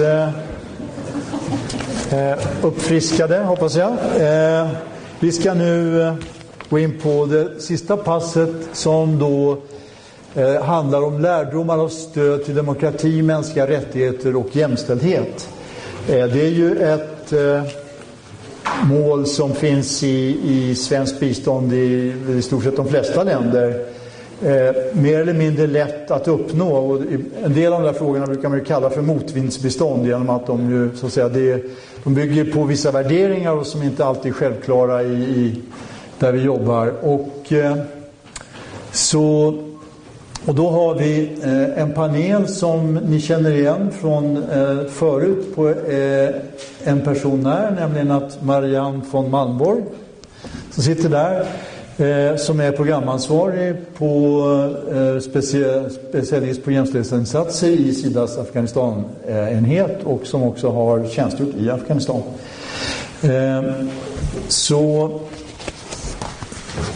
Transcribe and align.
eh, 0.00 0.28
uppfriskade, 2.62 3.38
hoppas 3.38 3.76
jag. 3.76 3.92
Eh, 4.18 4.68
vi 5.20 5.32
ska 5.32 5.54
nu 5.54 6.02
eh, 6.02 6.14
gå 6.68 6.78
in 6.78 7.00
på 7.02 7.26
det 7.26 7.60
sista 7.60 7.96
passet 7.96 8.50
som 8.72 9.18
då 9.18 9.56
eh, 10.34 10.62
handlar 10.62 11.02
om 11.02 11.20
lärdomar 11.20 11.78
och 11.78 11.92
stöd 11.92 12.44
till 12.44 12.54
demokrati, 12.54 13.22
mänskliga 13.22 13.66
rättigheter 13.66 14.36
och 14.36 14.56
jämställdhet. 14.56 15.48
Eh, 16.08 16.26
det 16.26 16.40
är 16.46 16.50
ju 16.50 16.76
ett 16.76 17.32
eh, 17.32 17.62
mål 18.82 19.26
som 19.26 19.54
finns 19.54 20.02
i, 20.02 20.38
i 20.44 20.74
svenskt 20.74 21.20
bistånd 21.20 21.72
i, 21.72 22.14
i 22.28 22.42
stort 22.42 22.64
sett 22.64 22.76
de 22.76 22.88
flesta 22.88 23.22
länder 23.22 23.86
eh, 24.42 24.74
mer 24.92 25.20
eller 25.20 25.34
mindre 25.34 25.66
lätt 25.66 26.10
att 26.10 26.28
uppnå. 26.28 26.76
Och 26.76 27.00
en 27.44 27.54
del 27.54 27.72
av 27.72 27.82
de 27.82 27.86
där 27.86 27.98
frågorna 27.98 28.26
brukar 28.26 28.48
man 28.48 28.58
ju 28.58 28.64
kalla 28.64 28.90
för 28.90 29.02
motvindsbestånd 29.02 30.06
genom 30.06 30.30
att 30.30 30.46
de 30.46 30.70
ju 30.70 30.90
så 30.96 31.06
att 31.06 31.12
säga, 31.12 31.28
det, 31.28 31.62
de 32.04 32.14
bygger 32.14 32.44
på 32.44 32.64
vissa 32.64 32.90
värderingar 32.90 33.52
och 33.52 33.66
som 33.66 33.82
inte 33.82 34.04
alltid 34.04 34.32
är 34.32 34.36
självklara 34.36 35.02
i, 35.02 35.14
i 35.14 35.62
där 36.18 36.32
vi 36.32 36.42
jobbar. 36.42 36.92
Och, 37.02 37.52
eh, 37.52 37.76
så, 38.92 39.54
och 40.46 40.54
då 40.54 40.70
har 40.70 40.94
vi 40.94 41.38
eh, 41.42 41.82
en 41.82 41.92
panel 41.92 42.48
som 42.48 42.94
ni 42.94 43.20
känner 43.20 43.50
igen 43.50 43.90
från 44.00 44.36
eh, 44.36 44.84
förut 44.90 45.54
på 45.54 45.68
eh, 45.68 46.30
en 46.84 47.00
person 47.00 47.46
här, 47.46 47.70
nämligen 47.70 48.10
att 48.10 48.42
Marianne 48.42 49.00
von 49.10 49.30
Malmborg 49.30 49.82
som 50.70 50.82
sitter 50.82 51.08
där 51.08 51.46
eh, 52.00 52.36
som 52.36 52.60
är 52.60 52.72
programansvarig 52.72 53.76
på 53.98 54.42
eh, 54.92 55.20
specialist 55.20 56.64
på 56.64 56.70
jämställdhetsinsatser 56.70 57.68
i 57.68 57.94
Sidas 57.94 58.38
Afghanistan-enhet 58.38 59.98
och 60.04 60.26
som 60.26 60.42
också 60.42 60.70
har 60.70 61.06
tjänstgjort 61.06 61.54
i 61.58 61.70
Afghanistan. 61.70 62.22
Eh, 63.22 63.62
så 64.48 65.10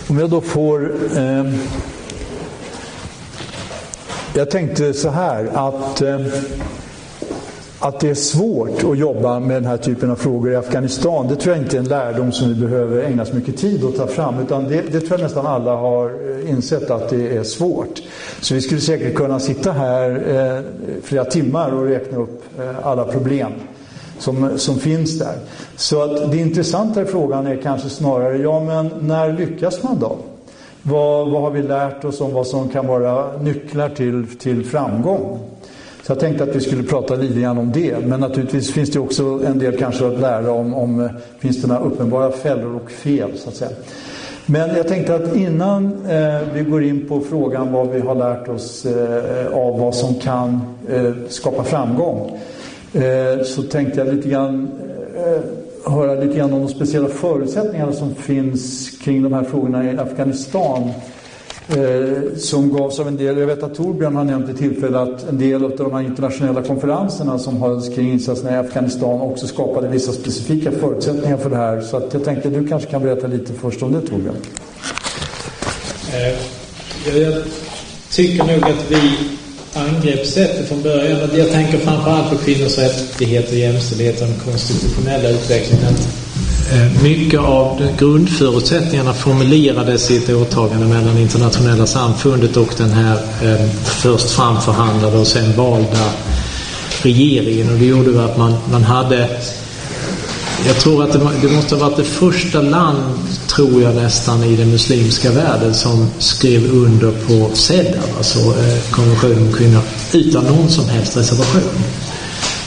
om 0.09 0.19
jag 0.19 0.31
då 0.31 0.41
får 0.41 0.93
eh, 1.17 1.45
jag 4.37 4.51
tänkte 4.51 4.95
så 4.95 5.11
här 5.11 5.51
att 5.55 6.03
eh, 6.03 6.21
att 7.85 8.01
det 8.01 8.11
är 8.11 8.15
svårt 8.15 8.85
att 8.85 8.99
jobba 8.99 9.41
med 9.41 9.57
den 9.57 9.65
här 9.65 9.77
typen 9.77 10.11
av 10.11 10.17
frågor 10.17 10.53
i 10.53 10.57
Afghanistan, 10.57 11.29
det 11.29 11.37
tror 11.37 11.55
jag 11.55 11.65
inte 11.65 11.77
är 11.77 11.81
en 11.81 11.89
lärdom 11.89 12.33
som 12.33 12.49
vi 12.49 12.55
behöver 12.55 13.03
ägna 13.03 13.25
så 13.25 13.37
mycket 13.37 13.57
tid 13.57 13.85
att 13.85 13.97
ta 13.97 14.07
fram. 14.07 14.39
Utan 14.39 14.65
det, 14.65 14.81
det 14.81 15.01
tror 15.01 15.11
jag 15.11 15.21
nästan 15.21 15.47
alla 15.47 15.77
har 15.77 16.07
eh, 16.07 16.51
insett 16.51 16.91
att 16.91 17.09
det 17.09 17.37
är 17.37 17.43
svårt. 17.43 18.03
Så 18.41 18.55
vi 18.55 18.61
skulle 18.61 18.81
säkert 18.81 19.15
kunna 19.15 19.41
sitta 19.41 19.73
här 19.73 20.11
eh, 20.11 20.63
flera 21.03 21.25
timmar 21.25 21.71
och 21.71 21.87
räkna 21.87 22.19
upp 22.19 22.43
eh, 22.59 22.87
alla 22.87 23.05
problem 23.05 23.53
som, 24.19 24.59
som 24.59 24.79
finns 24.79 25.19
där. 25.19 25.35
Så 25.77 26.03
att 26.03 26.33
det 26.33 26.39
intressanta 26.39 27.03
i 27.03 27.05
frågan 27.05 27.47
är 27.47 27.57
kanske 27.57 27.89
snarare, 27.89 28.37
ja 28.37 28.61
men 28.61 28.91
när 29.01 29.33
lyckas 29.33 29.83
man 29.83 29.99
då? 29.99 30.17
Vad, 30.83 31.31
vad 31.31 31.43
har 31.43 31.51
vi 31.51 31.63
lärt 31.63 32.05
oss 32.05 32.21
om 32.21 32.33
vad 32.33 32.47
som 32.47 32.69
kan 32.69 32.87
vara 32.87 33.37
nycklar 33.37 33.89
till, 33.89 34.27
till 34.39 34.65
framgång? 34.65 35.39
Så 36.07 36.13
jag 36.13 36.21
tänkte 36.21 36.45
att 36.45 36.57
vi 36.57 36.61
skulle 36.61 36.83
prata 36.83 37.15
lite 37.15 37.41
grann 37.41 37.59
om 37.59 37.73
det. 37.73 38.07
Men 38.07 38.21
naturligtvis 38.21 38.73
finns 38.73 38.91
det 38.91 38.99
också 38.99 39.41
en 39.47 39.59
del 39.59 39.77
kanske 39.77 40.07
att 40.07 40.21
lära 40.21 40.53
om, 40.53 40.75
om 40.75 41.09
finns 41.39 41.63
det 41.63 41.69
några 41.69 41.81
uppenbara 41.81 42.31
fällor 42.33 42.75
och 42.75 42.91
fel 42.91 43.31
så 43.37 43.49
att 43.49 43.55
säga. 43.55 43.71
Men 44.47 44.77
jag 44.77 44.89
tänkte 44.89 45.15
att 45.15 45.37
innan 45.37 46.07
eh, 46.09 46.41
vi 46.55 46.63
går 46.63 46.83
in 46.83 47.09
på 47.09 47.21
frågan 47.21 47.73
vad 47.73 47.89
vi 47.89 48.01
har 48.01 48.15
lärt 48.15 48.49
oss 48.49 48.87
eh, 48.87 49.57
av 49.57 49.81
vad 49.81 49.95
som 49.95 50.15
kan 50.15 50.61
eh, 50.89 51.13
skapa 51.29 51.65
framgång. 51.65 52.41
Eh, 52.93 53.43
så 53.45 53.63
tänkte 53.63 54.01
jag 54.01 54.15
lite 54.15 54.29
grann 54.29 54.71
eh, 55.17 55.41
höra 55.93 56.15
lite 56.15 56.37
grann 56.37 56.53
om 56.53 56.61
de 56.61 56.69
speciella 56.69 57.09
förutsättningarna 57.09 57.93
som 57.93 58.15
finns 58.15 58.91
kring 58.91 59.23
de 59.23 59.33
här 59.33 59.45
frågorna 59.45 59.93
i 59.93 59.99
Afghanistan 59.99 60.91
eh, 61.69 62.37
som 62.39 62.73
gavs 62.73 63.01
av 63.01 63.09
en 63.09 63.17
del, 63.17 63.39
jag 63.39 63.47
vet 63.47 63.63
att 63.63 63.75
Torbjörn 63.75 64.17
har 64.17 64.25
nämnt 64.25 64.51
i 64.51 64.55
tillfälle 64.55 64.99
att 64.99 65.29
en 65.29 65.39
del 65.39 65.65
av 65.65 65.71
de 65.77 65.93
här 65.93 66.01
internationella 66.01 66.63
konferenserna 66.63 67.39
som 67.39 67.63
hölls 67.63 67.95
kring 67.95 68.13
insatserna 68.13 68.51
i 68.53 68.57
Afghanistan 68.57 69.21
också 69.21 69.47
skapade 69.47 69.89
vissa 69.89 70.13
specifika 70.13 70.71
förutsättningar 70.71 71.37
för 71.37 71.51
det 71.51 71.57
här. 71.57 71.81
Så 71.81 71.97
att 71.97 72.15
jag 72.15 72.25
tänkte 72.25 72.51
du 72.51 72.69
kanske 72.69 72.91
kan 72.91 73.03
berätta 73.03 73.27
lite 73.27 73.53
först 73.53 73.83
om 73.83 73.93
det 73.93 74.01
Torbjörn. 74.01 74.37
Eh, 76.13 76.39
jag 77.21 77.35
tycker 78.11 78.45
nog 78.45 78.65
att 78.65 78.91
vi 78.91 79.29
angreppssättet 79.75 80.69
från 80.69 80.83
början, 80.83 81.19
jag 81.37 81.51
tänker 81.51 81.79
framförallt 81.79 82.31
på 82.31 82.37
kvinnors 82.37 82.79
rättigheter, 82.79 83.57
jämställdhet 83.57 84.21
och 84.21 84.27
den 84.27 84.37
konstitutionella 84.45 85.29
utvecklingen. 85.29 85.95
Eh, 86.75 87.03
mycket 87.03 87.41
av 87.41 87.89
grundförutsättningarna 87.99 89.15
formulerades 89.15 90.11
i 90.11 90.17
ett 90.17 90.31
åtagande 90.31 90.87
mellan 90.87 91.19
internationella 91.19 91.87
samfundet 91.87 92.57
och 92.57 92.75
den 92.77 92.91
här 92.91 93.15
eh, 93.43 93.67
först 93.85 94.31
framförhandlade 94.31 95.19
och 95.19 95.27
sen 95.27 95.57
valda 95.57 96.11
regeringen. 97.03 97.73
Och 97.73 97.79
det 97.79 97.85
gjorde 97.85 98.25
att 98.25 98.39
man, 98.39 98.55
man 98.71 98.85
hade 98.85 99.29
jag 100.67 100.77
tror 100.77 101.05
att 101.05 101.13
det, 101.13 101.21
det, 101.43 101.49
måste 101.49 101.75
ha 101.75 101.89
varit 101.89 101.97
det 101.97 102.05
första 102.05 102.63
land, 102.63 102.99
tror 103.47 103.83
jag 103.83 103.95
nästan, 103.95 104.45
i 104.45 104.57
den 104.57 104.71
muslimska 104.71 105.31
världen 105.31 105.75
som 105.75 106.11
skrev 106.19 106.65
under 106.73 107.11
på 107.11 107.55
CEDAW, 107.55 108.17
alltså 108.17 108.39
eh, 108.39 108.91
konventionen 108.91 109.47
om 109.47 109.53
kvinnor, 109.53 109.81
utan 110.13 110.45
någon 110.45 110.69
som 110.69 110.89
helst 110.89 111.17
reservation. 111.17 111.85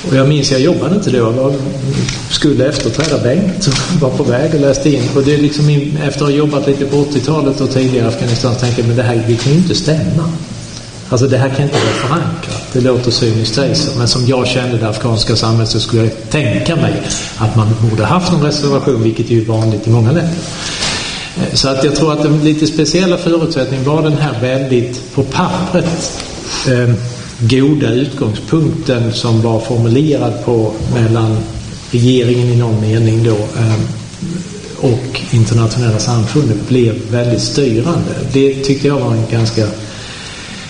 Och 0.09 0.15
jag 0.15 0.27
minns, 0.27 0.51
jag 0.51 0.61
jobbade 0.61 0.95
inte 0.95 1.11
då. 1.11 1.17
Jag 1.17 1.55
skulle 2.29 2.69
efterträda 2.69 3.23
Bengt 3.23 3.63
som 3.63 3.73
var 4.01 4.09
på 4.09 4.23
väg 4.23 4.55
och 4.55 4.61
läste 4.61 4.89
in. 4.89 5.03
Och 5.15 5.23
det 5.23 5.33
är 5.33 5.37
liksom 5.37 5.69
efter 6.03 6.21
att 6.21 6.29
ha 6.29 6.37
jobbat 6.37 6.67
lite 6.67 6.85
på 6.85 6.95
80-talet 6.95 7.61
och 7.61 7.71
tidigare 7.71 8.05
i 8.05 8.07
Afghanistan 8.07 8.53
så 8.53 8.59
tänkte 8.59 8.81
jag, 8.81 8.87
men 8.87 8.97
det 8.97 9.03
här 9.03 9.23
det 9.27 9.35
kan 9.35 9.51
ju 9.51 9.57
inte 9.57 9.75
stämma. 9.75 10.33
Alltså 11.09 11.27
det 11.27 11.37
här 11.37 11.49
kan 11.49 11.63
inte 11.63 11.75
vara 11.75 11.93
förankrat. 11.93 12.63
Det 12.73 12.81
låter 12.81 13.11
cyniskt 13.11 13.55
sägs 13.55 13.95
men 13.97 14.07
som 14.07 14.25
jag 14.25 14.47
kände 14.47 14.77
det 14.77 14.89
afghanska 14.89 15.35
samhället 15.35 15.69
så 15.69 15.79
skulle 15.79 16.03
jag 16.03 16.29
tänka 16.29 16.75
mig 16.75 16.93
att 17.37 17.55
man 17.55 17.67
borde 17.89 18.05
haft 18.05 18.31
någon 18.31 18.43
reservation, 18.43 19.03
vilket 19.03 19.29
ju 19.29 19.41
är 19.41 19.45
vanligt 19.45 19.87
i 19.87 19.89
många 19.89 20.11
länder. 20.11 20.33
Eh, 21.37 21.53
så 21.53 21.69
att 21.69 21.83
jag 21.83 21.95
tror 21.95 22.13
att 22.13 22.23
den 22.23 22.43
lite 22.43 22.67
speciella 22.67 23.17
förutsättningen 23.17 23.85
var 23.85 24.01
den 24.01 24.17
här 24.17 24.41
väldigt, 24.41 25.15
på 25.15 25.23
pappret, 25.23 26.11
eh, 26.67 26.93
goda 27.39 27.91
utgångspunkten 27.91 29.13
som 29.13 29.41
var 29.41 29.59
formulerad 29.59 30.45
på 30.45 30.73
mellan 30.93 31.37
regeringen 31.91 32.47
i 32.47 32.55
någon 32.55 32.81
mening 32.81 33.23
då 33.23 33.35
ehm, 33.35 33.87
och 34.81 35.21
internationella 35.31 35.99
samfundet 35.99 36.69
blev 36.69 36.95
väldigt 37.11 37.41
styrande. 37.41 38.11
Det 38.33 38.53
tyckte 38.53 38.87
jag 38.87 38.99
var 38.99 39.13
en 39.13 39.25
ganska 39.31 39.67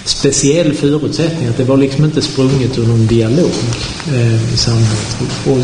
speciell 0.05 0.73
förutsättning. 0.73 1.47
Att 1.47 1.57
det 1.57 1.63
var 1.63 1.78
liksom 1.78 2.05
inte 2.05 2.22
sprunget 2.22 2.78
ur 2.78 2.88
någon 2.88 3.07
dialog 3.07 3.51
eh, 4.13 4.53
i 4.53 4.57
samhället. 4.57 5.17
Och, 5.45 5.57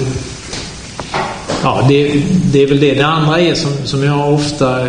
ja, 1.64 1.86
det, 1.90 2.24
det, 2.52 2.64
är 2.64 2.68
väl 2.68 2.80
det. 2.80 2.94
Det 2.94 3.06
andra 3.06 3.40
är 3.40 3.56
som, 3.56 3.72
som 3.84 4.04
jag 4.04 4.34
ofta 4.34 4.88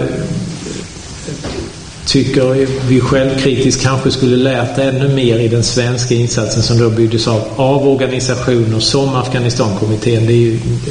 tycker 2.07 2.67
vi 2.89 3.01
självkritiskt 3.01 3.83
kanske 3.83 4.11
skulle 4.11 4.37
lärt 4.37 4.79
ännu 4.79 5.09
mer 5.09 5.39
i 5.39 5.49
den 5.49 5.63
svenska 5.63 6.15
insatsen 6.15 6.63
som 6.63 6.79
då 6.79 6.91
byggdes 6.91 7.29
av, 7.29 7.43
av 7.57 7.89
organisationer 7.89 8.81
som 8.81 9.15
Afghanistankommittén 9.15 10.23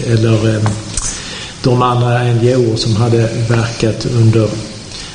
eller 0.07 0.56
ehm, 0.56 0.66
de 1.63 1.81
andra 1.81 2.23
NGO 2.23 2.78
som 2.78 2.96
hade 2.96 3.29
verkat 3.50 4.06
under 4.06 4.47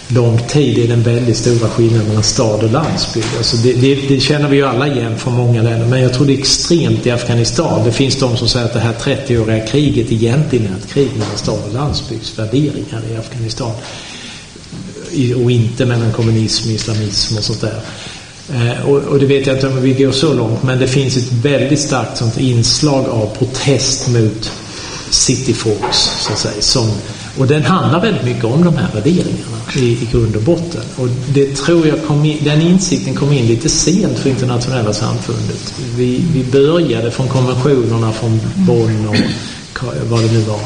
lång 0.09 0.39
tid 0.39 0.79
är 0.79 0.89
den 0.89 1.03
väldigt 1.03 1.37
stora 1.37 1.69
skillnaden 1.69 2.09
mellan 2.09 2.23
stad 2.23 2.65
och 2.65 2.73
landsbygd. 2.73 3.27
Alltså 3.37 3.57
det, 3.57 3.73
det, 3.73 3.95
det, 3.95 4.21
känner 4.21 4.49
vi 4.49 4.57
ju 4.57 4.67
alla 4.67 4.89
igen 4.89 5.19
från 5.19 5.35
många 5.35 5.63
länder. 5.63 5.87
Men 5.87 6.03
jag 6.03 6.13
tror 6.13 6.27
det 6.27 6.35
är 6.35 6.39
extremt 6.39 7.07
i 7.07 7.11
Afghanistan. 7.11 7.85
Det 7.85 7.93
finns 7.93 8.17
de 8.17 8.37
som 8.37 8.49
säger 8.49 8.67
att 8.67 8.73
det 8.73 8.81
här 8.81 8.95
30-åriga 8.95 9.67
kriget 9.67 10.13
egentligen 10.13 10.67
är 10.73 10.79
ett 10.79 10.93
krig 10.93 11.11
mellan 11.13 11.37
stad 11.37 11.59
och 11.69 11.75
landsbygdsvärderingar 11.75 13.03
i 13.13 13.17
Afghanistan 13.17 13.73
och 15.45 15.51
inte 15.51 15.87
mellan 15.87 16.13
kommunism, 16.13 16.71
islamism 16.71 17.37
och 17.37 17.45
sånt 17.45 17.61
där. 17.61 17.81
Eh, 18.55 18.89
och, 18.89 18.99
och, 18.99 19.19
det 19.19 19.27
vet 19.27 19.47
jag 19.47 19.57
inte 19.57 19.69
om 19.69 19.83
vi 19.83 19.93
går 19.93 20.13
så 20.13 20.35
långt, 20.35 20.63
men 20.63 20.79
det 20.79 20.89
finns 20.89 21.17
ett 21.17 21.33
väldigt 21.33 21.81
starkt 21.81 22.17
sånt 22.17 22.41
inslag 22.41 23.09
av 23.09 23.37
protest 23.39 24.09
mot 24.09 24.51
cityfolks, 25.11 25.97
så 26.21 26.33
att 26.33 26.39
säga. 26.39 26.63
Som, 26.63 26.91
och 27.39 27.47
den 27.47 27.63
handlar 27.63 28.01
väldigt 28.01 28.25
mycket 28.25 28.45
om 28.45 28.65
de 28.65 28.77
här 28.77 28.89
värderingarna 28.95 29.59
i, 29.77 29.85
i 29.85 30.09
grund 30.13 30.37
och 30.37 30.43
botten. 30.43 30.83
Och 30.97 31.09
det 31.35 31.57
tror 31.57 31.87
jag 31.87 32.05
kom 32.07 32.25
in, 32.25 32.39
den 32.45 32.63
insikten 32.63 33.15
kom 33.15 33.33
in 33.33 33.47
lite 33.47 33.69
sent 33.69 34.19
för 34.19 34.31
internationella 34.31 34.93
samfundet. 34.93 35.75
Vi, 35.97 36.25
vi 36.35 36.45
började 36.45 37.11
från 37.11 37.29
konventionerna 37.29 38.13
från 38.13 38.41
Bonn 38.55 39.09
och 39.09 39.17
vad 40.09 40.21
det 40.21 40.33
nu 40.33 40.41
var 40.41 40.61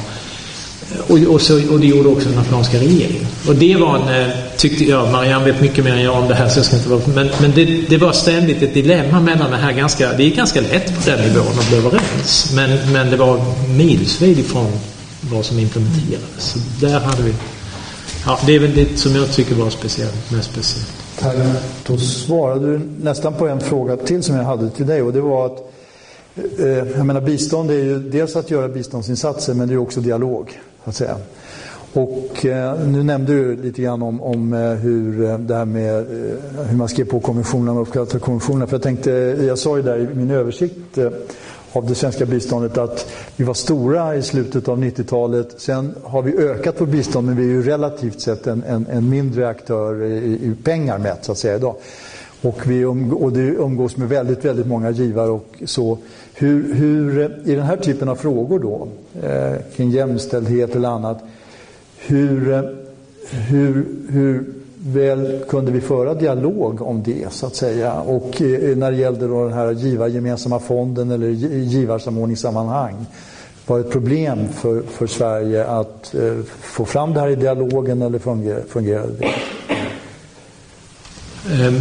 och, 1.07 1.35
och, 1.35 1.41
så, 1.41 1.73
och 1.73 1.81
det 1.81 1.87
gjorde 1.87 2.09
också 2.09 2.29
den 2.29 2.39
afghanska 2.39 2.79
regeringen. 2.79 3.27
Och 3.49 3.55
det 3.55 3.77
var 3.77 3.97
en, 3.97 4.23
eh, 4.23 4.37
tyckte 4.57 4.85
jag, 4.85 5.13
Marianne 5.13 5.45
vet 5.45 5.61
mycket 5.61 5.85
mer 5.85 5.93
än 5.93 6.03
jag 6.03 6.23
om 6.23 6.29
det 6.29 6.35
här 6.35 6.49
så 6.49 6.59
jag 6.59 6.67
ska 6.67 6.77
inte 6.77 6.89
vara... 6.89 7.01
Men, 7.15 7.31
men 7.41 7.53
det, 7.55 7.65
det 7.65 7.99
var 7.99 8.13
ständigt 8.13 8.63
ett 8.63 8.75
dilemma 8.75 9.21
mellan 9.21 9.51
det 9.51 9.57
här 9.57 9.73
ganska... 9.73 10.13
Det 10.13 10.25
är 10.25 10.31
ganska 10.31 10.61
lätt 10.61 10.87
på 10.87 11.11
den 11.11 11.29
nivån 11.29 11.59
att 11.59 11.69
bli 11.69 11.79
överens. 11.79 12.53
Men, 12.55 12.93
men 12.93 13.11
det 13.11 13.17
var 13.17 13.41
milsvid 13.77 14.39
ifrån 14.39 14.73
vad 15.21 15.45
som 15.45 15.59
implementerades. 15.59 16.39
Så 16.39 16.59
där 16.81 17.01
hade 17.01 17.23
vi... 17.23 17.35
Ja, 18.27 18.39
det 18.47 18.55
är 18.55 18.59
väl 18.59 18.75
det 18.75 18.99
som 18.99 19.15
jag 19.17 19.33
tycker 19.33 19.55
var 19.55 19.71
speciellt, 19.71 20.31
mest 20.31 20.51
speciellt. 20.51 21.03
Då 21.87 21.97
svarade 21.97 22.73
du 22.73 22.81
nästan 23.03 23.35
på 23.35 23.49
en 23.49 23.61
fråga 23.61 23.97
till 23.97 24.23
som 24.23 24.37
jag 24.37 24.45
hade 24.45 24.71
till 24.71 24.87
dig 24.87 25.03
och 25.03 25.13
det 25.13 25.21
var 25.21 25.47
att 25.47 25.73
eh, 26.37 26.67
eh, 26.67 26.89
jag 26.97 27.07
menar 27.07 27.21
bistånd 27.21 27.71
är 27.71 27.75
ju 27.75 27.99
dels 27.99 28.37
att 28.37 28.51
göra 28.51 28.69
biståndsinsatser 28.69 29.55
men 29.55 29.69
det 29.69 29.75
är 29.75 29.79
också 29.79 30.01
dialog. 30.01 30.61
Att 30.85 30.95
säga. 30.95 31.17
Och 31.93 32.47
eh, 32.47 32.87
nu 32.87 33.03
nämnde 33.03 33.33
du 33.33 33.57
lite 33.57 33.83
grann 33.83 34.03
om, 34.03 34.23
om 34.23 34.53
eh, 34.53 34.71
hur 34.71 35.25
eh, 35.25 35.39
det 35.39 35.55
här 35.55 35.65
med 35.65 35.97
eh, 35.97 36.67
hur 36.67 36.77
man 36.77 36.89
skrev 36.89 37.05
på 37.05 37.21
konventionerna 37.21 37.81
och 37.81 38.21
konventionerna. 38.21 38.67
För 38.67 38.75
jag 38.75 38.83
tänkte, 38.83 39.13
eh, 39.13 39.45
jag 39.45 39.59
sa 39.59 39.77
ju 39.77 39.83
där 39.83 39.99
i 39.99 40.15
min 40.15 40.31
översikt 40.31 40.99
av 41.73 41.87
det 41.87 41.95
svenska 41.95 42.27
biståndet 42.27 42.79
att 42.79 43.07
vi 43.37 43.45
var 43.45 43.55
stora 43.55 44.17
i 44.17 44.23
slutet 44.23 44.69
av 44.69 44.79
90-talet. 44.79 45.55
Sen 45.57 45.95
har 46.03 46.23
vi 46.23 46.37
ökat 46.37 46.81
vårt 46.81 46.89
bistånd 46.89 47.27
men 47.27 47.37
vi 47.37 47.43
är 47.43 47.49
ju 47.49 47.63
relativt 47.63 48.21
sett 48.21 48.47
en, 48.47 48.63
en, 48.63 48.87
en 48.91 49.09
mindre 49.09 49.49
aktör 49.49 50.03
i, 50.03 50.17
i, 50.17 50.57
pengar 50.65 50.99
mätt 50.99 51.25
så 51.25 51.33
att 51.33 51.39
säga 51.39 51.57
idag. 51.57 51.77
Och, 52.43 52.67
vi 52.67 52.85
och 52.85 53.33
det 53.33 53.41
umgås 53.41 53.97
med 53.97 54.09
väldigt, 54.09 54.45
väldigt 54.45 54.67
många 54.67 54.91
givare 54.91 55.31
och 55.31 55.63
så. 55.65 55.99
Hur, 56.35 56.75
hur 56.75 57.21
eh, 57.21 57.53
i 57.53 57.55
den 57.55 57.65
här 57.65 57.77
typen 57.77 58.09
av 58.09 58.17
frågor 58.17 58.59
då, 58.59 58.89
eh, 59.29 59.57
kring 59.77 59.91
jämställdhet 59.91 60.77
eller 60.77 60.89
annat, 60.89 61.23
hur, 61.99 62.53
eh, 62.53 62.63
hur, 63.31 63.87
hur 64.09 64.45
väl 64.87 65.45
kunde 65.49 65.73
vi 65.73 65.81
föra 65.81 66.15
dialog 66.15 66.83
om 66.83 67.03
det 67.03 67.33
så 67.33 67.47
att 67.47 67.57
säga. 67.57 67.95
Och 67.95 68.43
eh, 68.43 68.77
när 68.77 68.91
det 68.91 68.97
gällde 68.97 69.27
då 69.27 69.45
den 69.45 69.53
här 69.53 69.71
givargemensamma 69.73 70.59
fonden 70.59 71.11
eller 71.11 71.29
givarsamordningssammanhang 71.29 73.07
var 73.67 73.79
det 73.79 73.85
ett 73.85 73.93
problem 73.93 74.49
för, 74.53 74.83
för 74.83 75.07
Sverige 75.07 75.67
att 75.67 76.15
eh, 76.15 76.39
få 76.61 76.85
fram 76.85 77.15
det 77.15 77.21
här 77.21 77.29
i 77.29 77.35
dialogen 77.35 78.03
eller 78.03 78.19
fungerade 78.69 79.13
det? 79.19 79.29
Mm 81.51 81.81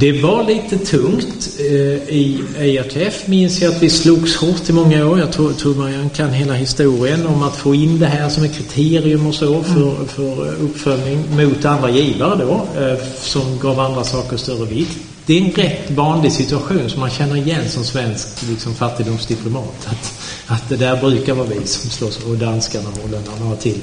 det 0.00 0.22
var 0.22 0.44
lite 0.44 0.78
tungt. 0.78 1.48
Uh, 1.60 1.66
I 2.08 2.42
ERTF 2.58 3.26
minns 3.26 3.62
jag 3.62 3.74
att 3.74 3.82
vi 3.82 3.90
slogs 3.90 4.36
hårt 4.36 4.68
i 4.68 4.72
många 4.72 5.06
år. 5.06 5.18
Jag 5.18 5.32
tror, 5.32 5.52
tror 5.52 5.74
man 5.74 6.10
kan 6.10 6.30
hela 6.30 6.54
historien 6.54 7.26
om 7.26 7.42
att 7.42 7.56
få 7.56 7.74
in 7.74 7.98
det 7.98 8.06
här 8.06 8.28
som 8.28 8.44
ett 8.44 8.54
kriterium 8.54 9.26
och 9.26 9.34
så 9.34 9.62
för, 9.62 9.94
mm. 9.94 10.06
för 10.06 10.54
uppföljning 10.54 11.24
mot 11.36 11.64
andra 11.64 11.90
givare 11.90 12.44
då, 12.44 12.80
uh, 12.80 12.98
som 13.20 13.58
gav 13.58 13.80
andra 13.80 14.04
saker 14.04 14.36
större 14.36 14.66
vikt. 14.66 14.98
Det 15.26 15.38
är 15.38 15.44
en 15.44 15.52
rätt 15.52 15.90
vanlig 15.90 16.32
situation 16.32 16.90
som 16.90 17.00
man 17.00 17.10
känner 17.10 17.36
igen 17.36 17.68
som 17.68 17.84
svensk 17.84 18.28
liksom, 18.48 18.74
fattigdomsdiplomat. 18.74 19.86
Att, 19.86 20.12
att 20.46 20.68
det 20.68 20.76
där 20.76 20.96
brukar 20.96 21.34
vara 21.34 21.46
vi 21.46 21.66
som 21.66 21.90
slåss 21.90 22.24
och 22.24 22.36
danskarna 22.36 22.88
och 22.88 23.02
holländarna 23.02 23.56
till. 23.56 23.78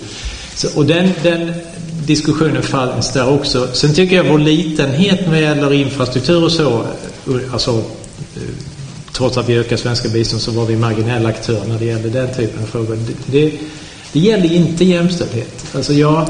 Så, 0.56 0.68
och 0.78 0.86
den, 0.86 1.10
den 1.24 1.54
diskussionen 2.08 2.64
fanns 2.64 3.14
där 3.14 3.30
också. 3.30 3.68
Sen 3.74 3.94
tycker 3.94 4.16
jag 4.16 4.24
vår 4.24 4.40
litenhet 4.40 5.20
när 5.26 5.34
det 5.34 5.40
gäller 5.40 5.74
infrastruktur 5.74 6.44
och 6.44 6.52
så, 6.52 6.84
eh, 7.28 7.54
alltså 7.54 7.72
eh, 8.36 8.42
trots 9.12 9.38
att 9.38 9.50
vi 9.50 9.58
ökar 9.58 9.78
svenska 9.78 10.10
bistånd 10.10 10.42
så 10.42 10.52
var 10.52 10.66
vi 10.66 10.76
marginell 10.76 11.26
aktör 11.26 11.62
när 11.68 11.80
det 11.80 11.86
gällde 11.86 12.10
den 12.10 12.34
typen 12.36 12.64
av 12.64 12.68
frågor. 12.68 12.98
Det, 13.08 13.40
det, 13.40 13.54
det 14.14 14.20
gäller 14.20 14.54
inte 14.54 14.86
jämställdhet. 14.86 15.66
Alltså 15.76 15.94
jag, 15.94 16.30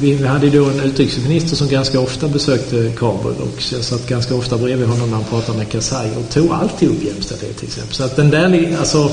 vi 0.00 0.26
hade 0.26 0.50
då 0.50 0.64
en 0.64 0.80
utrikesminister 0.80 1.56
som 1.56 1.68
ganska 1.68 2.00
ofta 2.00 2.28
besökte 2.28 2.92
Kabul 2.96 3.34
och 3.40 3.62
jag 3.72 3.84
satt 3.84 4.08
ganska 4.08 4.34
ofta 4.34 4.58
bredvid 4.58 4.88
honom 4.88 5.10
när 5.10 5.16
han 5.16 5.24
pratade 5.24 5.58
med 5.58 5.68
Karzai 5.68 6.10
och 6.16 6.30
tog 6.34 6.52
alltid 6.52 6.88
upp 6.88 7.04
jämställdhet 7.04 7.56
till 7.56 7.68
exempel. 7.68 7.94
Så 7.94 8.04
att 8.04 8.16
den 8.16 8.30
där, 8.30 8.76
alltså 8.78 9.10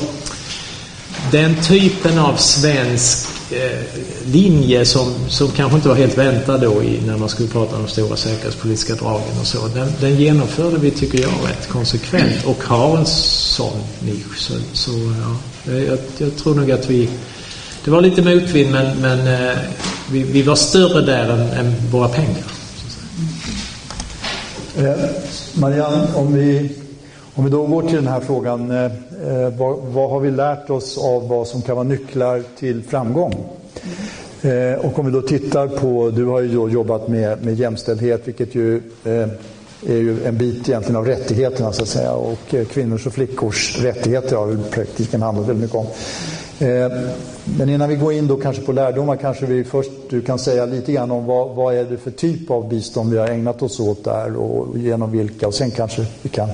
den 1.31 1.55
typen 1.63 2.19
av 2.19 2.35
svensk 2.35 3.32
Eh, 3.53 3.79
linje 4.25 4.85
som, 4.85 5.13
som 5.29 5.51
kanske 5.51 5.75
inte 5.75 5.89
var 5.89 5.95
helt 5.95 6.17
väntad 6.17 6.57
då 6.57 6.83
i, 6.83 7.01
när 7.07 7.17
man 7.17 7.29
skulle 7.29 7.49
prata 7.49 7.75
om 7.75 7.81
de 7.81 7.87
stora 7.87 8.15
säkerhetspolitiska 8.15 8.95
dragen 8.95 9.39
och 9.41 9.47
så. 9.47 9.67
Den, 9.67 9.87
den 10.01 10.15
genomförde 10.15 10.77
vi, 10.77 10.91
tycker 10.91 11.21
jag, 11.21 11.31
rätt 11.49 11.69
konsekvent 11.69 12.45
och 12.45 12.63
har 12.63 12.97
en 12.97 13.05
sån 13.05 13.79
nisch. 13.99 14.37
Så, 14.37 14.53
så 14.73 14.91
ja, 14.91 15.71
jag, 15.73 15.97
jag 16.17 16.37
tror 16.37 16.55
nog 16.55 16.71
att 16.71 16.89
vi 16.89 17.09
det 17.85 17.91
var 17.91 18.01
lite 18.01 18.21
motvind 18.21 18.71
men, 18.71 19.01
men 19.01 19.19
eh, 19.27 19.57
vi, 20.11 20.23
vi, 20.23 20.41
var 20.41 20.55
större 20.55 21.01
där 21.01 21.29
än, 21.29 21.49
än 21.49 21.75
våra 21.91 22.09
pengar. 22.09 22.43
Eh, 24.77 25.09
Marianne, 25.53 26.07
om 26.15 26.33
vi, 26.33 26.71
om 27.35 27.43
vi 27.43 27.49
då 27.49 27.67
går 27.67 27.81
till 27.81 27.95
den 27.95 28.07
här 28.07 28.19
frågan. 28.19 28.71
Eh, 28.71 28.83
eh, 28.85 29.49
vad, 29.57 29.77
vad, 29.77 30.09
har 30.09 30.19
vi 30.19 30.31
lärt 30.31 30.69
oss 30.69 30.97
av 30.97 31.27
vad 31.27 31.47
som 31.47 31.61
kan 31.61 31.75
vara 31.75 31.87
nycklar 31.87 32.43
till 32.59 32.83
framgång? 32.83 33.33
Eh, 34.41 34.85
och 34.85 34.99
om 34.99 35.05
vi 35.05 35.11
då 35.11 35.21
tittar 35.21 35.67
på, 35.67 36.09
du 36.09 36.25
har 36.25 36.41
ju 36.41 36.55
då 36.55 36.69
jobbat 36.69 37.07
med, 37.07 37.45
med 37.45 37.55
jämställdhet 37.55 38.27
vilket 38.27 38.55
ju 38.55 38.75
eh, 39.03 39.27
är 39.87 39.97
ju 39.97 40.25
en 40.25 40.37
bit 40.37 40.69
egentligen 40.69 40.95
av 40.95 41.05
rättigheterna 41.05 41.73
så 41.73 41.83
att 41.83 41.89
säga 41.89 42.13
och 42.13 42.53
eh, 42.53 42.65
kvinnors 42.65 43.07
och 43.07 43.13
flickors 43.13 43.83
rättigheter 43.83 44.35
har 44.35 44.47
väl 44.47 44.63
praktiken 44.63 45.21
handlat 45.21 45.47
väldigt 45.47 45.61
mycket 45.61 45.75
om. 45.75 45.87
Eh, 46.67 46.91
men 47.57 47.69
innan 47.69 47.89
vi 47.89 47.95
går 47.95 48.13
in 48.13 48.27
då 48.27 48.35
kanske 48.35 48.61
på 48.61 48.71
lärdomar 48.71 49.15
kanske 49.15 49.45
vi 49.45 49.63
först 49.63 49.91
du 50.09 50.21
kan 50.21 50.39
säga 50.39 50.65
lite 50.65 50.91
grann 50.91 51.11
om 51.11 51.25
vad, 51.25 51.55
vad 51.55 51.75
är 51.75 51.83
det 51.83 51.97
för 51.97 52.11
typ 52.11 52.51
av 52.51 52.69
bistånd 52.69 53.11
vi 53.11 53.17
har 53.17 53.27
ägnat 53.27 53.61
oss 53.61 53.79
åt 53.79 54.03
där 54.03 54.35
och 54.35 54.77
genom 54.77 55.11
vilka 55.11 55.47
och 55.47 55.53
sen 55.53 55.71
kanske 55.71 56.05
vi 56.21 56.29
kan 56.29 56.49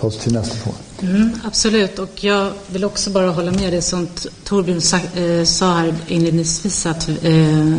ta 0.00 0.06
oss 0.06 0.18
till 0.18 0.32
nästa 0.32 0.56
fråga. 0.56 0.76
Mm, 1.02 1.30
absolut, 1.44 1.98
och 1.98 2.24
jag 2.24 2.52
vill 2.66 2.84
också 2.84 3.10
bara 3.10 3.30
hålla 3.30 3.52
med 3.52 3.72
det 3.72 3.82
som 3.82 4.08
Torbjörn 4.44 4.80
sa, 4.80 4.96
eh, 4.96 5.44
sa 5.44 5.74
här 5.74 5.94
inledningsvis 6.06 6.86
att 6.86 7.08
eh, 7.08 7.78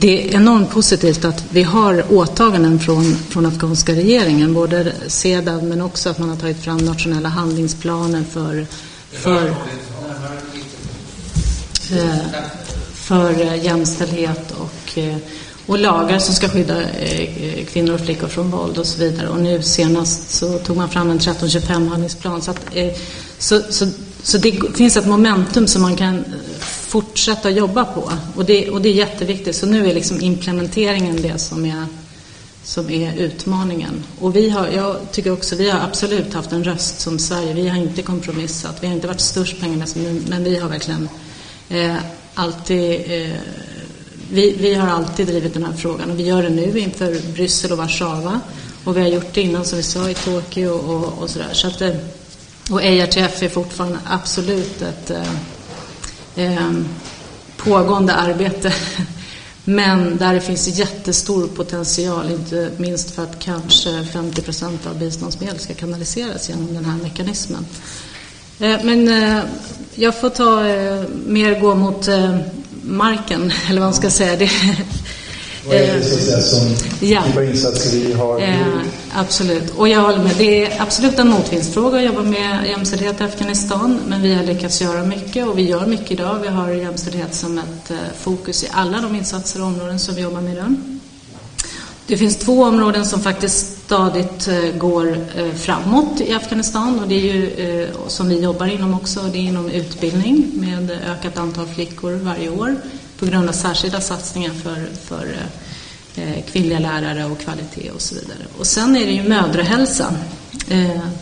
det 0.00 0.28
är 0.28 0.36
enormt 0.36 0.70
positivt 0.70 1.24
att 1.24 1.44
vi 1.50 1.62
har 1.62 2.04
åtaganden 2.12 2.78
från, 2.78 3.16
från 3.16 3.46
afghanska 3.46 3.92
regeringen, 3.92 4.54
både 4.54 4.92
CEDAW 5.06 5.68
men 5.68 5.80
också 5.80 6.10
att 6.10 6.18
man 6.18 6.28
har 6.28 6.36
tagit 6.36 6.60
fram 6.60 6.78
nationella 6.78 7.28
handlingsplaner 7.28 8.22
för 8.22 8.66
för, 9.16 9.48
eh, 11.92 12.16
för 12.94 13.40
eh, 13.40 13.64
jämställdhet 13.64 14.54
och, 14.58 14.98
eh, 14.98 15.16
och 15.66 15.78
lagar 15.78 16.18
som 16.18 16.34
ska 16.34 16.48
skydda 16.48 16.82
eh, 16.82 17.66
kvinnor 17.66 17.94
och 17.94 18.00
flickor 18.00 18.28
från 18.28 18.50
våld 18.50 18.78
och 18.78 18.86
så 18.86 18.98
vidare. 18.98 19.28
Och 19.28 19.40
nu 19.40 19.62
senast 19.62 20.30
så 20.30 20.58
tog 20.58 20.76
man 20.76 20.90
fram 20.90 21.10
en 21.10 21.18
1325-handlingsplan. 21.18 22.42
Så, 22.42 22.50
att, 22.50 22.60
eh, 22.72 22.92
så, 23.38 23.60
så, 23.70 23.86
så 24.22 24.38
det 24.38 24.76
finns 24.76 24.96
ett 24.96 25.06
momentum 25.06 25.66
som 25.66 25.82
man 25.82 25.96
kan 25.96 26.14
eh, 26.14 26.22
fortsätta 26.60 27.50
jobba 27.50 27.84
på. 27.84 28.12
Och 28.34 28.44
det, 28.44 28.70
och 28.70 28.82
det 28.82 28.88
är 28.88 28.94
jätteviktigt. 28.94 29.56
Så 29.56 29.66
nu 29.66 29.90
är 29.90 29.94
liksom 29.94 30.20
implementeringen 30.20 31.22
det 31.22 31.38
som 31.38 31.64
är 31.66 31.86
som 32.66 32.90
är 32.90 33.16
utmaningen. 33.16 34.04
Och 34.18 34.36
vi 34.36 34.50
har, 34.50 34.68
jag 34.68 34.96
tycker 35.12 35.32
också, 35.32 35.56
vi 35.56 35.70
har 35.70 35.80
absolut 35.80 36.34
haft 36.34 36.52
en 36.52 36.64
röst 36.64 37.00
som 37.00 37.18
Sverige. 37.18 37.54
Vi 37.54 37.68
har 37.68 37.76
inte 37.76 38.02
kompromissat. 38.02 38.76
Vi 38.80 38.86
har 38.86 38.94
inte 38.94 39.06
varit 39.06 39.20
störst 39.20 39.60
pengarna 39.60 39.86
men 40.28 40.44
vi 40.44 40.58
har 40.58 40.68
verkligen 40.68 41.08
eh, 41.68 41.96
alltid 42.34 43.00
eh, 43.06 43.36
vi, 44.30 44.56
vi, 44.60 44.74
har 44.74 44.88
alltid 44.88 45.26
drivit 45.26 45.54
den 45.54 45.64
här 45.64 45.72
frågan 45.72 46.10
och 46.10 46.18
vi 46.18 46.22
gör 46.22 46.42
det 46.42 46.48
nu 46.48 46.78
inför 46.78 47.32
Bryssel 47.32 47.72
och 47.72 47.78
Warszawa. 47.78 48.40
Och 48.84 48.96
vi 48.96 49.00
har 49.00 49.08
gjort 49.08 49.34
det 49.34 49.40
innan, 49.40 49.64
som 49.64 49.76
vi 49.76 49.82
sa, 49.82 50.10
i 50.10 50.14
Tokyo 50.14 50.70
och, 50.70 51.22
och 51.22 51.30
sådär. 51.30 51.50
Så 51.52 51.68
att, 51.68 51.80
eh, 51.80 51.94
och 52.70 52.82
ERTF 52.82 53.42
är 53.42 53.48
fortfarande 53.48 53.98
absolut 54.04 54.82
ett 54.82 55.10
eh, 55.10 56.44
eh 56.44 56.70
pågående 57.56 58.14
arbete 58.14 58.72
Men 59.68 60.16
där 60.16 60.34
det 60.34 60.40
finns 60.40 60.78
jättestor 60.78 61.46
potential, 61.46 62.30
inte 62.30 62.70
minst 62.76 63.10
för 63.10 63.22
att 63.22 63.38
kanske 63.38 64.04
50 64.04 64.42
procent 64.42 64.86
av 64.86 64.98
biståndsmedel 64.98 65.58
ska 65.58 65.74
kanaliseras 65.74 66.48
genom 66.48 66.74
den 66.74 66.84
här 66.84 66.96
mekanismen. 67.02 67.66
Eh, 68.60 68.84
men 68.84 69.08
eh, 69.08 69.44
jag 69.94 70.20
får 70.20 70.30
ta 70.30 70.62
mer 71.26 71.60
gå 71.60 71.74
mot 71.74 72.08
marken, 72.86 73.52
eller 73.68 73.80
vad 73.80 73.86
man 73.86 73.94
ska 73.94 74.10
säga. 74.10 74.36
Det, 74.36 74.50
vad 75.66 75.76
är 75.76 75.96
det 75.96 76.04
så 76.04 76.14
att 76.14 76.20
säga, 76.20 76.40
som 76.40 76.76
ja. 77.08 77.22
typ 77.22 77.54
insatser 77.54 77.90
vi 77.90 78.12
har 78.12 78.40
eh, 78.40 78.56
Absolut, 79.14 79.70
och 79.76 79.88
jag 79.88 80.00
håller 80.00 80.18
med. 80.18 80.32
Det 80.38 80.66
är 80.66 80.82
absolut 80.82 81.18
en 81.18 81.28
motvindsfråga 81.28 81.98
att 81.98 82.04
jobba 82.04 82.22
med 82.22 82.66
jämställdhet 82.66 83.20
i 83.20 83.24
Afghanistan, 83.24 84.00
men 84.08 84.22
vi 84.22 84.34
har 84.34 84.44
lyckats 84.44 84.80
göra 84.80 85.04
mycket 85.04 85.48
och 85.48 85.58
vi 85.58 85.62
gör 85.62 85.86
mycket 85.86 86.10
idag. 86.10 86.38
Vi 86.42 86.48
har 86.48 86.70
jämställdhet 86.70 87.34
som 87.34 87.58
ett 87.58 87.90
eh, 87.90 87.96
fokus 88.20 88.64
i 88.64 88.68
alla 88.70 89.00
de 89.00 89.14
insatser 89.14 89.60
och 89.60 89.66
områden 89.66 89.98
som 89.98 90.14
vi 90.14 90.22
jobbar 90.22 90.40
med 90.40 90.52
idag. 90.52 90.74
Det 92.06 92.16
finns 92.16 92.36
två 92.36 92.64
områden 92.64 93.06
som 93.06 93.20
faktiskt 93.20 93.75
stadigt 93.86 94.48
eh, 94.48 94.70
går 94.78 95.18
eh, 95.36 95.52
framåt 95.54 96.20
i 96.20 96.32
Afghanistan 96.32 97.00
och 97.00 97.08
det 97.08 97.14
är 97.14 97.34
ju 97.34 97.50
eh, 97.50 97.88
som 98.08 98.28
vi 98.28 98.40
jobbar 98.40 98.66
inom 98.66 98.94
också, 98.94 99.22
det 99.32 99.38
är 99.38 99.42
inom 99.42 99.68
utbildning 99.68 100.50
med 100.54 100.90
ökat 100.90 101.38
antal 101.38 101.66
flickor 101.66 102.12
varje 102.12 102.48
år 102.48 102.76
på 103.18 103.26
grund 103.26 103.48
av 103.48 103.52
särskilda 103.52 104.00
satsningar 104.00 104.50
för, 104.50 104.86
för 105.04 105.36
kvinnliga 106.52 106.78
lärare 106.78 107.24
och 107.24 107.38
kvalitet 107.38 107.90
och 107.90 108.00
så 108.00 108.14
vidare. 108.14 108.38
Och 108.58 108.66
sen 108.66 108.96
är 108.96 109.06
det 109.06 109.12
ju 109.12 109.28
mödrahälsa. 109.28 110.14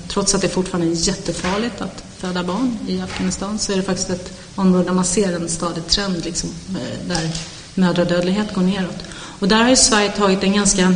Trots 0.08 0.34
att 0.34 0.40
det 0.40 0.48
fortfarande 0.48 0.86
är 0.86 1.08
jättefarligt 1.08 1.80
att 1.80 2.04
föda 2.18 2.44
barn 2.44 2.78
i 2.88 3.00
Afghanistan 3.00 3.58
så 3.58 3.72
är 3.72 3.76
det 3.76 3.82
faktiskt 3.82 4.10
ett 4.10 4.32
område 4.54 4.84
där 4.84 4.92
man 4.92 5.04
ser 5.04 5.32
en 5.32 5.48
stadig 5.48 5.86
trend 5.86 6.24
liksom, 6.24 6.50
där 7.08 7.30
mödradödlighet 7.74 8.54
går 8.54 8.62
neråt. 8.62 9.04
Och 9.40 9.48
där 9.48 9.62
har 9.62 9.70
ju 9.70 9.76
Sverige 9.76 10.12
tagit 10.12 10.42
en 10.42 10.52
ganska 10.52 10.94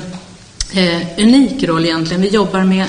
eh, 0.73 1.25
unik 1.25 1.63
roll 1.63 1.85
egentligen. 1.85 2.23
Vi 2.23 2.29
jobbar 2.29 2.65
med 2.65 2.87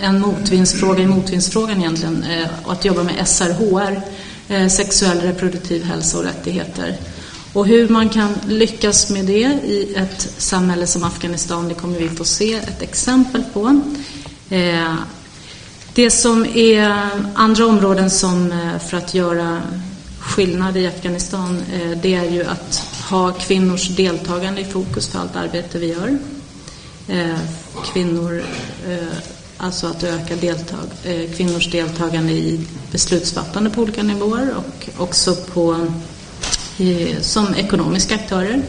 en 0.00 0.20
motvindsfråga 0.20 1.02
i 1.02 1.06
motvindsfrågan 1.06 1.78
egentligen. 1.78 2.24
Eh, 2.24 2.48
och 2.64 2.72
att 2.72 2.84
jobba 2.84 3.02
med 3.02 3.28
SRHR, 3.28 4.00
eh, 4.48 4.68
sexuell 4.68 5.20
reproduktiv 5.20 5.84
hälsa 5.84 6.18
och 6.18 6.24
rättigheter. 6.24 6.96
Och 7.52 7.66
hur 7.66 7.88
man 7.88 8.08
kan 8.08 8.34
lyckas 8.48 9.10
med 9.10 9.24
det 9.24 9.58
i 9.64 9.94
ett 9.96 10.34
samhälle 10.38 10.86
som 10.86 11.04
Afghanistan, 11.04 11.68
det 11.68 11.74
kommer 11.74 11.98
vi 11.98 12.08
få 12.08 12.24
se 12.24 12.54
ett 12.54 12.82
exempel 12.82 13.44
på. 13.52 13.80
Eh, 14.50 14.94
det 15.94 16.10
som 16.10 16.46
är 16.54 17.08
andra 17.34 17.66
områden 17.66 18.10
som 18.10 18.52
eh, 18.52 18.78
för 18.78 18.96
att 18.96 19.14
göra 19.14 19.62
skillnad 20.18 20.76
i 20.76 20.86
Afghanistan, 20.86 21.62
eh, 21.72 21.98
det 22.02 22.14
är 22.14 22.30
ju 22.30 22.44
att 22.44 22.82
ha 23.10 23.32
kvinnors 23.32 23.88
deltagande 23.88 24.60
i 24.60 24.64
fokus 24.64 25.08
för 25.08 25.18
allt 25.18 25.36
arbete 25.36 25.78
vi 25.78 25.86
gör. 25.86 26.18
Eh, 27.08 27.38
kvinnor, 27.92 28.44
eh, 28.88 29.16
alltså 29.56 29.86
att 29.86 30.02
öka 30.02 30.36
deltag, 30.36 30.86
eh, 31.04 31.30
kvinnors 31.36 31.70
deltagande 31.70 32.32
i 32.32 32.66
beslutsfattande 32.92 33.70
på 33.70 33.82
olika 33.82 34.02
nivåer 34.02 34.54
och 34.56 34.88
också 35.02 35.34
på, 35.34 35.86
som 37.20 37.54
ekonomiska 37.54 38.14
aktörer. 38.14 38.62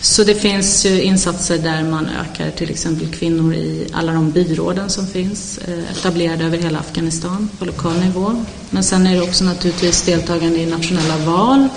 Så 0.00 0.24
det 0.24 0.34
finns 0.34 0.86
ju 0.86 1.02
insatser 1.02 1.58
där 1.58 1.82
man 1.82 2.08
ökar 2.08 2.50
till 2.50 2.70
exempel 2.70 3.08
kvinnor 3.08 3.54
i 3.54 3.86
alla 3.92 4.12
de 4.12 4.30
byråden 4.30 4.90
som 4.90 5.06
finns 5.06 5.58
eh, 5.58 5.90
etablerade 5.90 6.44
över 6.44 6.58
hela 6.58 6.78
Afghanistan 6.78 7.50
på 7.58 7.64
lokal 7.64 7.98
nivå. 8.00 8.44
Men 8.70 8.84
sen 8.84 9.06
är 9.06 9.14
det 9.14 9.22
också 9.22 9.44
naturligtvis 9.44 10.02
deltagande 10.02 10.58
i 10.58 10.66
nationella 10.66 11.16
val 11.16 11.68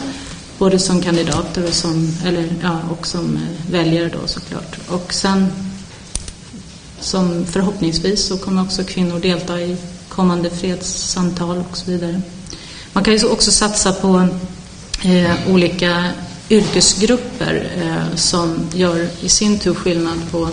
både 0.61 0.79
som 0.79 1.01
kandidater 1.01 1.67
och 1.67 1.73
som, 1.73 2.17
eller, 2.25 2.49
ja, 2.61 2.79
och 2.91 3.07
som 3.07 3.35
eh, 3.35 3.71
väljare 3.71 4.09
då 4.09 4.27
såklart. 4.27 4.77
Och 4.87 5.13
sen 5.13 5.47
som 6.99 7.45
förhoppningsvis 7.45 8.25
så 8.25 8.37
kommer 8.37 8.61
också 8.61 8.83
kvinnor 8.83 9.19
delta 9.19 9.61
i 9.61 9.77
kommande 10.09 10.49
fredssamtal 10.49 11.63
och 11.69 11.77
så 11.77 11.91
vidare. 11.91 12.21
Man 12.93 13.03
kan 13.03 13.17
ju 13.17 13.25
också 13.25 13.51
satsa 13.51 13.93
på 13.93 14.27
eh, 15.03 15.53
olika 15.53 16.09
yrkesgrupper 16.49 17.71
eh, 17.77 18.15
som 18.15 18.67
gör 18.73 19.07
i 19.21 19.29
sin 19.29 19.59
tur 19.59 19.73
skillnad 19.73 20.31
på, 20.31 20.49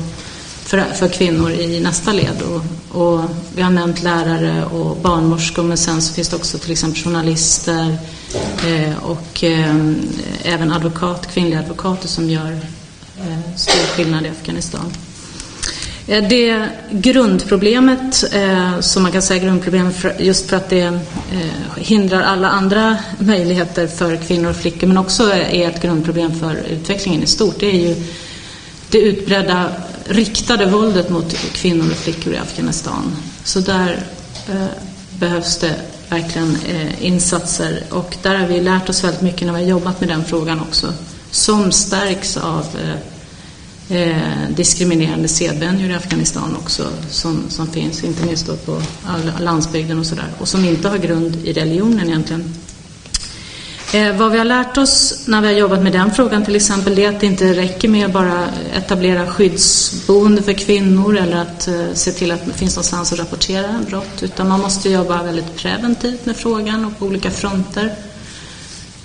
för, 0.62 0.84
för 0.84 1.08
kvinnor 1.08 1.50
i 1.50 1.80
nästa 1.80 2.12
led. 2.12 2.42
Och, 2.42 2.62
och, 3.02 3.20
vi 3.54 3.62
har 3.62 3.70
nämnt 3.70 4.02
lärare 4.02 4.64
och 4.64 4.96
barnmorskor 4.96 5.62
men 5.62 5.76
sen 5.76 6.02
så 6.02 6.12
finns 6.14 6.28
det 6.28 6.36
också 6.36 6.58
till 6.58 6.72
exempel 6.72 7.02
journalister 7.02 7.88
eh, 7.90 7.94
Eh, 8.34 9.04
och 9.04 9.44
ehm, 9.44 10.08
även 10.42 10.72
advokat, 10.72 11.26
kvinnliga 11.34 11.58
advokater 11.58 12.08
som 12.08 12.30
gör 12.30 12.60
eh, 13.20 13.56
stor 13.56 13.96
skillnad 13.96 14.26
i 14.26 14.28
Afghanistan. 14.28 14.92
Eh, 16.06 16.28
det 16.28 16.68
grundproblemet, 16.90 18.24
som 18.80 19.02
man 19.02 19.12
kan 19.12 19.22
säga 19.22 19.44
grundproblemet 19.44 20.04
just 20.18 20.48
för 20.48 20.56
att 20.56 20.70
det 20.70 20.98
hindrar 21.76 22.22
alla 22.22 22.48
andra 22.48 22.96
möjligheter 23.18 23.86
för 23.86 24.16
kvinnor 24.16 24.50
och 24.50 24.56
flickor 24.56 24.86
men 24.86 24.98
också 24.98 25.32
är 25.32 25.68
ett 25.68 25.82
grundproblem 25.82 26.40
för 26.40 26.54
utvecklingen 26.70 27.22
i 27.22 27.26
stort, 27.26 27.60
det 27.60 27.66
är 27.66 27.88
ju 27.88 28.04
det 28.90 28.98
utbredda 28.98 29.70
riktade 30.04 30.66
våldet 30.66 31.10
mot 31.10 31.34
kvinnor 31.34 31.90
och 31.90 31.96
flickor 31.96 32.32
i 32.32 32.36
Afghanistan. 32.36 33.16
Så 33.44 33.60
där 33.60 33.98
behövs 35.18 35.58
det 35.58 35.74
verkligen 36.08 36.56
eh, 36.66 37.04
insatser 37.06 37.82
och 37.90 38.16
där 38.22 38.34
har 38.34 38.46
vi 38.46 38.60
lärt 38.60 38.88
oss 38.88 39.04
väldigt 39.04 39.22
mycket 39.22 39.46
när 39.46 39.52
vi 39.52 39.62
har 39.62 39.68
jobbat 39.68 40.00
med 40.00 40.08
den 40.08 40.24
frågan 40.24 40.60
också, 40.60 40.92
som 41.30 41.72
stärks 41.72 42.36
av 42.36 42.66
eh, 43.88 43.98
eh, 43.98 44.50
diskriminerande 44.50 45.28
sedvänjor 45.28 45.90
i 45.90 45.94
Afghanistan 45.94 46.56
också 46.56 46.88
som, 47.10 47.44
som 47.48 47.66
finns, 47.66 48.04
inte 48.04 48.26
minst 48.26 48.46
då 48.46 48.56
på 48.56 48.82
landsbygden 49.40 49.98
och 49.98 50.06
sådär 50.06 50.28
och 50.38 50.48
som 50.48 50.64
inte 50.64 50.88
har 50.88 50.98
grund 50.98 51.36
i 51.36 51.52
religionen 51.52 52.08
egentligen. 52.08 52.54
Eh, 53.92 54.16
vad 54.16 54.32
vi 54.32 54.38
har 54.38 54.44
lärt 54.44 54.78
oss 54.78 55.22
när 55.26 55.40
vi 55.40 55.46
har 55.46 55.54
jobbat 55.54 55.82
med 55.82 55.92
den 55.92 56.10
frågan 56.10 56.44
till 56.44 56.56
exempel 56.56 56.94
det 56.94 57.04
är 57.04 57.08
att 57.08 57.20
det 57.20 57.26
inte 57.26 57.54
räcker 57.54 57.88
med 57.88 58.06
att 58.06 58.12
bara 58.12 58.48
etablera 58.76 59.26
skyddsboende 59.26 60.42
för 60.42 60.52
kvinnor 60.52 61.16
eller 61.16 61.36
att 61.36 61.68
eh, 61.68 61.92
se 61.94 62.12
till 62.12 62.30
att 62.30 62.46
det 62.46 62.52
finns 62.52 62.76
någonstans 62.76 63.12
att 63.12 63.18
rapportera 63.18 63.84
brott 63.88 64.22
utan 64.22 64.48
man 64.48 64.60
måste 64.60 64.90
jobba 64.90 65.22
väldigt 65.22 65.56
preventivt 65.56 66.26
med 66.26 66.36
frågan 66.36 66.84
och 66.84 66.98
på 66.98 67.06
olika 67.06 67.30
fronter. 67.30 67.94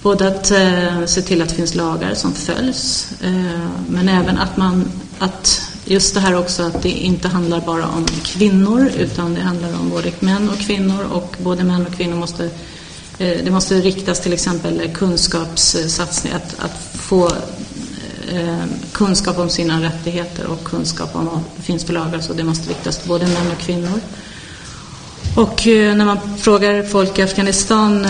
Både 0.02 0.28
att 0.28 0.52
eh, 0.52 1.06
se 1.06 1.22
till 1.22 1.42
att 1.42 1.50
det 1.50 1.56
finns 1.56 1.76
lagar 1.76 2.14
som 2.14 2.34
följs, 2.34 3.08
eh, 3.22 3.68
men 3.88 4.10
även 4.10 4.38
att 4.38 4.58
man, 4.58 4.92
att 5.20 5.62
just 5.86 6.14
det 6.14 6.20
här 6.20 6.40
också 6.40 6.64
att 6.64 6.82
det 6.82 6.92
inte 6.92 7.28
handlar 7.28 7.62
bara 7.62 7.88
om 7.88 8.06
kvinnor 8.24 8.92
utan 8.98 9.34
det 9.34 9.42
handlar 9.42 9.80
om 9.80 9.90
både 9.90 10.12
män 10.20 10.50
och 10.50 10.60
kvinnor 10.60 11.06
och 11.12 11.36
både 11.40 11.64
män 11.64 11.86
och 11.86 11.94
kvinnor 11.94 12.16
måste 12.16 12.50
Eh, 13.18 13.38
det 13.44 13.52
måste 13.52 13.76
riktas 13.76 14.20
till 14.20 14.34
exempel 14.34 14.90
kunskapssatsningar, 14.94 16.38
eh, 16.38 16.42
att, 16.44 16.66
att 16.66 16.78
få 16.94 17.26
eh, 18.32 18.64
kunskap 18.92 19.40
om 19.40 19.50
sina 19.50 19.82
rättigheter 19.82 20.48
och 20.48 20.64
kunskap 20.64 21.16
om 21.16 21.26
vad 21.26 21.40
det 21.56 21.64
finns 21.64 21.86
för 21.86 21.94
lagar, 21.94 22.20
så 22.20 22.34
det 22.34 22.44
måste 22.44 22.70
riktas 22.70 22.98
till 22.98 23.08
både 23.08 23.28
män 23.28 23.52
och 23.52 23.60
kvinnor. 23.60 24.00
Och 25.36 25.62
när 25.66 26.06
man 26.06 26.38
frågar 26.38 26.84
folk 26.84 27.20
i 27.20 27.22
Afghanistan 27.22 28.08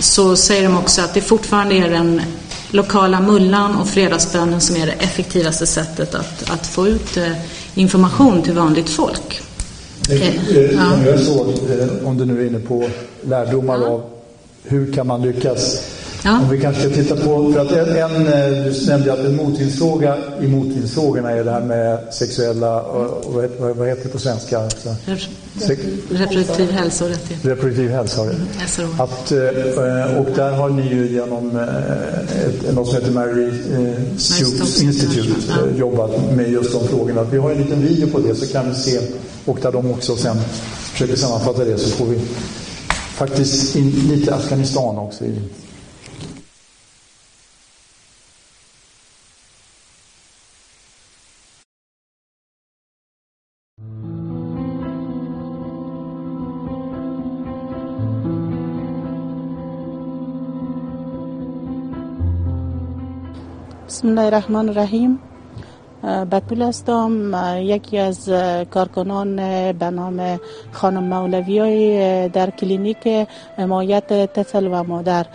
så 0.00 0.36
säger 0.36 0.62
de 0.62 0.76
också 0.76 1.02
att 1.02 1.14
det 1.14 1.20
fortfarande 1.20 1.74
är 1.74 1.90
den 1.90 2.22
lokala 2.70 3.20
mullan 3.20 3.76
och 3.76 3.88
fredagsbönen 3.88 4.60
som 4.60 4.76
är 4.76 4.86
det 4.86 4.92
effektivaste 4.92 5.66
sättet 5.66 6.14
att, 6.14 6.50
att 6.50 6.66
få 6.66 6.88
ut 6.88 7.18
information 7.74 8.42
till 8.42 8.52
vanligt 8.52 8.88
folk. 8.88 9.45
Eh, 10.10 10.74
ja. 10.74 11.18
så, 11.18 11.40
eh, 11.42 12.08
om 12.08 12.18
du 12.18 12.24
nu 12.24 12.42
är 12.42 12.46
inne 12.46 12.58
på 12.58 12.88
lärdomar 13.22 13.78
ja. 13.80 13.86
av 13.86 14.02
hur 14.62 14.92
kan 14.92 15.06
man 15.06 15.22
lyckas 15.22 15.80
Ja. 16.26 16.40
Om 16.40 16.50
vi 16.50 16.60
kanske 16.60 16.82
ska 16.82 16.90
titta 16.90 17.16
på, 17.16 17.52
för 17.52 17.60
att 17.60 17.72
en, 17.72 18.26
eh, 18.26 18.64
du 18.64 18.86
nämnde 18.86 19.12
att 19.12 19.18
en 19.18 19.36
motvindsfråga 19.36 20.16
i 20.40 20.46
motvindsfrågorna 20.46 21.30
är 21.30 21.44
det 21.44 21.50
här 21.50 21.60
med 21.60 21.98
sexuella, 22.14 22.82
och, 22.82 23.34
vad, 23.58 23.76
vad 23.76 23.88
heter 23.88 24.02
det 24.02 24.08
på 24.08 24.18
svenska? 24.18 24.58
Alltså, 24.58 24.94
reproduktiv 26.10 26.70
hälsa 26.70 27.04
och 27.04 27.10
rättigheter. 27.10 27.48
Reproduktiv 27.48 27.90
hälsa 27.90 28.20
och 28.20 28.26
rättigheter. 28.26 28.82
Mm, 28.82 29.00
att, 29.00 29.32
eh, 29.32 30.20
och 30.20 30.36
där 30.36 30.50
har 30.50 30.68
ni 30.68 30.88
ju 30.88 31.12
genom 31.12 31.56
eh, 31.56 32.46
ett, 32.46 32.74
något 32.74 32.88
som 32.88 32.96
heter 32.96 33.10
Mary 33.10 33.50
Stokes 34.16 34.82
Institute 34.82 35.52
jobbat 35.76 36.10
med 36.36 36.50
just 36.50 36.72
de 36.72 36.88
frågorna. 36.88 37.22
Vi 37.22 37.38
har 37.38 37.50
en 37.50 37.58
liten 37.58 37.82
video 37.82 38.08
på 38.08 38.18
det 38.18 38.34
så 38.34 38.46
kan 38.46 38.68
vi 38.68 38.74
se, 38.74 39.00
och 39.46 39.58
där 39.60 39.72
de 39.72 39.90
också 39.90 40.16
sen 40.16 40.36
försöker 40.92 41.16
sammanfatta 41.16 41.64
det 41.64 41.78
så 41.78 41.90
får 41.90 42.06
vi 42.06 42.18
faktiskt 43.16 43.76
in 43.76 43.90
lite 43.90 44.34
Afghanistan 44.34 44.98
också 44.98 45.24
i 45.24 45.40
Bismillahirrahmanirrahim. 63.86 65.18
بطول 66.06 66.62
هستم. 66.62 67.34
یکی 67.58 67.98
از 67.98 68.28
کارکنان 68.70 69.36
به 69.72 69.90
نام 69.90 70.40
خانم 70.72 71.02
مولوی 71.04 71.58
های 71.58 72.28
در 72.28 72.50
کلینیک 72.50 73.08
حمایت 73.56 74.32
طفل 74.32 74.66
و 74.66 74.82
مادر. 74.82 75.26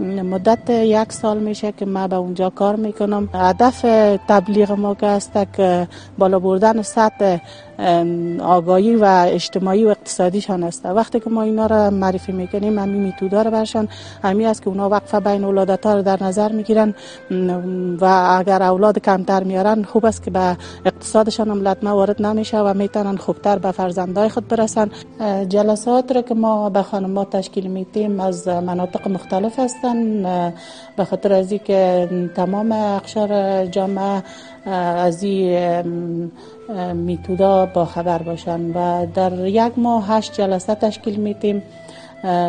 مدت 0.00 0.70
یک 0.70 1.12
سال 1.12 1.38
میشه 1.38 1.72
که 1.72 1.86
ما 1.86 2.08
به 2.08 2.16
اونجا 2.16 2.50
کار 2.50 2.76
می‌کنم. 2.76 3.28
هدف 3.34 3.80
تبلیغ 4.28 4.70
ما 4.72 4.94
که 4.94 5.06
است 5.06 5.32
که 5.56 5.88
بالا 6.18 6.38
بردن 6.38 6.82
سطح 6.82 7.38
آگاهی 8.42 8.96
و 8.96 9.26
اجتماعی 9.28 9.84
و 9.84 9.88
اقتصادیشان 9.88 10.62
است. 10.62 10.86
وقتی 10.86 11.20
که 11.20 11.30
ما 11.30 11.42
اینا 11.42 11.66
را 11.66 11.90
معرفی 11.90 12.32
می‌کنیم 12.32 12.78
همین 12.78 13.02
میتودا 13.02 13.42
را 13.42 13.50
برشان 13.50 13.88
همین 14.22 14.46
است 14.46 14.62
که 14.62 14.68
اونا 14.68 14.88
وقفه 14.88 15.20
بین 15.20 15.44
اولادت 15.44 15.86
ها 15.86 15.94
را 15.94 16.02
در 16.02 16.22
نظر 16.22 16.52
می‌گیرن 16.52 16.94
و 18.00 18.04
اگر 18.38 18.62
اولاد 18.62 18.98
کمتر 18.98 19.42
میارن 19.42 19.82
خوب 19.82 20.06
است 20.06 20.22
که 20.22 20.30
به 20.30 20.56
اقتصادشان 20.84 21.48
هم 21.48 21.68
لطمه 21.68 21.90
وارد 21.90 22.22
نمیشه 22.22 22.58
و 22.58 22.74
می‌تونن 22.74 23.16
خوبتر 23.16 23.58
به 23.58 23.70
فرزندای 23.70 24.28
خود 24.28 24.48
برسن. 24.48 24.90
جلسات 25.48 26.12
را 26.12 26.22
که 26.22 26.34
ما 26.34 26.70
به 26.70 26.82
خانمات 26.82 27.30
تشکیل 27.30 27.66
میتیم 27.66 28.20
از 28.20 28.48
مناطق 28.48 29.08
مختلف 29.08 29.58
هستن 29.58 30.22
به 30.96 31.04
خاطر 31.04 31.32
از 31.32 31.52
که 31.52 32.08
تمام 32.34 32.72
اقشار 32.72 33.66
جامعه 33.66 34.22
از 34.66 35.22
این 35.22 36.30
میتودا 36.94 37.66
با 37.66 37.84
خبر 37.84 38.18
باشن 38.18 38.60
و 38.74 39.06
در 39.14 39.46
یک 39.46 39.72
ماه 39.76 40.08
هشت 40.08 40.32
جلسه 40.32 40.74
تشکیل 40.74 41.16
میتیم 41.16 41.62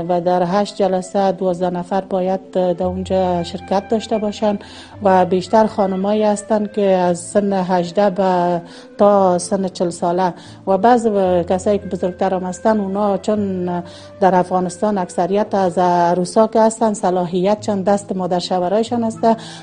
و 0.10 0.22
در 0.22 0.44
هشت 0.48 0.76
جلسه 0.76 1.32
دوازده 1.32 1.70
نفر 1.70 2.02
باید 2.02 2.52
در 2.52 2.84
اونجا 2.84 3.44
شرکت 3.44 3.90
داشته 3.90 4.18
باشند 4.18 4.64
و 5.04 5.26
بیشتر 5.26 5.68
خانمایی 5.68 6.24
هستند 6.24 6.72
که 6.72 6.82
از 6.82 7.20
سن 7.20 7.54
18 7.54 8.10
به 8.10 8.62
تا 8.98 9.38
سن 9.38 9.68
40 9.68 9.90
ساله. 9.90 10.34
و 10.68 10.78
بعض 10.78 11.08
کسایی 11.50 11.78
که 11.78 11.86
بزرگتر 11.86 12.34
هم 12.34 12.44
هستن 12.44 12.80
اونا 12.80 13.18
چون 13.18 13.66
در 14.20 14.36
افغانستان 14.36 14.98
اکثریت 14.98 15.56
از 15.56 15.78
عروسا 15.78 16.48
که 16.48 16.62
هستن 16.62 16.94
صلاحیت 16.94 17.60
چون 17.60 17.82
دست 17.82 18.16
مادر 18.16 18.40
شوهرایشان 18.40 19.04
است 19.04 19.20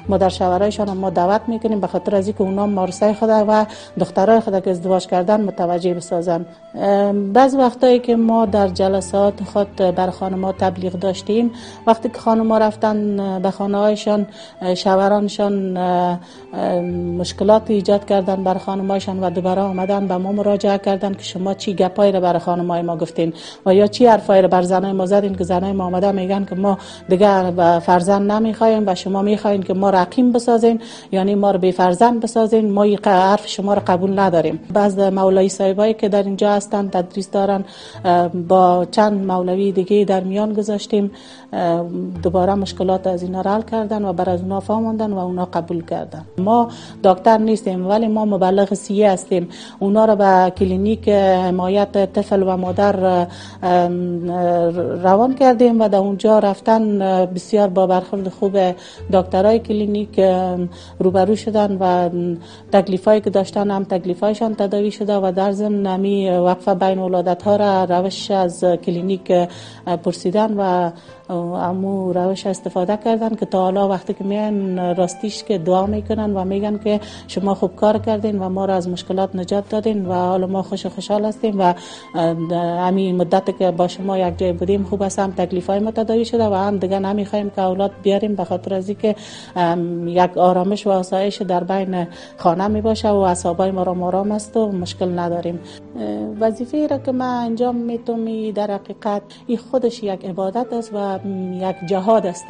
مادر 0.09 0.29
شوهرایشان 0.29 0.93
ما 0.93 1.11
دعوت 1.11 1.41
می‌کنیم 1.47 1.81
به 1.81 1.87
خاطر 1.87 2.17
از 2.17 2.27
اینکه 2.27 2.43
اونا 2.43 2.67
مارسای 2.67 3.15
خود 3.15 3.29
و 3.31 3.67
دخترای 4.01 4.41
خود 4.41 4.65
که 4.65 4.71
ازدواج 4.71 5.07
کردن 5.07 5.41
متوجه 5.41 5.95
بسازن. 5.95 6.47
بعض 7.33 7.55
وقتایی 7.55 7.99
که 7.99 8.17
ما 8.17 8.47
در 8.47 8.69
جلسات 8.69 9.43
خود 9.43 9.77
بر 9.77 10.11
خانم 10.11 10.53
تبلیغ 10.53 10.93
داشتیم 10.93 11.53
وقتی 11.87 12.09
که 12.09 12.19
خانم 12.19 12.53
رفتن 12.53 13.39
به 13.43 13.51
خانه 13.51 13.79
هایشان 13.79 14.27
شوهرانشان 14.75 15.79
مشکلات 17.19 17.71
ایجاد 17.71 18.05
کردن 18.05 18.45
بر 18.45 18.59
خانمایشان 18.59 19.21
و 19.21 19.30
دوباره 19.31 19.63
آمدن 19.63 20.07
به 20.07 20.17
ما 20.17 20.33
مراجعه 20.33 20.79
کردن 20.79 21.15
که 21.15 21.23
شما 21.23 21.55
چی 21.55 21.75
گپایی 21.75 22.13
رو 22.13 22.21
بر 22.21 22.39
خانمای 22.39 22.83
ما 22.83 22.97
گفتین 22.97 23.33
و 23.67 23.75
یا 23.75 23.87
چی 23.87 24.07
حرفایی 24.07 24.43
رو 24.43 24.49
بر 24.49 24.63
زنای 24.63 24.93
ما 24.93 25.07
زدین 25.07 25.35
که 25.35 25.45
زنای 25.45 25.73
ما 25.73 25.85
آمده 25.85 26.13
میگن 26.13 26.45
که 26.45 26.55
ما 26.55 26.79
دیگه 27.09 27.51
فرزند 27.81 28.33
نمی‌خوایم 28.33 28.83
و 28.87 28.95
شما 28.95 29.23
می‌خواین 29.23 29.63
که 29.63 29.75
ما 29.75 29.91
رقیم 29.91 30.33
بسازین 30.33 30.81
یعنی 31.13 31.35
ما 31.35 31.51
رو 31.51 31.59
بی 31.59 31.73
فرزند 31.73 32.21
بسازین 32.21 32.71
ما 32.73 32.87
حرف 33.07 33.49
شما 33.49 33.75
رو 33.75 33.83
قبول 33.87 34.19
نداریم. 34.19 34.61
بعض 34.73 34.99
مولای 34.99 35.49
صاحبایی 35.49 35.95
که 35.95 36.09
در 36.09 36.23
اینجا 36.23 36.53
هستن 36.53 36.89
تدریس 36.89 37.31
دارن 37.31 37.65
با 38.49 38.87
چند 38.91 39.27
مولوی 39.27 39.73
دیگه 39.73 40.05
در 40.05 40.21
میان 40.21 40.53
گذاشتیم. 40.53 41.11
دوباره 42.23 42.55
مشکلات 42.55 43.07
از 43.07 43.23
اینا 43.23 43.43
حل 43.43 43.63
کردن 43.63 44.05
و 44.05 44.13
بر 44.13 44.31
از 44.31 44.41
اونا 44.41 44.61
فهموندن 44.61 45.13
و 45.13 45.19
اونا 45.19 45.45
قبول 45.45 45.85
کردن. 45.85 46.25
ما 46.39 46.69
دکتر 47.05 47.39
نیستیم 47.39 47.87
ولی 47.87 48.09
ما 48.09 48.25
مبلغ 48.25 48.75
سیه 48.75 49.11
هستیم. 49.11 49.49
اونا 49.79 50.05
رو 50.05 50.17
به 50.17 50.53
کلینیک 50.59 51.09
حمایت 51.09 52.13
طفل 52.13 52.43
و 52.43 52.57
مادر 52.57 53.27
روان 55.03 55.35
کردیم 55.35 55.81
و 55.81 55.89
در 55.89 55.99
اونجا 55.99 56.39
رفتن 56.39 56.99
بسیار 57.27 57.69
با 57.69 57.87
برخورد 57.87 58.29
خوب 58.29 58.59
دکترای 59.13 59.59
کلینیک 59.59 60.21
روبرو 60.99 61.37
شدن 61.37 61.77
و 61.81 62.11
تکلیفایی 62.73 63.21
که 63.21 63.31
داشتن 63.31 63.71
هم 63.71 63.85
تکلیفایشان 63.85 64.55
تداوی 64.55 64.91
شده 64.91 65.17
و 65.17 65.33
در 65.37 65.53
ضمن 65.53 65.87
نمی 65.87 66.31
وقفه 66.31 66.75
بین 66.75 66.99
ولادت 66.99 67.43
ها 67.43 67.57
را 67.57 67.85
روش 67.85 68.31
از 68.31 68.65
کلینیک 68.65 69.33
پرسیدن 70.05 70.55
و 70.57 70.91
امو 71.37 72.13
روش 72.13 72.47
استفاده 72.47 72.97
کردن 72.97 73.35
که 73.35 73.47
تا 73.47 73.63
حالا 73.63 73.89
وقتی 73.89 74.15
که 74.15 74.25
میان 74.25 74.79
راستیش 74.97 75.45
که 75.45 75.59
دعا 75.59 75.87
می‌کنن 75.87 76.37
و 76.37 76.45
میگن 76.45 76.79
که 76.79 77.01
شما 77.29 77.55
خوب 77.55 77.77
کار 77.77 77.99
کردین 77.99 78.39
و 78.39 78.49
ما 78.49 78.65
را 78.65 78.75
از 78.75 78.89
مشکلات 78.89 79.37
نجات 79.37 79.69
دادین 79.69 80.07
و 80.07 80.13
حالا 80.13 80.47
ما 80.47 80.63
خوش 80.63 80.87
خوشحال 80.87 81.25
هستیم 81.25 81.61
و 81.61 81.75
همین 82.81 83.17
مدت 83.17 83.59
که 83.59 83.71
با 83.71 83.89
شما 83.89 84.19
یک 84.19 84.39
جای 84.39 84.53
بودیم 84.53 84.85
خوب 84.85 85.03
است 85.03 85.19
هم 85.19 85.31
تکلیف 85.31 85.67
های 85.67 85.79
ما 85.79 85.93
شده 86.25 86.49
و 86.49 86.55
هم 86.55 86.79
دیگه 86.79 86.99
نمی‌خوایم 86.99 87.51
که 87.51 87.63
اولاد 87.63 87.91
بیاریم 88.03 88.35
به 88.35 88.45
خاطر 88.45 88.75
از 88.75 88.91
که 88.91 89.17
یک 90.07 90.39
آرامش 90.39 90.87
و 90.87 90.91
آسایش 90.91 91.43
در 91.43 91.65
بین 91.65 92.07
خانه 92.37 92.69
می 92.69 92.81
باشه 92.81 93.09
و 93.09 93.17
اصابای 93.17 93.71
ما 93.71 93.83
را 93.83 93.97
آرام 94.11 94.33
است 94.33 94.57
و 94.57 94.73
مشکل 94.73 95.19
نداریم. 95.19 95.61
وظیفه 96.41 96.87
را 96.87 96.99
که 96.99 97.13
ما 97.13 97.41
انجام 97.41 97.77
می‌تونم 97.77 98.51
در 98.51 98.71
حقیقت 98.71 99.23
این 99.47 99.59
خودش 99.59 100.03
یک 100.03 100.25
عبادت 100.25 100.73
است 100.73 100.91
و 100.95 101.19
یک 101.53 101.77
جهاد 101.87 102.27
است. 102.27 102.45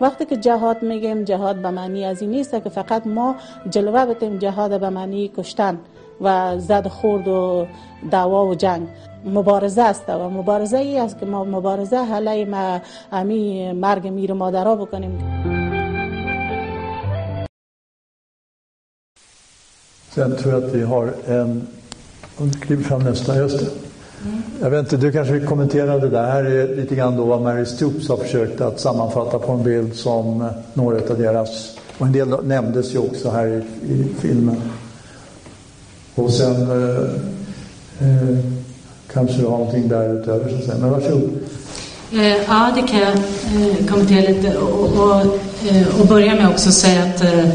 وقتی 0.00 0.24
که 0.24 0.36
جهاد 0.36 0.82
میگیم 0.82 1.24
جهاد 1.24 1.56
به 1.56 1.70
معنی 1.70 2.04
از 2.04 2.22
این 2.22 2.30
نیست 2.30 2.50
که 2.50 2.68
فقط 2.68 3.06
ما 3.06 3.34
جلوه 3.70 4.06
بتیم 4.06 4.38
جهاد 4.38 4.80
به 4.80 4.90
معنی 4.90 5.28
کشتن 5.28 5.78
و 6.20 6.58
زد 6.58 6.88
خورد 6.88 7.28
و 7.28 7.66
دعوا 8.10 8.46
و 8.46 8.54
جنگ. 8.54 8.88
مبارزه 9.24 9.82
است 9.82 10.08
و 10.08 10.30
مبارزه 10.30 10.78
ای 10.78 10.98
است 10.98 11.18
که 11.20 11.26
ما 11.26 11.44
مبارزه 11.44 12.04
حالا 12.04 12.44
ما 12.44 12.80
امی 13.12 13.72
مرگ 13.72 14.08
میر 14.08 14.32
مادرها 14.32 14.76
بکنیم. 14.76 15.18
Sen 20.16 20.36
tror 20.36 20.54
jag 20.54 20.64
att 20.64 20.74
vi 20.74 20.82
har 20.82 21.14
en, 21.28 21.66
om 22.38 22.50
kliver 22.50 22.84
fram 22.84 23.02
nästa, 23.02 23.36
just. 23.36 23.85
Jag 24.60 24.70
vet 24.70 24.80
inte, 24.80 24.96
du 24.96 25.12
kanske 25.12 25.34
vill 25.34 25.46
kommentera 25.46 25.98
det 25.98 26.08
där. 26.08 26.30
Här 26.30 26.44
är 26.44 26.76
lite 26.76 26.94
grann 26.94 27.16
då 27.16 27.24
vad 27.24 27.42
Mary 27.42 27.66
Stoops 27.66 28.08
har 28.08 28.16
försökt 28.16 28.60
att 28.60 28.80
sammanfatta 28.80 29.38
på 29.38 29.52
en 29.52 29.62
bild 29.62 29.94
som 29.94 30.48
några 30.74 30.96
av 30.96 31.18
deras, 31.18 31.76
och 31.98 32.06
en 32.06 32.12
del 32.12 32.28
nämndes 32.44 32.94
ju 32.94 32.98
också 32.98 33.30
här 33.30 33.46
i, 33.46 33.92
i 33.92 34.06
filmen. 34.20 34.62
Och 36.14 36.30
sen 36.30 36.70
eh, 36.70 37.04
eh, 38.08 38.38
kanske 39.12 39.36
du 39.36 39.44
har 39.44 39.58
någonting 39.58 39.88
därutöver 39.88 40.48
så 40.50 40.56
att 40.56 40.64
säga. 40.64 40.78
Men 40.80 40.90
varsågod. 40.90 41.30
Eh, 42.12 42.36
ja, 42.48 42.72
det 42.74 42.82
kan 42.82 43.00
jag 43.00 43.12
eh, 43.12 43.86
kommentera 43.86 44.28
lite 44.28 44.56
och, 44.58 44.84
och, 44.84 45.20
och 46.00 46.02
eh, 46.02 46.08
börja 46.08 46.34
med 46.34 46.48
också 46.48 46.72
säga 46.72 47.02
att 47.02 47.24
eh, 47.24 47.50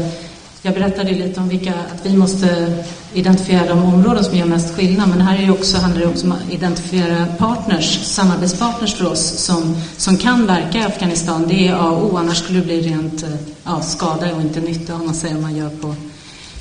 jag 0.62 0.74
berättade 0.74 1.10
lite 1.10 1.40
om 1.40 1.48
vilka, 1.48 1.70
att 1.70 2.06
vi 2.06 2.16
måste 2.16 2.74
identifiera 3.14 3.66
de 3.66 3.84
områden 3.84 4.24
som 4.24 4.36
gör 4.36 4.46
mest 4.46 4.76
skillnad. 4.76 5.08
Men 5.08 5.20
här 5.20 5.38
är 5.38 5.46
det 5.46 5.52
också, 5.52 5.76
handlar 5.76 6.00
det 6.00 6.06
också 6.06 6.26
om 6.26 6.32
att 6.32 6.50
identifiera 6.50 7.26
partners, 7.38 8.00
samarbetspartners 8.04 8.94
för 8.94 9.06
oss 9.06 9.38
som, 9.38 9.76
som 9.96 10.16
kan 10.16 10.46
verka 10.46 10.78
i 10.78 10.82
Afghanistan. 10.82 11.48
Det 11.48 11.68
är 11.68 11.74
A 11.74 11.90
och 11.90 12.12
O, 12.12 12.16
annars 12.16 12.38
skulle 12.38 12.58
det 12.58 12.64
bli 12.64 12.80
rent 12.80 13.22
eh, 13.22 13.28
ja, 13.64 13.82
skada 13.82 14.34
och 14.34 14.40
inte 14.40 14.60
nytta 14.60 14.94
om 14.94 15.06
man 15.06 15.14
säger 15.14 15.34
man 15.34 15.56
gör 15.56 15.70
på 15.70 15.94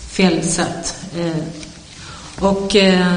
fel 0.09 0.43
sätt. 0.43 0.95
Eh, 1.17 1.43
och 2.39 2.75
eh, 2.75 3.13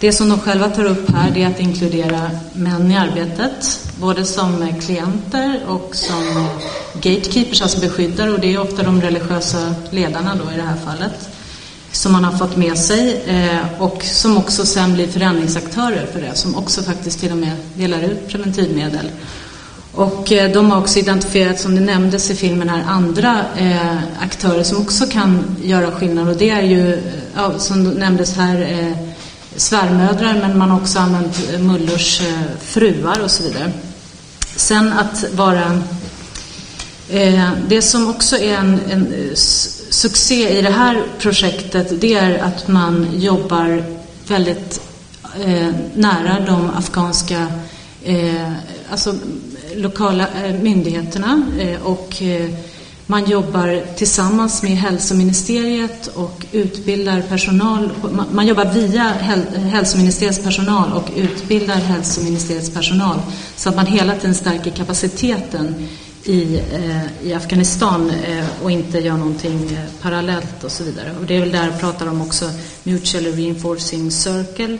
det 0.00 0.12
som 0.12 0.28
de 0.28 0.38
själva 0.38 0.68
tar 0.68 0.84
upp 0.84 1.10
här 1.10 1.38
är 1.38 1.46
att 1.46 1.60
inkludera 1.60 2.30
män 2.52 2.90
i 2.90 2.96
arbetet, 2.96 3.80
både 4.00 4.24
som 4.24 4.72
klienter 4.80 5.60
och 5.68 5.90
som 5.96 6.48
gatekeepers, 6.94 7.62
alltså 7.62 7.80
beskyddare, 7.80 8.30
och 8.30 8.40
det 8.40 8.54
är 8.54 8.60
ofta 8.60 8.82
de 8.82 9.00
religiösa 9.00 9.74
ledarna 9.90 10.34
då 10.34 10.52
i 10.52 10.56
det 10.56 10.62
här 10.62 10.76
fallet 10.76 11.33
som 11.96 12.12
man 12.12 12.24
har 12.24 12.38
fått 12.38 12.56
med 12.56 12.78
sig 12.78 13.22
eh, 13.26 13.82
och 13.82 14.02
som 14.02 14.36
också 14.36 14.66
sen 14.66 14.94
blir 14.94 15.06
förändringsaktörer 15.06 16.06
för 16.12 16.20
det, 16.20 16.34
som 16.34 16.56
också 16.56 16.82
faktiskt 16.82 17.20
till 17.20 17.30
och 17.30 17.36
med 17.36 17.56
delar 17.74 18.02
ut 18.02 18.28
preventivmedel. 18.28 19.10
Och 19.92 20.32
eh, 20.32 20.52
de 20.52 20.70
har 20.70 20.80
också 20.80 20.98
identifierat, 20.98 21.60
som 21.60 21.74
det 21.74 21.80
nämndes 21.80 22.30
i 22.30 22.34
filmen 22.34 22.68
här, 22.68 22.84
andra 22.86 23.44
eh, 23.56 23.98
aktörer 24.20 24.62
som 24.62 24.78
också 24.78 25.06
kan 25.06 25.56
göra 25.62 25.90
skillnad 25.90 26.28
och 26.28 26.36
det 26.36 26.50
är 26.50 26.62
ju, 26.62 26.94
eh, 26.94 27.00
ja, 27.34 27.58
som 27.58 27.84
nämndes 27.84 28.36
här, 28.36 28.60
eh, 28.60 29.08
svärmödrar 29.56 30.34
men 30.40 30.58
man 30.58 30.70
har 30.70 30.80
också 30.80 30.98
använt 30.98 31.50
eh, 31.52 31.60
mullors 31.60 32.20
fruar 32.60 33.20
och 33.20 33.30
så 33.30 33.42
vidare. 33.42 33.72
Sen 34.56 34.92
att 34.92 35.24
vara 35.32 35.82
det 37.68 37.82
som 37.82 38.10
också 38.10 38.36
är 38.36 38.54
en, 38.54 38.80
en 38.90 39.30
succé 39.94 40.58
i 40.58 40.62
det 40.62 40.70
här 40.70 41.02
projektet 41.18 42.00
det 42.00 42.14
är 42.14 42.38
att 42.38 42.68
man 42.68 43.08
jobbar 43.12 43.84
väldigt 44.28 44.80
eh, 45.44 45.68
nära 45.94 46.40
de 46.46 46.70
afghanska 46.76 47.46
eh, 48.04 48.52
alltså 48.90 49.14
lokala 49.74 50.28
eh, 50.44 50.54
myndigheterna 50.54 51.42
eh, 51.58 51.82
och 51.82 52.22
eh, 52.22 52.50
man 53.06 53.30
jobbar 53.30 53.96
tillsammans 53.96 54.62
med 54.62 54.72
hälsoministeriet 54.72 56.06
och 56.06 56.46
utbildar 56.52 57.22
personal. 57.22 57.90
Man 58.32 58.46
jobbar 58.46 58.64
via 58.64 59.02
hälsoministeriets 59.72 60.42
personal 60.42 60.92
och 60.92 61.10
utbildar 61.16 61.74
hälsoministeriets 61.74 62.70
personal 62.70 63.20
så 63.56 63.68
att 63.68 63.76
man 63.76 63.86
hela 63.86 64.14
tiden 64.14 64.34
stärker 64.34 64.70
kapaciteten 64.70 65.88
i, 66.24 66.60
eh, 66.72 67.26
i 67.28 67.34
Afghanistan 67.34 68.10
eh, 68.10 68.46
och 68.62 68.70
inte 68.70 68.98
gör 68.98 69.16
någonting 69.16 69.70
eh, 69.72 70.02
parallellt 70.02 70.64
och 70.64 70.72
så 70.72 70.84
vidare. 70.84 71.14
Och 71.20 71.26
det 71.26 71.36
är 71.36 71.40
väl 71.40 71.52
där 71.52 71.64
jag 71.64 71.80
pratar 71.80 72.06
om 72.06 72.22
också 72.22 72.50
Mutual 72.82 73.24
Reinforcing 73.24 74.10
Circle 74.10 74.78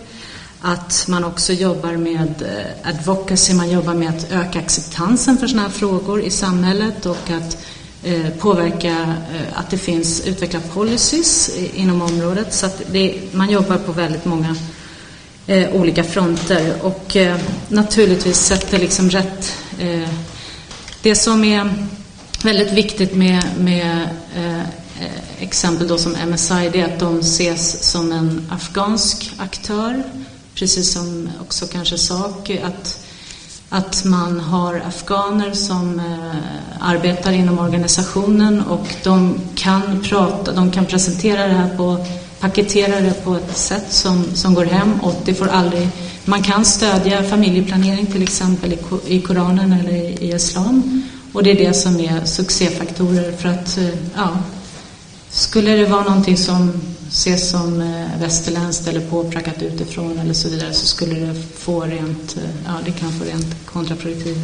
att 0.60 1.04
man 1.08 1.24
också 1.24 1.52
jobbar 1.52 1.92
med 1.92 2.44
advocacy, 2.82 3.54
man 3.54 3.70
jobbar 3.70 3.94
med 3.94 4.08
att 4.08 4.32
öka 4.32 4.58
acceptansen 4.58 5.38
för 5.38 5.46
sådana 5.46 5.68
här 5.68 5.74
frågor 5.74 6.22
i 6.22 6.30
samhället 6.30 7.06
och 7.06 7.30
att 7.30 7.64
Eh, 8.06 8.30
påverka 8.38 8.90
eh, 9.34 9.58
att 9.58 9.70
det 9.70 9.78
finns 9.78 10.26
utveckla 10.26 10.60
policies 10.60 11.50
inom 11.74 12.02
området. 12.02 12.54
Så 12.54 12.66
att 12.66 12.82
det, 12.92 13.20
man 13.32 13.50
jobbar 13.50 13.76
på 13.76 13.92
väldigt 13.92 14.24
många 14.24 14.56
eh, 15.46 15.74
olika 15.74 16.04
fronter 16.04 16.74
och 16.82 17.16
eh, 17.16 17.36
naturligtvis 17.68 18.38
sätter 18.38 18.78
liksom 18.78 19.10
rätt. 19.10 19.52
Eh, 19.78 20.08
det 21.04 21.14
som 21.14 21.44
är 21.44 21.74
väldigt 22.44 22.72
viktigt 22.72 23.14
med, 23.16 23.44
med 23.58 24.08
eh, 24.36 24.62
exempel 25.38 25.88
då 25.88 25.98
som 25.98 26.12
MSI 26.12 26.70
det 26.72 26.80
är 26.80 26.84
att 26.84 27.00
de 27.00 27.18
ses 27.18 27.90
som 27.90 28.12
en 28.12 28.48
afghansk 28.50 29.32
aktör, 29.38 30.02
precis 30.54 30.92
som 30.92 31.28
också 31.40 31.66
kanske 31.66 31.98
SAK, 31.98 32.50
att 32.50 33.00
att 33.68 34.04
man 34.04 34.40
har 34.40 34.82
afghaner 34.86 35.52
som 35.52 35.98
eh, 35.98 36.36
arbetar 36.80 37.32
inom 37.32 37.58
organisationen 37.58 38.60
och 38.60 38.94
de 39.02 39.40
kan 39.54 40.00
prata, 40.02 40.52
de 40.52 40.70
kan 40.70 40.86
presentera 40.86 41.48
det 41.48 41.54
här 41.54 41.76
på, 41.76 42.06
paketera 42.40 43.00
det 43.00 43.24
på 43.24 43.34
ett 43.34 43.56
sätt 43.56 43.92
som, 43.92 44.24
som 44.34 44.54
går 44.54 44.64
hem 44.64 45.00
och 45.00 45.14
det 45.24 45.34
får 45.34 45.46
aldrig, 45.48 45.88
man 46.24 46.42
kan 46.42 46.64
stödja 46.64 47.22
familjeplanering 47.22 48.06
till 48.06 48.22
exempel 48.22 48.74
i, 49.06 49.20
Koranen 49.20 49.72
eller 49.72 49.92
i, 49.92 50.32
Islam 50.34 51.02
och 51.32 51.42
det 51.42 51.50
är 51.50 51.68
det 51.68 51.74
som 51.74 52.00
är 52.00 52.24
succéfaktorer 52.24 53.32
för 53.32 53.48
att, 53.48 53.78
eh, 53.78 53.88
ja, 54.14 54.36
skulle 55.30 55.70
det 55.70 55.86
vara 55.86 56.02
någonting 56.04 56.36
som 56.36 56.72
ses 57.08 57.50
som 57.50 57.80
eh, 57.80 58.20
västerländskt 58.20 58.88
eller 58.88 59.00
påprackat 59.00 59.62
utifrån 59.62 60.18
eller 60.18 60.34
så 60.34 60.48
vidare 60.48 60.72
så 60.72 60.86
skulle 60.86 61.14
det 61.14 61.34
få 61.54 61.80
rent, 61.80 62.36
eh, 62.36 62.42
ja 62.66 62.72
det 62.84 62.92
kan 62.92 63.12
få 63.12 63.24
rent 63.24 63.66
kontraproduktiv 63.66 64.36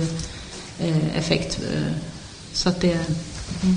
effekt. 1.16 1.60
Så 2.52 2.68
att 2.68 2.80
det... 2.80 2.98
Mm. 3.62 3.76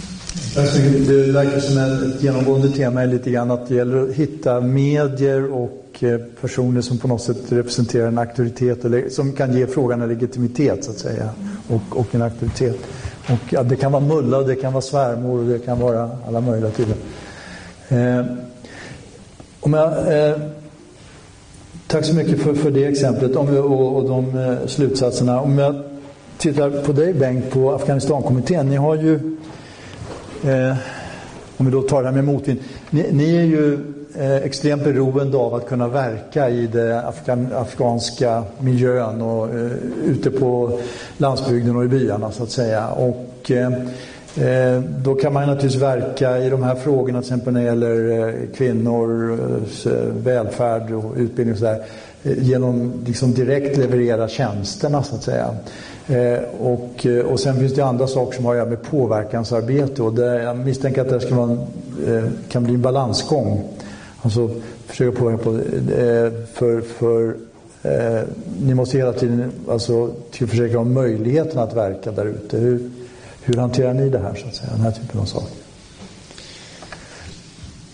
Det 1.08 1.32
verkar 1.32 1.60
som 1.60 1.78
ett 1.78 2.24
genomgående 2.24 2.70
tema 2.70 3.02
är 3.02 3.08
lite 3.08 3.32
grann 3.32 3.52
att 3.52 3.68
det 3.70 3.76
gäller 3.76 4.10
att 4.10 4.16
hitta 4.16 4.62
medier 4.62 5.52
och 5.52 5.83
Eh, 6.00 6.18
personer 6.42 6.82
som 6.82 6.98
på 6.98 7.08
något 7.08 7.22
sätt 7.22 7.38
representerar 7.50 8.08
en 8.08 8.18
auktoritet 8.18 8.86
eller 8.86 9.10
som 9.10 9.32
kan 9.34 9.54
ge 9.54 9.68
frågan 9.68 10.02
en 10.02 10.10
legitimitet 10.10 10.84
så 10.84 10.92
att 10.92 10.98
säga 10.98 11.30
och, 11.68 12.00
och 12.00 12.16
en 12.16 12.22
auktoritet. 12.22 12.78
Och 13.28 13.54
ja, 13.54 13.64
det 13.64 13.76
kan 13.76 13.92
vara 13.92 14.04
mulla, 14.04 14.42
det 14.42 14.56
kan 14.56 14.74
vara 14.74 14.82
svärmor 14.82 15.40
och 15.40 15.46
det 15.46 15.60
kan 15.60 15.80
vara 15.80 16.10
alla 16.28 16.42
möjliga 16.42 16.72
typer. 16.72 16.96
Eh, 17.88 18.26
om 19.60 19.74
jag, 19.74 19.88
eh, 20.28 20.38
tack 21.88 22.06
så 22.06 22.16
mycket 22.16 22.42
för, 22.42 22.54
för 22.54 22.72
det 22.72 22.86
exemplet 22.86 23.36
om, 23.36 23.58
och, 23.58 23.96
och 23.96 24.10
de 24.10 24.38
eh, 24.40 24.68
slutsatserna. 24.68 25.42
Om 25.42 25.58
jag 25.58 25.84
tittar 26.38 26.70
på 26.70 26.92
dig 26.92 27.14
Bengt, 27.14 27.52
på 27.52 27.74
Afghanistankommittén. 27.74 28.70
Ni 28.70 28.76
har 28.76 28.96
ju, 28.96 29.14
eh, 30.44 30.76
om 31.58 31.66
vi 31.66 31.72
då 31.72 31.82
tar 31.82 32.02
det 32.02 32.08
här 32.08 32.16
med 32.16 32.24
motvind. 32.24 32.60
Ni, 32.90 33.08
ni 33.12 33.36
är 33.36 33.44
ju 33.44 33.93
Eh, 34.20 34.36
extremt 34.36 34.84
beroende 34.84 35.38
av 35.38 35.54
att 35.54 35.68
kunna 35.68 35.88
verka 35.88 36.50
i 36.50 36.68
den 36.68 37.06
afgan, 37.06 37.48
afghanska 37.56 38.44
miljön 38.60 39.22
och 39.22 39.50
eh, 39.50 39.72
ute 40.06 40.32
på 40.32 40.80
landsbygden 41.18 41.76
och 41.76 41.86
i 41.86 41.88
byarna 41.88 42.32
så 42.32 42.44
att 42.44 42.50
säga. 42.50 42.88
Och, 42.88 43.52
eh, 43.52 43.74
eh 44.48 44.82
då 44.98 45.16
kan 45.16 45.34
man 45.34 45.48
naturligtvis 45.48 45.82
verka 45.82 46.38
i 46.38 46.50
de 46.50 46.64
här 46.64 46.76
frågorna, 46.76 47.22
till 47.22 47.28
exempel 47.28 47.54
när 47.54 47.60
det 47.60 47.66
gäller 47.66 48.28
eh, 48.28 48.34
kvinnors 48.56 49.86
eh, 49.86 49.92
välfärd 50.24 50.92
och 50.92 51.14
utbildning 51.18 51.54
och 51.54 51.60
sådär, 51.60 51.84
genom 52.24 52.94
liksom 53.06 53.34
direkt 53.34 53.78
leverera 53.78 54.28
tjänsterna 54.28 55.04
så 55.04 55.16
att 55.16 55.24
säga. 55.24 55.50
Och, 56.60 57.08
och 57.32 57.40
sen 57.40 57.56
finns 57.56 57.74
det 57.74 57.82
andra 57.82 58.08
saker 58.08 58.36
som 58.36 58.46
har 58.46 58.54
att 58.54 58.58
göra 58.58 58.70
med 58.70 58.84
påverkansarbete 58.84 60.04
och 60.04 60.14
där 60.14 60.40
jag 60.40 60.58
misstänker 60.58 61.02
att 61.02 61.10
det 61.10 61.20
ska 61.20 61.36
vara 61.36 61.50
en, 61.52 62.38
kan 62.50 62.64
bli 62.64 62.74
en 62.74 62.82
balansgång. 62.82 63.64
Alltså 64.24 64.50
försöka 64.88 65.20
påverka 65.20 65.44
på, 65.44 65.50
eh, 65.50 66.32
för, 66.54 66.82
för 66.82 67.36
eh, 67.84 68.28
ni 68.60 68.74
måste 68.74 68.98
hela 68.98 69.14
tiden 69.14 69.52
alltså, 69.70 70.14
försöka 70.32 70.78
ha 70.78 70.84
möjligheten 70.84 71.60
att 71.60 71.74
verka 71.74 72.12
där 72.12 72.26
ute. 72.26 72.58
Hur 73.42 73.58
hanterar 73.58 73.94
ni 73.94 74.10
det 74.10 74.20
här, 74.20 74.36
så 74.36 74.48
att 74.48 74.56
säga, 74.56 74.70
den 74.72 74.82
här 74.82 74.92
typen 74.92 75.20
av 75.20 75.26
saker? 75.26 75.58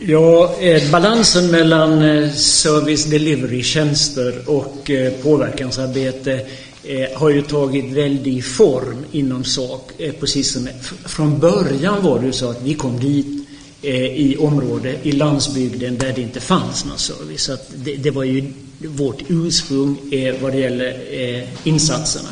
Ja, 0.02 0.56
eh, 0.60 0.92
balansen 0.92 1.52
mellan 1.52 2.02
eh, 2.02 2.32
service 2.32 3.06
delivery 3.06 3.64
tjänster 3.64 4.42
och 4.46 4.90
eh, 4.90 5.14
påverkansarbete 5.14 6.42
eh, 6.84 7.20
har 7.20 7.30
ju 7.30 7.42
tagit 7.42 7.94
väldig 7.94 8.46
form 8.46 9.06
inom 9.12 9.44
SAK 9.44 9.92
Precis 10.20 10.54
som 10.54 10.68
Från 11.06 11.40
början 11.40 12.04
var 12.04 12.20
det 12.20 12.26
ju 12.26 12.32
så 12.32 12.50
att 12.50 12.62
vi 12.62 12.74
kom 12.74 13.00
dit 13.00 13.49
Eh, 13.82 14.06
i 14.06 14.38
område 14.38 14.96
i 15.04 15.12
landsbygden 15.12 15.98
där 15.98 16.14
det 16.14 16.22
inte 16.22 16.40
fanns 16.40 16.86
någon 16.86 16.98
service. 16.98 17.44
Så 17.44 17.58
det, 17.76 17.96
det, 17.96 18.12
var 18.12 18.24
ju 18.24 18.54
vårt 18.78 19.22
ursprung 19.28 19.98
vad 20.42 20.52
det 20.52 20.60
gäller 20.60 21.04
eh, 21.12 21.44
insatserna. 21.64 22.30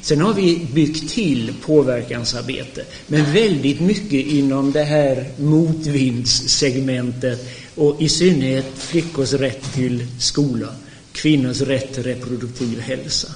Sen 0.00 0.20
har 0.20 0.34
vi 0.34 0.66
byggt 0.74 1.10
till 1.10 1.54
påverkansarbete, 1.62 2.84
men 3.06 3.32
väldigt 3.32 3.80
mycket 3.80 4.26
inom 4.26 4.72
det 4.72 4.84
här 4.84 5.28
motvindssegmentet 5.36 7.48
och 7.74 8.02
i 8.02 8.08
synnerhet 8.08 8.66
flickors 8.76 9.32
rätt 9.32 9.74
till 9.74 10.06
skola, 10.18 10.68
kvinnors 11.12 11.60
rätt 11.60 11.94
till 11.94 12.02
reproduktiv 12.02 12.80
hälsa. 12.80 13.28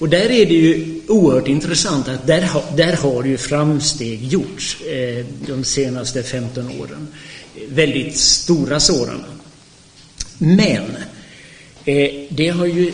Och 0.00 0.08
där 0.08 0.30
är 0.30 0.46
det 0.46 0.54
ju 0.54 1.00
oerhört 1.08 1.48
intressant 1.48 2.08
att 2.08 2.26
där, 2.26 2.50
där 2.76 2.92
har 2.92 3.24
ju 3.24 3.36
framsteg 3.36 4.24
gjorts 4.24 4.80
eh, 4.80 5.26
de 5.46 5.64
senaste 5.64 6.22
15 6.22 6.80
åren. 6.80 7.08
Väldigt 7.68 8.16
stora 8.16 8.80
sådana. 8.80 9.24
Men 10.38 10.96
eh, 11.84 12.10
det 12.28 12.48
har 12.48 12.66
ju 12.66 12.92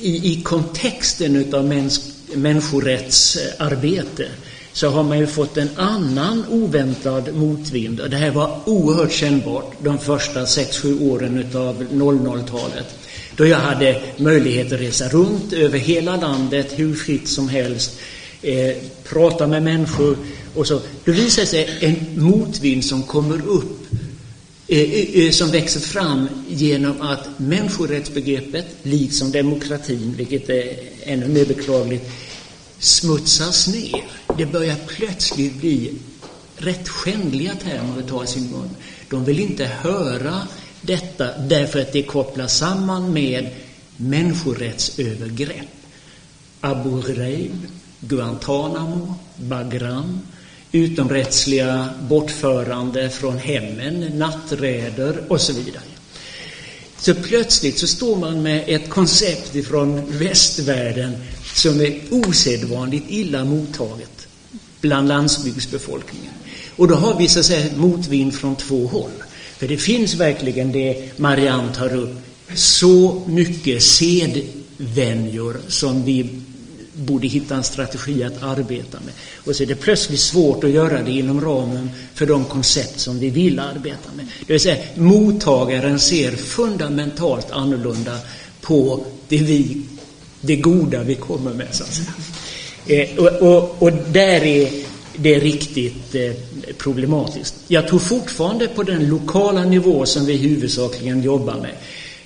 i, 0.00 0.32
i 0.32 0.42
kontexten 0.42 1.36
utav 1.36 1.64
mäns, 1.64 2.12
människorättsarbete 2.34 4.28
så 4.72 4.88
har 4.88 5.02
man 5.02 5.18
ju 5.18 5.26
fått 5.26 5.56
en 5.56 5.70
annan 5.76 6.44
oväntad 6.50 7.34
motvind. 7.34 8.00
Och 8.00 8.10
det 8.10 8.16
här 8.16 8.30
var 8.30 8.60
oerhört 8.64 9.12
kännbart 9.12 9.72
de 9.82 9.98
första 9.98 10.44
6-7 10.44 11.10
åren 11.10 11.38
utav 11.38 11.82
00-talet. 11.82 12.86
Då 13.36 13.46
jag 13.46 13.58
hade 13.58 14.02
möjlighet 14.16 14.72
att 14.72 14.80
resa 14.80 15.08
runt 15.08 15.52
över 15.52 15.78
hela 15.78 16.16
landet 16.16 16.72
hur 16.76 16.94
fritt 16.94 17.28
som 17.28 17.48
helst, 17.48 17.98
eh, 18.42 18.76
prata 19.04 19.46
med 19.46 19.62
människor 19.62 20.16
och 20.54 20.66
så. 20.66 20.80
Då 21.04 21.12
visar 21.12 21.42
det 21.42 21.48
sig 21.48 21.78
en 21.80 22.24
motvind 22.24 22.84
som 22.84 23.02
kommer 23.02 23.46
upp 23.48 23.86
Eh, 24.68 24.80
eh, 24.80 25.26
eh 25.26 25.30
som 25.30 25.50
växer 25.50 25.80
fram 25.80 26.28
genom 26.48 27.00
att 27.00 27.28
människorättsbegreppet, 27.36 28.66
liksom 28.82 29.32
demokratin, 29.32 30.14
vilket 30.16 30.48
är 30.48 30.78
ännu 31.02 31.28
mer 31.28 31.46
beklagligt, 31.46 32.10
smutsas 32.78 33.68
ner. 33.68 34.04
Det 34.38 34.46
börjar 34.46 34.76
plötsligt 34.86 35.54
bli 35.54 35.92
rätt 36.56 36.88
skändliga 36.88 37.54
termer 37.54 37.98
att 37.98 38.08
ta 38.08 38.24
i 38.24 38.26
sin 38.26 38.50
mun. 38.50 38.70
De 39.10 39.24
vill 39.24 39.40
inte 39.40 39.64
höra 39.64 40.42
detta 40.86 41.38
därför 41.38 41.80
att 41.80 41.92
det 41.92 42.02
kopplas 42.02 42.58
samman 42.58 43.12
med 43.12 43.48
människorättsövergrepp. 43.96 45.66
Abu 46.60 47.02
Ghraib, 47.02 47.66
Guantanamo, 48.00 49.14
Bagram, 49.36 50.20
utomrättsliga 50.72 51.88
bortförande 52.00 53.10
från 53.10 53.38
hemmen, 53.38 54.00
natträder 54.18 55.24
och 55.28 55.40
så 55.40 55.52
vidare. 55.52 55.82
Så 56.98 57.14
plötsligt 57.14 57.78
så 57.78 57.86
står 57.86 58.16
man 58.16 58.42
med 58.42 58.64
ett 58.66 58.90
koncept 58.90 59.54
ifrån 59.54 60.18
västvärlden 60.18 61.16
som 61.54 61.80
är 61.80 62.00
osedvanligt 62.10 63.06
illa 63.08 63.44
mottaget 63.44 64.26
bland 64.80 65.08
landsbygdsbefolkningen. 65.08 66.32
Och 66.76 66.88
då 66.88 66.94
har 66.94 67.18
vi 67.18 67.28
så 67.28 67.38
att 67.38 67.46
säga 67.46 67.76
motvind 67.76 68.34
från 68.34 68.56
två 68.56 68.86
håll. 68.86 69.10
För 69.58 69.68
det 69.68 69.76
finns 69.76 70.14
verkligen 70.14 70.72
det 70.72 71.18
Marianne 71.18 71.74
tar 71.74 71.94
upp, 71.94 72.14
så 72.54 73.22
mycket 73.26 73.82
sedvänjor 73.82 75.56
som 75.68 76.04
vi 76.04 76.28
borde 76.92 77.26
hitta 77.26 77.54
en 77.54 77.64
strategi 77.64 78.24
att 78.24 78.42
arbeta 78.42 78.98
med. 79.00 79.14
Och 79.44 79.56
så 79.56 79.62
är 79.62 79.66
det 79.66 79.74
plötsligt 79.74 80.20
svårt 80.20 80.64
att 80.64 80.70
göra 80.70 81.02
det 81.02 81.10
inom 81.10 81.40
ramen 81.40 81.90
för 82.14 82.26
de 82.26 82.44
koncept 82.44 83.00
som 83.00 83.18
vi 83.18 83.30
vill 83.30 83.58
arbeta 83.58 84.12
med. 84.16 84.26
Det 84.46 84.52
vill 84.52 84.60
säga, 84.60 84.84
mottagaren 84.94 86.00
ser 86.00 86.30
fundamentalt 86.32 87.50
annorlunda 87.50 88.18
på 88.60 89.04
det, 89.28 89.36
vi, 89.36 89.82
det 90.40 90.56
goda 90.56 91.02
vi 91.02 91.14
kommer 91.14 91.52
med, 91.52 91.68
så 91.70 91.84
att 91.84 91.94
säga. 91.94 92.12
Eh, 92.86 93.18
och, 93.18 93.42
och, 93.42 93.82
och, 93.82 93.92
där 93.92 94.44
är 94.44 94.85
det 95.16 95.34
är 95.34 95.40
riktigt 95.40 96.14
eh, 96.14 96.32
problematiskt. 96.78 97.54
Jag 97.68 97.88
tror 97.88 97.98
fortfarande 97.98 98.68
på 98.68 98.82
den 98.82 99.08
lokala 99.08 99.64
nivå 99.64 100.06
som 100.06 100.26
vi 100.26 100.36
huvudsakligen 100.36 101.22
jobbar 101.22 101.54
med. 101.54 101.74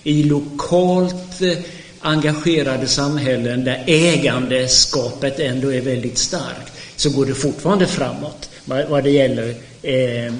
I 0.03 0.23
lokalt 0.23 1.43
eh, 1.43 1.59
engagerade 2.01 2.87
samhällen 2.87 3.65
där 3.65 3.85
ägandeskapet 3.87 5.41
ändå 5.41 5.73
är 5.73 5.81
väldigt 5.81 6.19
starkt 6.19 6.73
så 6.97 7.11
går 7.11 7.27
det 7.27 7.35
fortfarande 7.35 7.87
framåt 7.87 8.51
vad 8.65 9.05
det 9.05 9.11
gäller 9.11 9.55
eh, 9.83 10.33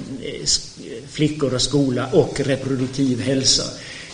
flickor 1.09 1.53
och 1.53 1.61
skola 1.61 2.07
och 2.11 2.39
reproduktiv 2.39 3.21
hälsa. 3.21 3.63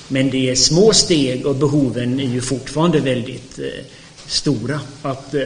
Men 0.07 0.29
det 0.29 0.49
är 0.49 0.55
små 0.55 0.93
steg 0.93 1.45
och 1.45 1.55
behoven 1.55 2.19
är 2.19 2.27
ju 2.27 2.41
fortfarande 2.41 2.99
väldigt 2.99 3.59
eh, 3.59 3.65
stora 4.27 4.79
att 5.01 5.33
eh, 5.33 5.43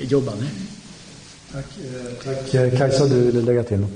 jobba 0.00 0.34
med. 0.34 0.48
Tack. 1.56 1.64
Tack. 2.24 2.78
Kajsa, 2.78 3.06
du 3.06 3.20
ville 3.20 3.42
lägga 3.42 3.62
till 3.62 3.78
något? 3.78 3.90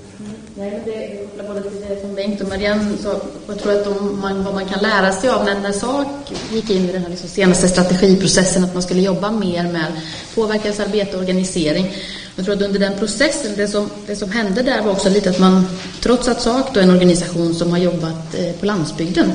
Nej, 0.54 0.70
men 0.70 0.80
det 0.84 1.26
kopplar 1.26 1.54
både 1.54 1.70
till 1.70 1.80
det 1.88 2.00
som 2.00 2.14
Bengt 2.14 2.40
och 2.40 2.48
Marianne 2.48 2.96
sa. 3.02 3.20
Jag 3.46 3.58
tror 3.58 3.72
att 3.72 3.84
de, 3.84 4.20
man, 4.20 4.44
vad 4.44 4.54
man 4.54 4.66
kan 4.66 4.82
lära 4.82 5.12
sig 5.12 5.30
av 5.30 5.44
när, 5.44 5.60
när 5.60 5.72
SAK 5.72 6.06
gick 6.52 6.70
in 6.70 6.88
i 6.88 6.92
den 6.92 7.02
här 7.02 7.10
liksom 7.10 7.28
senaste 7.28 7.68
strategiprocessen, 7.68 8.64
att 8.64 8.74
man 8.74 8.82
skulle 8.82 9.00
jobba 9.00 9.30
mer 9.30 9.62
med 9.62 9.86
påverkansarbete 10.34 11.16
och 11.16 11.20
organisering. 11.20 11.94
Jag 12.36 12.44
tror 12.44 12.56
att 12.56 12.62
under 12.62 12.80
den 12.80 12.98
processen, 12.98 13.52
det 13.56 13.68
som, 13.68 13.90
det 14.06 14.16
som 14.16 14.30
hände 14.30 14.62
där 14.62 14.82
var 14.82 14.92
också 14.92 15.08
lite 15.08 15.30
att 15.30 15.38
man, 15.38 15.66
trots 16.02 16.28
att 16.28 16.42
SAK 16.42 16.76
är 16.76 16.80
en 16.80 16.90
organisation 16.90 17.54
som 17.54 17.70
har 17.70 17.78
jobbat 17.78 18.34
eh, 18.34 18.52
på 18.52 18.66
landsbygden 18.66 19.32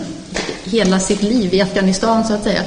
hela 0.63 0.99
sitt 0.99 1.21
liv 1.21 1.53
i 1.53 1.61
Afghanistan 1.61 2.25
så 2.25 2.33
att 2.33 2.43
säga, 2.43 2.61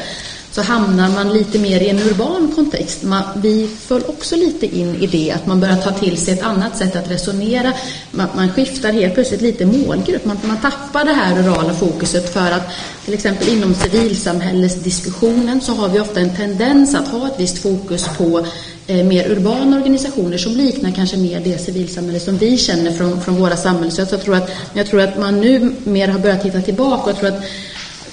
så 0.59 0.65
hamnar 0.65 1.09
man 1.09 1.33
lite 1.33 1.59
mer 1.59 1.81
i 1.81 1.89
en 1.89 1.99
urban 1.99 2.53
kontext. 2.55 3.03
Man, 3.03 3.23
vi 3.37 3.69
föll 3.81 4.03
också 4.07 4.37
lite 4.37 4.77
in 4.77 4.95
i 4.95 5.07
det, 5.07 5.33
att 5.33 5.47
man 5.47 5.61
börjar 5.61 5.77
ta 5.77 5.91
till 5.91 6.17
sig 6.17 6.35
ett 6.35 6.43
annat 6.43 6.77
sätt 6.77 6.97
att 6.97 7.11
resonera. 7.11 7.73
Man, 8.11 8.29
man 8.37 8.53
skiftar 8.53 8.93
helt 8.93 9.15
plötsligt 9.15 9.41
lite 9.41 9.67
målgrupp. 9.67 10.25
Man, 10.25 10.39
man 10.43 10.61
tappar 10.61 11.05
det 11.05 11.13
här 11.13 11.43
rurala 11.43 11.75
fokuset 11.75 12.33
för 12.33 12.51
att 12.51 12.71
till 13.05 13.15
exempel 13.15 13.49
inom 13.49 13.75
civilsamhällesdiskussionen 13.75 15.61
så 15.61 15.75
har 15.75 15.89
vi 15.89 16.01
ofta 16.01 16.21
en 16.21 16.37
tendens 16.37 16.95
att 16.95 17.09
ha 17.09 17.27
ett 17.27 17.41
visst 17.41 17.59
fokus 17.59 18.09
på 18.17 18.47
eh, 18.87 19.05
mer 19.05 19.31
urbana 19.31 19.77
organisationer 19.77 20.39
som 20.39 20.53
liknar 20.53 20.91
kanske 20.91 21.17
mer 21.17 21.41
det 21.41 21.59
civilsamhälle 21.59 22.21
som 22.21 22.39
vi 22.39 22.59
känner 22.59 22.91
från, 22.91 23.21
från 23.21 23.37
våra 23.37 23.57
samhällen. 23.57 23.91
Så 23.91 24.01
jag 24.01 24.23
tror, 24.23 24.37
att, 24.37 24.51
jag 24.75 24.87
tror 24.87 25.01
att 25.01 25.19
man 25.19 25.41
nu 25.41 25.75
mer 25.85 26.09
har 26.09 26.19
börjat 26.19 26.43
titta 26.43 26.61
tillbaka 26.61 27.03
och 27.03 27.11
jag 27.11 27.17
tror 27.17 27.29
att 27.29 27.45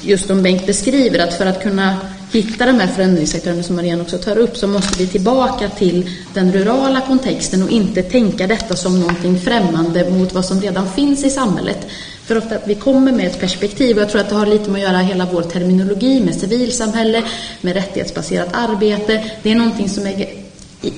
just 0.01 0.27
som 0.27 0.43
Bengt 0.43 0.65
beskriver, 0.65 1.19
att 1.19 1.33
för 1.33 1.45
att 1.45 1.63
kunna 1.63 1.97
hitta 2.35 2.65
de 2.65 2.79
här 2.79 2.87
förändringsaktörerna 2.87 3.63
som 3.63 3.75
Marianne 3.75 4.01
också 4.01 4.17
tar 4.17 4.37
upp 4.37 4.57
så 4.57 4.67
måste 4.67 5.03
vi 5.03 5.07
tillbaka 5.07 5.69
till 5.69 6.09
den 6.33 6.51
rurala 6.51 7.01
kontexten 7.01 7.63
och 7.63 7.69
inte 7.69 8.03
tänka 8.03 8.47
detta 8.47 8.75
som 8.75 8.99
någonting 8.99 9.39
främmande 9.39 10.09
mot 10.09 10.33
vad 10.33 10.45
som 10.45 10.61
redan 10.61 10.89
finns 10.89 11.25
i 11.25 11.29
samhället. 11.29 11.87
För 12.25 12.37
ofta 12.37 12.57
vi 12.65 12.75
kommer 12.75 13.11
med 13.11 13.27
ett 13.27 13.39
perspektiv 13.39 13.95
och 13.95 14.01
jag 14.01 14.09
tror 14.09 14.21
att 14.21 14.29
det 14.29 14.35
har 14.35 14.45
lite 14.45 14.69
med 14.69 14.83
att 14.83 14.91
göra 14.91 15.01
hela 15.01 15.27
vår 15.33 15.41
terminologi 15.41 16.19
med 16.19 16.35
civilsamhälle, 16.35 17.23
med 17.61 17.73
rättighetsbaserat 17.73 18.49
arbete. 18.51 19.23
Det 19.43 19.51
är 19.51 19.55
någonting 19.55 19.89
som 19.89 20.07
är 20.07 20.45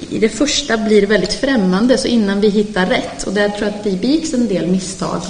i 0.10 0.20
det 0.20 0.30
första 0.30 0.78
blir 0.78 1.08
väldigt 1.08 1.34
främmande 1.34 1.98
så 1.98 2.08
innan 2.08 2.42
vi 2.42 2.50
hittar 2.50 2.86
rätt 2.86 3.24
och 3.24 3.34
där 3.34 3.50
tror 3.50 3.68
jag 3.68 3.78
att 3.78 3.84
det 3.84 4.02
begicks 4.02 4.34
en 4.34 4.48
del 4.48 4.68
misstag 4.68 5.22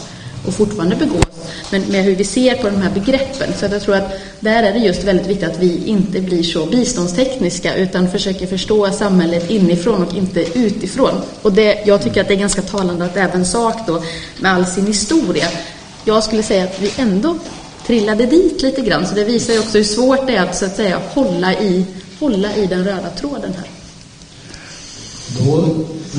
och 0.45 0.53
fortfarande 0.53 0.95
begås 0.95 1.27
men 1.69 1.81
med 1.81 2.03
hur 2.03 2.15
vi 2.15 2.23
ser 2.23 2.55
på 2.55 2.69
de 2.69 2.81
här 2.81 2.91
begreppen. 2.91 3.53
Så 3.59 3.65
jag 3.65 3.81
tror 3.81 3.95
att 3.95 4.11
där 4.39 4.63
är 4.63 4.73
det 4.73 4.79
just 4.79 5.03
väldigt 5.03 5.27
viktigt 5.27 5.49
att 5.49 5.59
vi 5.59 5.85
inte 5.85 6.21
blir 6.21 6.43
så 6.43 6.65
biståndstekniska 6.65 7.75
utan 7.75 8.11
försöker 8.11 8.47
förstå 8.47 8.91
samhället 8.91 9.49
inifrån 9.49 10.03
och 10.03 10.15
inte 10.15 10.59
utifrån. 10.59 11.21
Och 11.41 11.53
det, 11.53 11.83
jag 11.85 12.03
tycker 12.03 12.21
att 12.21 12.27
det 12.27 12.33
är 12.33 12.39
ganska 12.39 12.61
talande 12.61 13.05
att 13.05 13.17
även 13.17 13.45
SAK 13.45 13.87
då 13.87 14.03
med 14.39 14.53
all 14.53 14.65
sin 14.65 14.87
historia, 14.87 15.47
jag 16.05 16.23
skulle 16.23 16.43
säga 16.43 16.63
att 16.63 16.79
vi 16.81 16.91
ändå 16.97 17.37
trillade 17.85 18.25
dit 18.25 18.61
lite 18.61 18.81
grann. 18.81 19.07
Så 19.07 19.15
det 19.15 19.23
visar 19.23 19.53
ju 19.53 19.59
också 19.59 19.77
hur 19.77 19.85
svårt 19.85 20.27
det 20.27 20.35
är 20.35 20.43
att 20.43 20.55
så 20.55 20.65
att 20.65 20.75
säga 20.75 21.01
hålla 21.13 21.53
i, 21.53 21.85
hålla 22.19 22.55
i 22.55 22.65
den 22.65 22.83
röda 22.83 23.09
tråden 23.09 23.53
här. 23.57 23.76
Då 25.35 25.55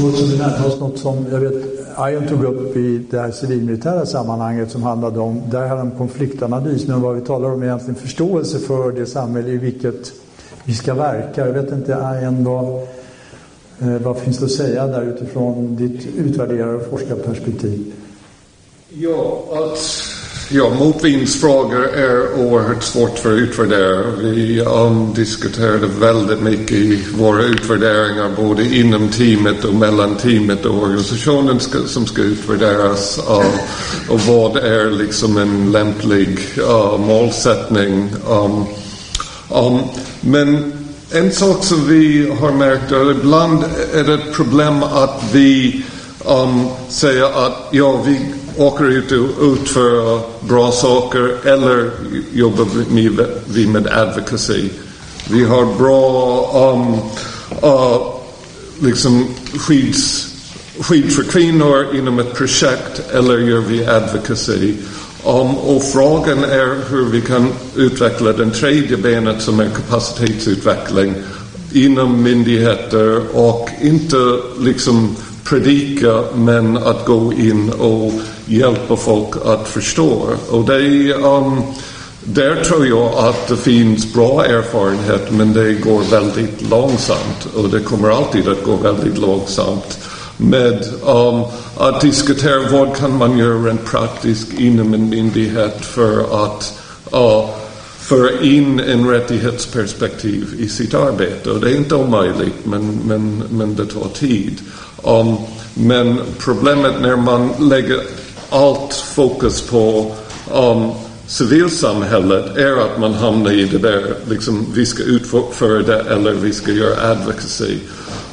låter 0.03 0.25
vi 0.25 0.39
närma 0.39 0.67
oss 0.67 0.81
något 0.81 0.99
som 0.99 1.27
jag 1.31 1.41
vet 1.41 1.79
Ion 2.11 2.29
tog 2.29 2.45
upp 2.45 2.77
i 2.77 3.07
det 3.11 3.19
här 3.19 3.31
civilmilitära 3.31 4.07
sammanhanget 4.07 4.71
som 4.71 4.83
handlade 4.83 5.21
om, 5.21 5.43
där 5.51 5.67
handlade 5.67 5.91
om 5.91 5.99
konfliktanalys, 5.99 6.87
men 6.87 7.01
vad 7.01 7.15
vi 7.15 7.21
talar 7.21 7.51
om 7.51 7.63
är 7.63 7.67
egentligen 7.67 7.95
förståelse 7.95 8.59
för 8.59 8.93
det 8.93 9.07
samhälle 9.07 9.49
i 9.49 9.57
vilket 9.57 10.13
vi 10.65 10.75
ska 10.75 10.95
verka. 10.95 11.47
Jag 11.47 11.53
vet 11.53 11.73
inte 11.73 11.93
Ion, 11.93 12.45
vad, 12.45 12.83
eh, 13.79 14.03
vad 14.03 14.19
finns 14.19 14.39
det 14.39 14.45
att 14.45 14.51
säga 14.51 14.87
där 14.87 15.03
utifrån 15.03 15.77
ditt 15.77 16.07
utvärderar 16.17 16.75
och 16.75 16.87
forskarperspektiv? 16.91 17.93
Ja, 18.89 19.45
att 19.53 19.79
Ja, 20.51 20.71
motvindsfrågor 20.71 21.87
är 21.87 22.35
oerhört 22.39 22.83
svårt 22.83 23.19
för 23.19 23.33
att 23.33 23.39
utvärdera. 23.39 24.03
Vi 24.19 24.61
um, 24.61 25.15
diskuterade 25.15 25.87
väldigt 25.87 26.41
mycket 26.41 26.73
i 26.73 27.05
våra 27.19 27.43
utvärderingar 27.43 28.31
både 28.37 28.77
inom 28.77 29.09
teamet 29.09 29.65
och 29.65 29.75
mellan 29.75 30.17
teamet 30.17 30.65
och 30.65 30.83
organisationen 30.83 31.61
ska, 31.61 31.79
som 31.87 32.07
ska 32.07 32.23
utvärderas. 32.23 33.19
Uh, 33.19 33.47
och 34.09 34.21
vad 34.21 34.57
är 34.57 34.91
liksom 34.91 35.37
en 35.37 35.73
lämplig 35.73 36.39
uh, 36.59 36.99
målsättning. 36.99 38.09
Um, 38.29 38.65
um, 39.51 39.81
men 40.21 40.73
en 41.13 41.33
sak 41.33 41.65
som 41.65 41.89
vi 41.89 42.31
har 42.41 42.53
märkt 42.53 42.93
är 42.93 43.11
att 43.11 43.17
ibland 43.17 43.65
är 43.95 44.05
det 44.05 44.15
ett 44.15 44.33
problem 44.33 44.83
att 44.83 45.23
vi 45.33 45.85
um, 46.25 46.67
säger 46.89 47.47
att 47.47 47.69
ja, 47.71 48.03
vi 48.07 48.21
åker 48.59 48.85
ut 48.85 49.13
och 49.13 49.53
utför 49.53 50.21
bra 50.49 50.73
saker 50.73 51.49
eller 51.49 51.91
jobbar 52.33 52.67
vi 53.47 53.67
med 53.67 53.87
advocacy. 53.87 54.69
Vi 55.31 55.45
har 55.45 55.79
bra 55.79 56.73
um, 56.73 56.95
uh, 57.65 58.15
liksom 58.89 59.27
skids, 59.59 60.35
skydd 60.81 61.13
för 61.13 61.23
kvinnor 61.23 61.87
inom 61.95 62.19
ett 62.19 62.35
projekt 62.35 63.01
eller 63.13 63.39
gör 63.39 63.61
vi 63.61 63.87
advocacy. 63.87 64.75
Um, 65.25 65.57
och 65.57 65.83
frågan 65.83 66.45
är 66.45 66.91
hur 66.91 67.05
vi 67.05 67.21
kan 67.21 67.53
utveckla 67.77 68.33
den 68.33 68.51
tredje 68.51 68.97
benet 68.97 69.43
som 69.43 69.61
är 69.61 69.71
kapacitetsutveckling 69.71 71.15
inom 71.73 72.23
myndigheter 72.23 73.37
och 73.37 73.71
inte 73.81 74.17
liksom 74.59 75.17
predika 75.45 76.25
men 76.35 76.77
att 76.77 77.07
gå 77.07 77.33
in 77.33 77.71
och 77.71 78.13
hjälpa 78.49 78.97
folk 78.97 79.29
att 79.45 79.69
förstå. 79.69 80.29
Och 80.51 80.65
det, 80.65 81.13
um, 81.15 81.63
där 82.25 82.65
tror 82.65 82.87
jag 82.87 83.15
att 83.15 83.49
det 83.49 83.57
finns 83.57 84.13
bra 84.13 84.45
erfarenhet 84.45 85.31
men 85.31 85.53
det 85.53 85.75
går 85.75 86.03
väldigt 86.11 86.71
långsamt 86.71 87.49
och 87.57 87.69
det 87.69 87.81
kommer 87.81 88.11
alltid 88.11 88.49
att 88.49 88.65
gå 88.65 88.77
väldigt 88.77 89.19
långsamt 89.19 89.99
med 90.37 90.85
um, 91.07 91.43
att 91.77 92.01
diskutera 92.01 92.71
vad 92.71 92.97
kan 92.97 93.19
man 93.19 93.39
göra 93.39 93.59
rent 93.59 93.85
praktiskt 93.85 94.53
inom 94.53 94.95
en 94.95 95.09
myndighet 95.09 95.85
för 95.85 96.47
att 96.47 96.81
uh, 97.15 97.51
föra 97.99 98.41
in 98.43 98.81
en 98.81 99.09
rättighetsperspektiv 99.09 100.55
i 100.59 100.69
sitt 100.69 100.95
arbete. 100.95 101.51
Och 101.51 101.61
det 101.61 101.71
är 101.71 101.77
inte 101.77 101.95
omöjligt, 101.95 102.67
men, 102.67 103.01
men, 103.05 103.43
men 103.51 103.77
det 103.77 103.87
tar 103.87 104.09
tid. 104.09 104.61
Um, 105.03 105.37
men 105.75 106.21
problemet 106.39 106.93
när 107.01 107.17
man 107.17 107.51
lägger 107.59 108.01
allt 108.51 108.95
fokus 108.95 109.71
på 109.71 110.15
um, 110.53 110.91
civilsamhället 111.27 112.57
är 112.57 112.77
att 112.77 113.01
man 113.01 113.15
hamnar 113.15 113.51
i 113.51 113.65
det 113.65 113.79
där, 113.79 114.15
liksom, 114.31 114.67
vi 114.75 114.87
ska 114.87 115.03
utföra 115.03 115.83
det 115.83 116.01
eller 116.01 116.33
vi 116.33 116.53
ska 116.53 116.73
göra 116.73 117.11
advocacy. 117.11 117.79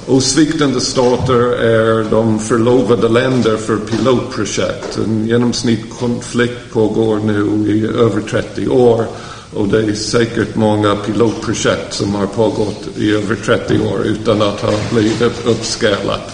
Och 0.08 0.23
sviktande 0.23 0.82
stater 0.82 1.63
är 1.63 2.12
de 2.12 2.39
förlovade 2.39 3.10
länder 3.10 3.58
för 3.58 3.78
pilotprojekt. 3.78 4.97
En 4.97 5.28
genomsnittskonflikt 5.28 6.73
pågår 6.73 7.19
nu 7.19 7.71
i 7.71 7.86
över 7.88 8.21
30 8.21 8.67
år. 8.67 9.06
Och 9.54 9.67
det 9.67 9.80
är 9.80 9.93
säkert 9.93 10.56
många 10.56 10.95
pilotprojekt 10.95 11.93
som 11.93 12.15
har 12.15 12.25
pågått 12.25 12.88
i 12.97 13.12
över 13.15 13.36
30 13.36 13.80
år 13.80 14.04
utan 14.06 14.41
att 14.41 14.62
ha 14.62 14.73
blivit 14.91 15.45
uppskalat. 15.45 16.32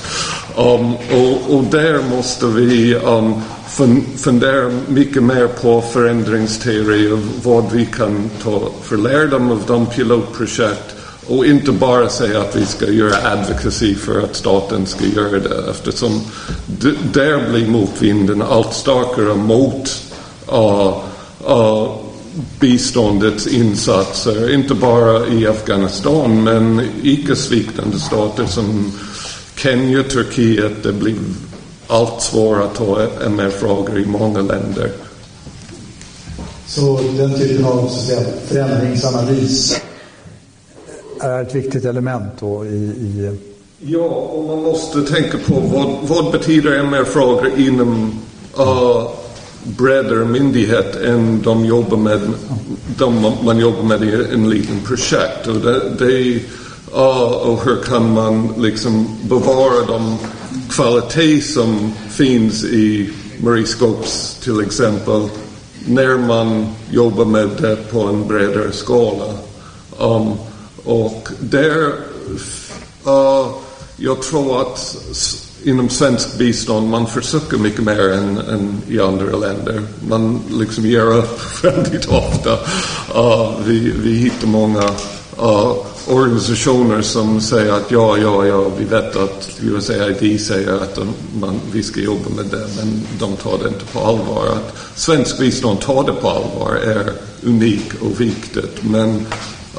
Um, 0.58 0.96
och, 0.96 1.56
och, 1.56 1.64
där 1.64 2.02
måste 2.10 2.46
vi 2.46 2.96
um, 2.96 3.42
fundera 4.18 4.72
mycket 4.88 5.24
mer 5.24 5.48
på 5.48 5.82
förändringsteori 5.82 7.12
och 7.12 7.20
vad 7.44 7.72
vi 7.72 7.86
kan 7.86 8.30
ta 8.44 8.72
för 8.84 8.98
lärdom 8.98 9.52
av 9.52 9.64
de 9.68 9.86
pilotprojekt 9.86 10.96
och 11.28 11.46
inte 11.46 11.72
bara 11.72 12.10
säga 12.10 12.42
att 12.42 12.56
vi 12.56 12.66
ska 12.66 12.86
göra 12.86 13.32
advocacy 13.32 13.96
för 13.96 14.24
att 14.24 14.36
staten 14.36 14.86
ska 14.86 15.06
göra 15.06 15.40
det 15.40 15.70
eftersom 15.70 16.22
där 17.14 17.50
blir 17.52 17.68
motvinden 17.68 18.42
allt 18.42 18.74
starkare 18.74 19.36
mot 19.36 20.04
uh, 20.52 20.98
uh, 21.50 21.96
biståndets 22.60 23.48
insatser, 23.48 24.54
inte 24.54 24.74
bara 24.74 25.28
i 25.28 25.48
Afghanistan 25.48 26.44
men 26.44 26.82
icke-sviktande 27.04 28.00
stater 28.00 28.46
som 28.46 28.92
Kenya, 29.56 30.04
Turkiet, 30.04 30.84
det 30.84 30.94
blir 30.94 31.16
allt 31.92 32.22
svårare 32.22 32.64
att 32.64 32.76
ta 32.76 33.08
MR-frågor 33.26 34.00
i 34.00 34.06
många 34.06 34.42
länder. 34.42 34.92
Så 36.68 37.00
den 37.18 37.34
typen 37.34 37.66
av 37.66 37.88
så 37.88 38.02
säga, 38.02 38.22
förändringsanalys 38.46 39.82
är 41.20 41.42
ett 41.42 41.56
viktigt 41.56 41.86
element 41.86 42.32
då 42.40 42.66
i, 42.66 42.70
i... 42.70 43.38
Ja, 43.80 44.00
och 44.06 44.44
man 44.44 44.64
måste 44.64 45.02
tänka 45.02 45.38
på 45.38 45.60
vad, 45.60 45.96
vad 46.02 46.32
betyder 46.32 46.72
MR-frågor 46.72 47.52
inom 47.58 48.20
uh, 48.60 49.10
bredare 49.64 50.26
myndighet 50.26 50.96
än 50.96 51.42
de 51.42 51.66
jobbar 51.66 51.98
med, 51.98 52.20
de 52.98 53.34
man 53.44 53.60
jobbar 53.60 53.84
med 53.84 54.04
i 54.04 54.34
en 54.34 54.50
liten 54.50 54.80
projekt. 54.86 55.48
Och, 55.48 55.56
det, 55.56 55.90
det, 56.00 56.36
uh, 56.96 57.32
och 57.32 57.66
hur 57.66 57.84
kan 57.84 58.14
man 58.14 58.54
liksom 58.58 59.08
bevara 59.30 59.86
de 59.88 60.18
kvalitet 60.72 61.42
som 61.42 61.94
finns 62.10 62.64
i 62.64 63.10
Marie 63.38 63.66
Scopes 63.66 64.38
till 64.44 64.62
exempel 64.62 65.30
när 65.86 66.18
man 66.18 66.68
jobbar 66.92 67.26
med 67.26 67.50
det 67.60 67.76
på 67.76 68.02
en 68.02 68.28
bredare 68.28 68.72
skala. 68.72 69.26
Um, 69.98 70.34
och 70.84 71.28
där, 71.40 71.88
uh, 73.08 73.52
jag 73.98 74.22
tror 74.22 74.62
att 74.62 74.96
inom 75.64 75.90
svensk 75.90 76.38
bistånd 76.38 76.90
man 76.90 77.08
försöker 77.08 77.58
mycket 77.58 77.84
mer 77.84 78.10
än, 78.10 78.38
än 78.38 78.82
i 78.88 79.00
andra 79.00 79.38
länder. 79.38 79.82
Man 80.08 80.42
liksom 80.50 80.86
ger 80.86 81.18
upp 81.18 81.40
väldigt 81.64 82.06
ofta. 82.06 82.54
Uh, 83.16 83.60
vi, 83.66 83.80
vi 83.80 84.14
hittar 84.14 84.48
många 84.48 84.84
uh, 85.42 85.74
organisationer 86.08 87.02
som 87.02 87.42
säger 87.42 87.74
att 87.74 87.92
ja, 87.92 88.18
ja, 88.18 88.46
ja, 88.46 88.72
vi 88.78 88.86
vet 88.86 89.16
att 89.16 89.50
USAID 89.62 90.42
säger 90.42 90.74
att 90.74 90.96
de, 90.96 91.14
man, 91.40 91.60
vi 91.72 91.84
ska 91.84 92.00
jobba 92.00 92.30
med 92.30 92.46
det, 92.46 92.68
men 92.78 93.02
de 93.20 93.36
tar 93.36 93.58
det 93.64 93.68
inte 93.68 93.86
på 93.94 94.00
allvar. 94.00 94.48
Att 94.48 94.78
svensk 94.96 95.40
bistånd 95.40 95.82
tar 95.82 96.04
det 96.04 96.14
på 96.14 96.30
allvar 96.30 96.76
är 96.76 97.14
unikt 97.44 98.02
och 98.02 98.22
viktigt, 98.22 98.84
men, 98.84 99.26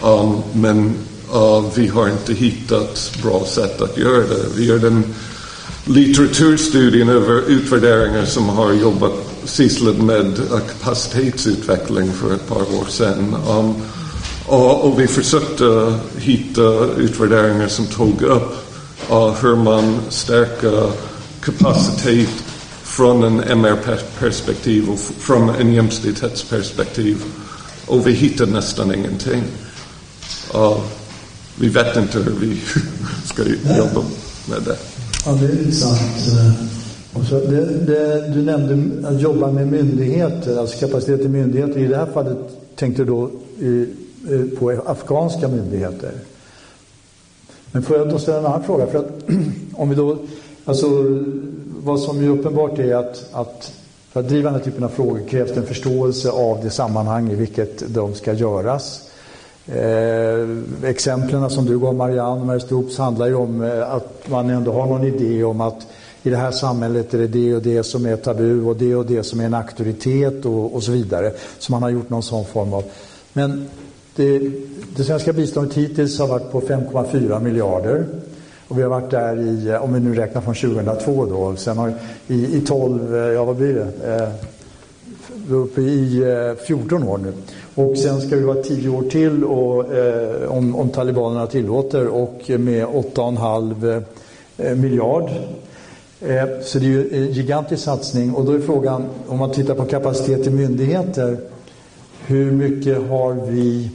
um, 0.02 0.42
men 0.52 0.94
uh, 1.34 1.64
vi 1.74 1.88
har 1.88 2.08
inte 2.08 2.34
hittat 2.34 3.12
bra 3.22 3.44
sätt 3.46 3.80
att 3.80 3.98
göra 3.98 4.22
det. 4.22 4.46
Vi 4.56 4.64
gör 4.64 4.78
den 4.78 5.14
litteraturstudien 5.84 7.08
över 7.08 7.50
utvärderingar 7.50 8.24
som 8.24 8.48
har 8.48 8.72
jobbat, 8.72 9.12
sysslat 9.44 9.96
med 9.96 10.40
kapacitetsutveckling 10.68 12.12
för 12.12 12.34
ett 12.34 12.48
par 12.48 12.62
år 12.62 12.86
sedan. 12.88 13.36
Um, 13.48 13.74
och, 14.46 14.84
och, 14.84 15.00
vi 15.00 15.06
försökte 15.06 15.98
hitta 16.18 16.84
utvärderingar 16.96 17.68
som 17.68 17.86
tog 17.86 18.22
upp 18.22 18.54
uh, 19.10 19.34
hur 19.42 19.56
man 19.56 19.98
stärker 20.08 20.90
kapacitet 21.40 22.28
från 22.82 23.22
en 23.22 23.40
MR-perspektiv 23.40 24.90
och 24.90 24.98
från 24.98 25.48
en 25.48 25.72
jämställdhetsperspektiv. 25.72 27.16
Och 27.86 28.06
vi 28.06 28.12
hittade 28.12 28.52
nästan 28.52 28.94
ingenting. 28.94 29.42
Uh, 30.54 30.78
vi 31.60 31.68
vet 31.68 31.96
inte 31.96 32.18
hur 32.18 32.34
vi 32.40 32.60
ska 33.24 33.42
jobba 33.76 34.04
med 34.48 34.62
det. 34.64 34.76
Ja, 35.26 35.32
det 35.32 35.46
är 35.46 35.58
intressant. 35.58 36.00
Eh, 36.28 37.18
och 37.18 37.24
så 37.24 37.34
det, 37.34 37.66
det, 37.86 38.28
du 38.34 38.42
nämnde 38.42 39.08
att 39.08 39.20
jobba 39.20 39.52
med 39.52 39.66
myndigheter, 39.66 40.58
alltså 40.58 40.78
kapacitet 40.78 41.20
i 41.20 41.28
myndigheter. 41.28 41.78
I 41.78 41.86
det 41.86 41.96
här 41.96 42.06
fallet 42.14 42.38
tänkte 42.76 43.04
du 43.04 43.10
då 43.10 43.30
i, 43.60 43.86
Eh, 44.30 44.58
på 44.58 44.82
afghanska 44.86 45.48
myndigheter. 45.48 46.12
Men 47.72 47.82
får 47.82 47.96
jag 47.96 48.08
då 48.08 48.18
ställa 48.18 48.38
en 48.38 48.46
annan 48.46 48.62
fråga? 48.62 48.86
För 48.86 48.98
att 48.98 49.10
om 49.72 49.88
vi 49.88 49.94
då, 49.94 50.18
alltså 50.64 50.86
vad 51.84 52.00
som 52.00 52.24
är 52.24 52.28
uppenbart 52.28 52.78
är 52.78 52.94
att, 52.94 53.28
att 53.32 53.72
för 54.10 54.20
att 54.20 54.28
driva 54.28 54.50
den 54.50 54.58
här 54.58 54.64
typen 54.64 54.84
av 54.84 54.88
frågor 54.88 55.28
krävs 55.28 55.52
det 55.52 55.60
en 55.60 55.66
förståelse 55.66 56.30
av 56.30 56.60
det 56.62 56.70
sammanhang 56.70 57.30
i 57.30 57.34
vilket 57.34 57.94
de 57.94 58.14
ska 58.14 58.32
göras. 58.32 59.10
Eh, 59.66 60.88
exemplen 60.88 61.50
som 61.50 61.64
du 61.64 61.78
gav 61.78 61.94
Marianne 61.94 62.44
Mary 62.44 62.60
Stoops 62.60 62.98
handlar 62.98 63.26
ju 63.26 63.34
om 63.34 63.62
eh, 63.62 63.92
att 63.92 64.28
man 64.30 64.50
ändå 64.50 64.72
har 64.72 64.86
någon 64.86 65.04
idé 65.04 65.44
om 65.44 65.60
att 65.60 65.86
i 66.22 66.30
det 66.30 66.36
här 66.36 66.50
samhället 66.50 67.14
är 67.14 67.18
det 67.18 67.26
det 67.26 67.54
och 67.54 67.62
det 67.62 67.82
som 67.82 68.06
är 68.06 68.16
tabu 68.16 68.64
och 68.64 68.76
det 68.76 68.96
och 68.96 69.06
det 69.06 69.22
som 69.22 69.40
är 69.40 69.44
en 69.44 69.54
auktoritet 69.54 70.44
och, 70.44 70.74
och 70.74 70.82
så 70.82 70.92
vidare. 70.92 71.32
Så 71.58 71.72
man 71.72 71.82
har 71.82 71.90
gjort 71.90 72.10
någon 72.10 72.22
sån 72.22 72.44
form 72.44 72.72
av... 72.72 72.84
Men 73.32 73.68
det, 74.16 74.36
eh, 74.36 74.42
det 74.96 75.04
svenska 75.04 75.32
biståndet 75.32 75.74
hittills 75.74 76.18
har 76.18 76.26
varit 76.26 76.50
på 76.52 76.60
5,4 76.60 77.40
miljarder. 77.40 78.04
Och 78.68 78.78
vi 78.78 78.82
har 78.82 78.90
varit 78.90 79.10
där 79.10 79.40
i, 79.40 79.68
eh, 79.68 79.84
om 79.84 79.94
vi 79.94 80.00
nu 80.00 80.14
räknar 80.14 80.40
från 80.40 80.54
2002 80.54 81.26
då, 81.26 81.56
sen 81.56 81.78
har 81.78 81.92
i, 82.26 82.56
i 82.56 82.60
12, 82.60 83.16
eh, 83.16 83.20
ja 83.20 83.44
vad 83.44 83.56
blir 83.56 83.74
det? 83.74 84.14
Eh, 84.14 84.28
uppe 85.54 85.80
i 85.80 86.22
eh, 86.22 86.64
14 86.66 87.02
år 87.02 87.18
nu. 87.18 87.32
Och 87.74 87.98
sen 87.98 88.20
ska 88.20 88.36
vi 88.36 88.42
vara 88.42 88.62
10 88.62 88.88
år 88.88 89.02
till 89.02 89.44
och, 89.44 89.94
eh, 89.94 90.50
om, 90.50 90.76
om 90.76 90.88
talibanerna 90.88 91.46
tillåter 91.46 92.06
och 92.06 92.50
med 92.58 92.86
8,5 92.86 94.02
eh, 94.58 94.76
miljard. 94.76 95.30
Eh, 96.20 96.44
så 96.62 96.78
det 96.78 96.84
är 96.84 96.88
ju 96.88 97.26
en 97.26 97.32
gigantisk 97.32 97.84
satsning 97.84 98.34
och 98.34 98.44
då 98.44 98.52
är 98.52 98.60
frågan, 98.60 99.04
om 99.26 99.38
man 99.38 99.50
tittar 99.52 99.74
på 99.74 99.84
kapacitet 99.84 100.46
i 100.46 100.50
myndigheter, 100.50 101.36
hur 102.26 102.50
mycket 102.50 103.08
har 103.08 103.32
vi 103.32 103.90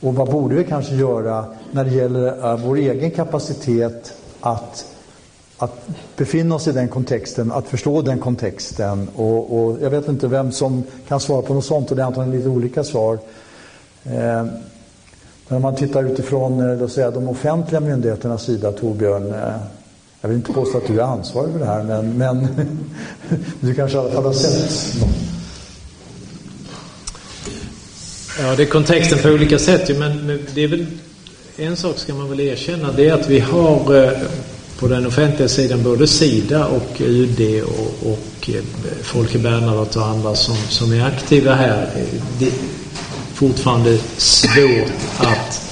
och 0.00 0.14
vad 0.14 0.30
borde 0.30 0.54
vi 0.54 0.64
kanske 0.64 0.94
göra 0.94 1.44
när 1.70 1.84
det 1.84 1.90
gäller 1.90 2.52
eh, 2.52 2.56
vår 2.66 2.76
egen 2.76 3.10
kapacitet 3.10 4.14
att, 4.40 4.86
att 5.58 5.88
befinna 6.16 6.54
oss 6.54 6.68
i 6.68 6.72
den 6.72 6.88
kontexten, 6.88 7.52
att 7.52 7.68
förstå 7.68 8.02
den 8.02 8.18
kontexten. 8.18 9.08
Och, 9.16 9.58
och 9.58 9.78
jag 9.82 9.90
vet 9.90 10.08
inte 10.08 10.28
vem 10.28 10.52
som 10.52 10.82
kan 11.08 11.20
svara 11.20 11.42
på 11.42 11.54
något 11.54 11.64
sånt 11.64 11.90
och 11.90 11.96
det 11.96 12.02
är 12.02 12.06
antagligen 12.06 12.38
lite 12.38 12.48
olika 12.48 12.84
svar. 12.84 13.18
Eh, 14.04 14.46
men 15.48 15.56
om 15.56 15.62
man 15.62 15.76
tittar 15.76 16.04
utifrån 16.04 16.70
eh, 16.70 16.78
då 16.78 16.88
säga, 16.88 17.10
de 17.10 17.28
offentliga 17.28 17.80
myndigheternas 17.80 18.42
sida, 18.42 18.72
Torbjörn. 18.72 19.32
Eh, 19.32 19.56
jag 20.20 20.28
vill 20.28 20.38
inte 20.38 20.52
påstå 20.52 20.78
att 20.78 20.86
du 20.86 21.00
är 21.00 21.04
ansvarig 21.04 21.52
för 21.52 21.58
det 21.58 21.66
här, 21.66 21.82
men, 21.82 22.18
men 22.18 22.48
du 23.60 23.74
kanske 23.74 23.98
i 23.98 24.00
alla 24.00 24.10
fall 24.10 24.24
har 24.24 24.32
sett 24.32 25.00
något. 25.00 25.27
Ja, 28.40 28.54
det 28.56 28.62
är 28.62 28.66
kontexten 28.66 29.18
på 29.18 29.28
olika 29.28 29.58
sätt. 29.58 29.98
Men 29.98 30.38
det 30.54 30.64
är 30.64 30.68
väl 30.68 30.86
en 31.56 31.76
sak 31.76 31.98
ska 31.98 32.14
man 32.14 32.28
väl 32.28 32.40
erkänna. 32.40 32.92
Det 32.92 33.08
är 33.08 33.12
att 33.12 33.28
vi 33.28 33.40
har 33.40 34.04
eh, 34.04 34.10
på 34.78 34.88
den 34.88 35.06
offentliga 35.06 35.48
sidan 35.48 35.82
både 35.82 36.06
Sida 36.06 36.66
och 36.66 37.00
UD 37.00 37.62
och, 37.62 38.10
och 38.10 38.50
eh, 38.50 38.62
Folke 39.02 39.38
Bernadotte 39.38 39.98
och 39.98 40.06
andra 40.06 40.34
som, 40.34 40.56
som 40.56 40.92
är 40.92 41.04
aktiva 41.04 41.54
här. 41.54 41.90
Det 42.38 42.46
är 42.46 42.52
fortfarande 43.34 43.98
svårt 44.16 44.92
att 45.18 45.62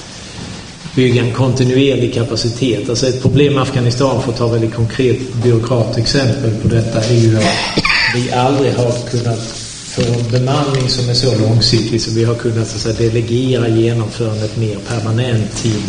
bygga 0.95 1.23
en 1.23 1.33
kontinuerlig 1.33 2.15
kapacitet. 2.15 2.89
Alltså 2.89 3.07
ett 3.07 3.23
problem 3.23 3.55
med 3.55 3.63
Afghanistan, 3.63 4.23
för 4.23 4.33
att 4.33 4.39
ta 4.39 4.47
ett 4.47 4.53
väldigt 4.53 4.75
konkret 4.75 5.35
byråkratexempel 5.43 6.51
på 6.63 6.69
detta, 6.69 7.05
är 7.05 7.15
ju 7.15 7.37
att 7.37 7.85
vi 8.15 8.33
aldrig 8.33 8.73
har 8.75 8.93
kunnat 9.11 9.66
för 9.97 10.03
en 10.03 10.31
bemanning 10.31 10.89
som 10.89 11.09
är 11.09 11.15
så 11.15 11.39
långsiktig 11.39 12.01
så 12.01 12.11
vi 12.11 12.25
har 12.25 12.35
kunnat 12.35 12.69
så 12.69 12.77
att 12.77 12.97
säga, 12.97 13.11
delegera 13.11 13.69
genomförandet 13.69 14.57
mer 14.57 14.77
permanent 14.89 15.57
till, 15.57 15.83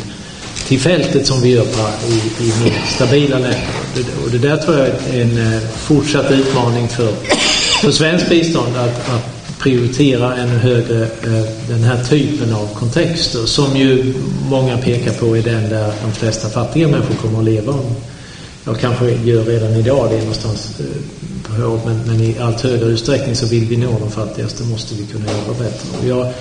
till 0.67 0.79
fältet 0.79 1.27
som 1.27 1.41
vi 1.41 1.49
gör 1.49 1.65
på, 1.65 1.89
i, 2.07 2.43
i 2.43 2.63
mer 2.63 2.81
stabila 2.87 3.39
länder. 3.39 3.59
Och 4.23 4.31
det 4.31 4.37
där 4.37 4.57
tror 4.57 4.77
jag 4.77 4.87
är 4.87 5.21
en 5.21 5.53
eh, 5.53 5.59
fortsatt 5.59 6.31
utmaning 6.31 6.87
för, 6.87 7.11
för 7.81 7.91
svenskt 7.91 8.29
bistånd 8.29 8.77
att, 8.77 9.09
att 9.09 9.59
prioritera 9.59 10.35
ännu 10.35 10.57
högre 10.57 11.03
eh, 11.03 11.45
den 11.69 11.83
här 11.83 12.03
typen 12.03 12.53
av 12.53 12.67
kontexter 12.67 13.45
som 13.45 13.77
ju 13.77 14.13
många 14.49 14.77
pekar 14.77 15.13
på 15.13 15.37
är 15.37 15.41
den 15.41 15.69
där 15.69 15.93
de 16.03 16.11
flesta 16.11 16.49
fattiga 16.49 16.87
människor 16.87 17.15
kommer 17.15 17.39
att 17.39 17.45
leva. 17.45 17.71
Om. 17.73 17.95
Jag 18.67 18.79
kanske 18.79 19.11
gör 19.11 19.43
redan 19.43 19.71
idag 19.71 20.09
det 20.11 20.17
någonstans 20.17 20.79
eh, 20.79 20.85
på 21.43 21.61
på 21.61 21.81
men, 21.85 22.01
men 22.07 22.21
i 22.21 22.35
allt 22.39 22.61
högre 22.61 22.85
utsträckning 22.85 23.35
så 23.35 23.45
vill 23.45 23.65
vi 23.65 23.77
nå 23.77 23.99
de 23.99 24.11
fattigaste 24.11 24.63
måste 24.63 24.95
vi 24.95 25.05
kunna 25.05 25.25
göra 25.25 25.53
bättre. 25.59 26.07
Jag, 26.07 26.33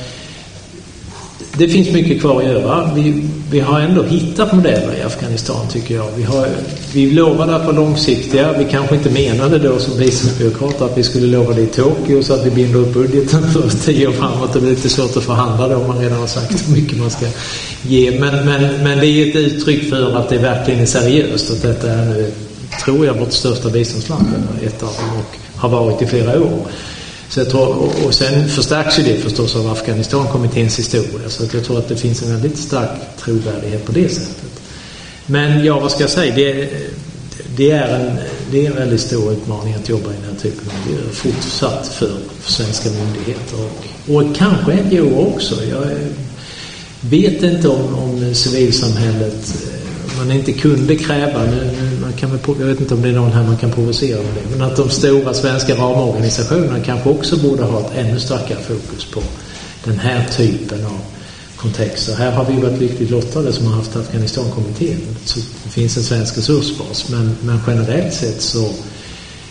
det 1.58 1.68
finns 1.68 1.92
mycket 1.92 2.20
kvar 2.20 2.42
att 2.42 2.46
göra. 2.46 2.90
Vi, 2.94 3.22
vi 3.50 3.60
har 3.60 3.80
ändå 3.80 4.02
hittat 4.02 4.52
modeller 4.52 4.94
i 5.00 5.02
Afghanistan 5.02 5.68
tycker 5.68 5.94
jag. 5.94 6.06
Vi, 6.16 6.22
har, 6.22 6.48
vi 6.92 7.10
lovade 7.10 7.56
att 7.56 7.64
vara 7.64 7.76
långsiktiga. 7.76 8.52
Vi 8.58 8.64
kanske 8.64 8.94
inte 8.94 9.10
menade 9.10 9.58
då 9.58 9.78
som 9.78 9.98
biståndsbyråkrater 9.98 10.84
att 10.84 10.98
vi 10.98 11.02
skulle 11.02 11.26
lova 11.26 11.54
det 11.54 11.62
i 11.62 11.66
Tokyo 11.66 12.22
så 12.22 12.34
att 12.34 12.46
vi 12.46 12.50
binder 12.50 12.78
upp 12.78 12.94
budgeten 12.94 13.42
för 13.52 13.70
tio 13.84 14.08
år 14.08 14.12
framåt. 14.12 14.52
Det 14.52 14.60
blir 14.60 14.70
lite 14.70 14.88
svårt 14.88 15.16
att 15.16 15.24
förhandla 15.24 15.68
då 15.68 15.76
om 15.76 15.86
man 15.86 15.98
redan 15.98 16.18
har 16.18 16.26
sagt 16.26 16.68
hur 16.68 16.74
mycket 16.76 16.98
man 16.98 17.10
ska 17.10 17.26
ge. 17.82 18.20
Men, 18.20 18.46
men, 18.46 18.84
men 18.84 18.98
det 18.98 19.06
är 19.06 19.28
ett 19.28 19.36
uttryck 19.36 19.90
för 19.90 20.16
att 20.16 20.28
det 20.28 20.38
verkligen 20.38 20.80
är 20.80 20.86
seriöst. 20.86 21.50
Att 21.50 21.62
detta 21.62 21.90
är 21.90 22.04
nu, 22.04 22.32
tror 22.84 23.06
jag, 23.06 23.14
vårt 23.14 23.32
största 23.32 23.70
biståndsland. 23.70 24.26
Ett 24.62 24.82
av 24.82 24.88
dem 24.88 25.18
och 25.18 25.60
har 25.60 25.68
varit 25.68 26.02
i 26.02 26.06
flera 26.06 26.40
år. 26.40 26.60
Så 27.28 27.40
jag 27.40 27.50
tror, 27.50 27.68
och, 27.68 28.04
och 28.06 28.14
sen 28.14 28.48
förstärks 28.48 28.98
ju 28.98 29.02
det 29.02 29.20
förstås 29.20 29.56
av 29.56 29.70
Afghanistankommitténs 29.70 30.78
historia. 30.78 31.28
Så 31.28 31.44
att 31.44 31.54
jag 31.54 31.64
tror 31.64 31.78
att 31.78 31.88
det 31.88 31.96
finns 31.96 32.22
en 32.22 32.32
väldigt 32.32 32.58
stark 32.58 33.00
trovärdighet 33.18 33.84
på 33.84 33.92
det 33.92 34.08
sättet. 34.08 34.60
Men 35.26 35.64
ja, 35.64 35.80
vad 35.80 35.90
ska 35.90 36.00
jag 36.00 36.10
säga? 36.10 36.34
Det, 36.34 36.68
det, 37.56 37.70
är, 37.70 38.00
en, 38.00 38.16
det 38.50 38.66
är 38.66 38.70
en 38.70 38.76
väldigt 38.76 39.00
stor 39.00 39.32
utmaning 39.32 39.74
att 39.74 39.88
jobba 39.88 40.10
i 40.10 40.14
den 40.22 40.32
här 40.32 40.40
typen 40.40 40.68
av 40.68 40.86
miljöer 40.86 41.12
fortsatt 41.12 41.88
för, 41.88 42.10
för 42.40 42.52
svenska 42.52 42.90
myndigheter 42.90 43.56
och, 43.64 44.16
och 44.16 44.36
kanske 44.36 44.74
NGO 44.74 45.34
också. 45.34 45.64
Jag 45.64 45.86
vet 47.00 47.42
inte 47.42 47.68
om, 47.68 47.94
om 47.94 48.34
civilsamhället 48.34 49.54
man 50.16 50.32
inte 50.32 50.52
kunde 50.52 50.96
kräva, 50.96 51.44
nu, 51.44 51.98
man 52.00 52.12
kan 52.12 52.30
väl, 52.30 52.40
jag 52.58 52.66
vet 52.66 52.80
inte 52.80 52.94
om 52.94 53.02
det 53.02 53.08
är 53.08 53.12
någon 53.12 53.32
här 53.32 53.42
man 53.44 53.56
kan 53.56 53.72
provocera 53.72 54.16
med 54.22 54.34
det, 54.34 54.56
men 54.56 54.62
att 54.62 54.76
de 54.76 54.90
stora 54.90 55.34
svenska 55.34 55.74
ramorganisationerna 55.74 56.80
kanske 56.80 57.08
också 57.10 57.36
borde 57.36 57.62
ha 57.62 57.80
ett 57.80 57.96
ännu 57.96 58.20
starkare 58.20 58.58
fokus 58.58 59.04
på 59.04 59.22
den 59.84 59.98
här 59.98 60.28
typen 60.36 60.86
av 60.86 61.00
kontexter. 61.56 62.14
Här 62.14 62.30
har 62.30 62.44
vi 62.44 62.60
varit 62.60 62.80
lyckligt 62.80 63.10
lottade 63.10 63.52
som 63.52 63.66
har 63.66 63.74
haft 63.74 63.96
Afghanistankommittén. 63.96 65.00
Så 65.24 65.40
det 65.64 65.70
finns 65.70 65.96
en 65.96 66.02
svensk 66.02 66.38
resursbas, 66.38 67.08
men, 67.08 67.36
men 67.42 67.60
generellt 67.66 68.14
sett 68.14 68.42
så 68.42 68.70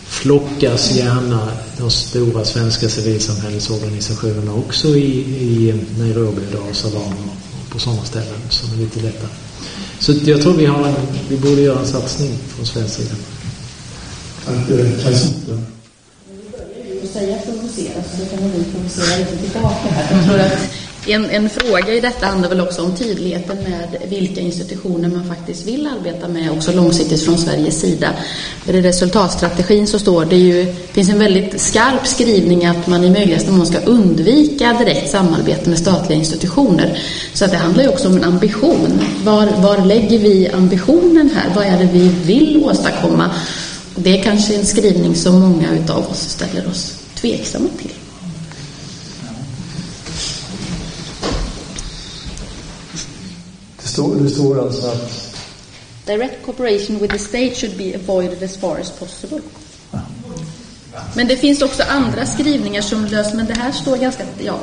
flockas 0.06 0.92
gärna 0.92 1.48
de 1.78 1.90
stora 1.90 2.46
svenska 2.46 2.90
civilsamhällesorganisationerna 2.90 4.54
också 4.54 4.88
i, 4.88 5.20
i 5.20 5.74
Nairobi, 6.00 6.42
Dar 6.52 6.72
es 6.72 6.78
Salaam 6.78 7.14
och 7.14 7.70
på 7.70 7.80
sådana 7.80 8.04
ställen 8.04 8.42
som 8.50 8.74
är 8.74 8.78
lite 8.78 9.00
lättare. 9.00 9.45
Så 10.00 10.14
jag 10.26 10.42
tror 10.42 10.54
vi, 10.54 10.66
har 10.66 10.88
en, 10.88 10.96
vi 11.30 11.38
borde 11.38 11.62
göra 11.62 11.80
en 11.80 11.88
satsning 11.88 12.38
från 12.56 12.66
svensk 12.66 12.96
sida. 12.96 13.16
Börjar 14.68 14.86
ju 14.86 15.02
säga 17.16 17.38
provocera, 17.46 18.04
så 18.04 18.24
då 18.24 18.26
kan 18.26 18.52
vi 18.52 18.64
provocera 18.64 19.18
lite 19.18 19.38
tillbaka 19.38 19.90
här. 19.90 20.18
Jag 20.18 20.26
tror 20.26 20.40
att 20.40 20.58
en, 21.08 21.30
en, 21.30 21.50
fråga 21.50 21.94
i 21.94 22.00
detta 22.00 22.26
handlar 22.26 22.50
väl 22.50 22.62
också 22.62 22.82
om 22.82 22.96
tydligheten 22.96 23.58
med 23.58 24.10
vilka 24.10 24.42
institutioner 24.42 25.10
man 25.10 25.26
faktiskt 25.26 25.68
vill 25.68 25.88
arbeta 25.88 26.28
med 26.28 26.52
också 26.52 26.72
långsiktigt 26.72 27.26
från 27.26 27.38
Sveriges 27.38 27.80
sida. 27.80 28.10
I 28.68 28.72
resultatstrategin 28.72 29.88
så 29.88 30.00
står 30.00 30.26
det 30.26 30.36
ju, 30.36 30.74
finns 30.92 31.10
en 31.10 31.20
väldigt 31.20 31.62
skarp 31.62 32.08
skrivning 32.08 32.66
att 32.66 32.88
man 32.88 33.04
i 33.04 33.10
möjligaste 33.10 33.52
mån 33.52 33.66
ska 33.66 33.80
undvika 33.80 34.74
direkt 34.74 35.10
samarbete 35.10 35.70
med 35.70 35.80
statliga 35.80 36.20
institutioner. 36.20 37.00
Så 37.34 37.46
att 37.46 37.52
det 37.52 37.58
handlar 37.58 37.84
ju 37.84 37.90
också 37.90 38.08
om 38.08 38.16
en 38.16 38.24
ambition. 38.24 39.00
Var, 39.24 39.48
var 39.62 39.86
lägger 39.86 40.20
vi 40.20 40.50
ambitionen 40.50 41.30
här? 41.36 41.56
Vad 41.56 41.66
är 41.66 41.80
det 41.80 41.90
vi 41.94 42.08
vill 42.08 42.64
åstadkomma? 42.66 43.30
Det 43.96 44.20
är 44.20 44.24
kanske 44.24 44.56
en 44.56 44.66
skrivning 44.66 45.16
som 45.16 45.40
många 45.40 45.74
utav 45.74 46.10
oss 46.10 46.30
ställer 46.30 46.68
oss 46.68 46.98
tveksamma 47.16 47.70
till. 47.82 47.95
Står, 53.96 54.16
det 54.16 54.30
står 54.30 54.62
alltså 54.62 54.88
att... 54.88 55.36
Direct 56.06 56.46
cooperation 56.46 57.00
with 57.00 57.14
the 57.14 57.20
state 57.20 57.56
should 57.56 57.78
be 57.78 57.96
avoided 57.96 58.44
as 58.44 58.58
far 58.58 58.78
as 58.80 58.92
possible. 58.92 59.42
Men 61.14 61.28
det 61.28 61.38
finns 61.38 61.62
också 61.62 61.84
andra 61.90 62.26
skrivningar 62.26 62.82
som 62.82 63.06
löser, 63.06 63.36
men 63.36 63.46
det 63.46 63.54
här 63.54 63.72
står 63.72 63.98
ganska, 63.98 64.24
ja. 64.38 64.60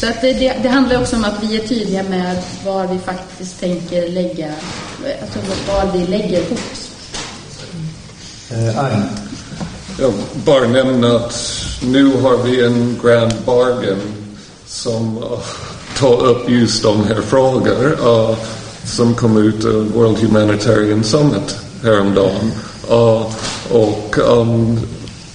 Så 0.00 0.08
att 0.08 0.20
det, 0.20 0.32
det, 0.32 0.56
det, 0.62 0.68
handlar 0.68 1.00
också 1.00 1.16
om 1.16 1.24
att 1.24 1.42
vi 1.42 1.56
är 1.56 1.66
tydliga 1.66 2.02
med 2.02 2.42
var 2.64 2.86
vi 2.86 2.98
faktiskt 2.98 3.60
tänker 3.60 4.08
lägga, 4.08 4.54
alltså 5.22 5.38
var 5.68 5.92
vi 5.92 6.06
lägger 6.06 6.44
fokus. 6.44 6.90
Eh, 8.50 8.94
Jag 9.98 10.12
bara 10.44 10.68
nämna 10.68 11.16
att 11.16 11.60
nu 11.82 12.16
har 12.16 12.36
vi 12.36 12.64
en 12.64 13.00
grand 13.02 13.32
bargain 13.46 14.00
som 14.66 15.18
uh, 15.18 15.38
tar 15.98 16.26
upp 16.26 16.50
just 16.50 16.82
de 16.82 17.04
här 17.04 17.20
frågorna. 17.20 17.80
Uh, 17.80 18.36
som 18.84 19.14
kom 19.14 19.36
ut 19.36 19.64
av 19.64 19.92
World 19.92 20.18
Humanitarian 20.18 21.04
Summit 21.04 21.56
häromdagen. 21.82 22.52
Uh, 22.90 23.26
och 23.70 24.18
um, 24.18 24.78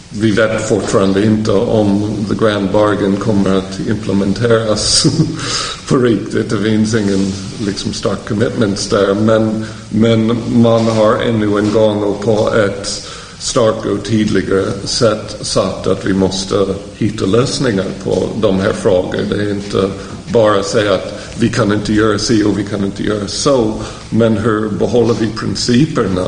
vi 0.10 0.32
vet 0.32 0.70
fortfarande 0.70 1.26
inte 1.26 1.52
om 1.52 2.16
the 2.30 2.36
grand 2.46 2.72
bargain 2.72 3.18
kommer 3.18 3.58
att 3.58 3.80
implementeras 3.88 5.06
på 5.89 5.98
riktigt. 5.98 6.50
Det 6.50 6.58
finns 6.58 6.96
ingen 6.96 7.34
liksom, 7.60 7.93
stark 7.93 8.28
commitments 8.28 8.89
där. 8.89 9.14
Men, 9.14 9.66
men 9.89 10.38
man 10.48 10.86
har 10.86 11.16
ännu 11.16 11.58
en 11.58 11.72
gång 11.74 12.04
och 12.04 12.22
på 12.22 12.54
ett 12.54 13.08
starka 13.39 13.89
och 13.89 14.05
tydliga 14.05 14.63
sätt 14.83 15.38
sagt 15.41 15.88
att 15.88 16.05
vi 16.05 16.13
måste 16.13 16.65
hitta 16.97 17.25
lösningar 17.25 17.86
på 18.03 18.29
de 18.41 18.59
här 18.59 18.73
frågorna. 18.73 19.23
Det 19.29 19.36
är 19.36 19.51
inte 19.51 19.89
bara 20.33 20.59
att 20.59 20.65
säga 20.65 20.93
att 20.93 21.13
vi 21.39 21.49
kan 21.49 21.73
inte 21.73 21.93
göra 21.93 22.19
si 22.19 22.43
och 22.43 22.59
vi 22.59 22.63
kan 22.63 22.86
inte 22.86 23.03
göra 23.03 23.27
så. 23.27 23.73
Men 24.09 24.38
hur 24.38 24.69
behåller 24.69 25.13
vi 25.13 25.27
principerna 25.27 26.27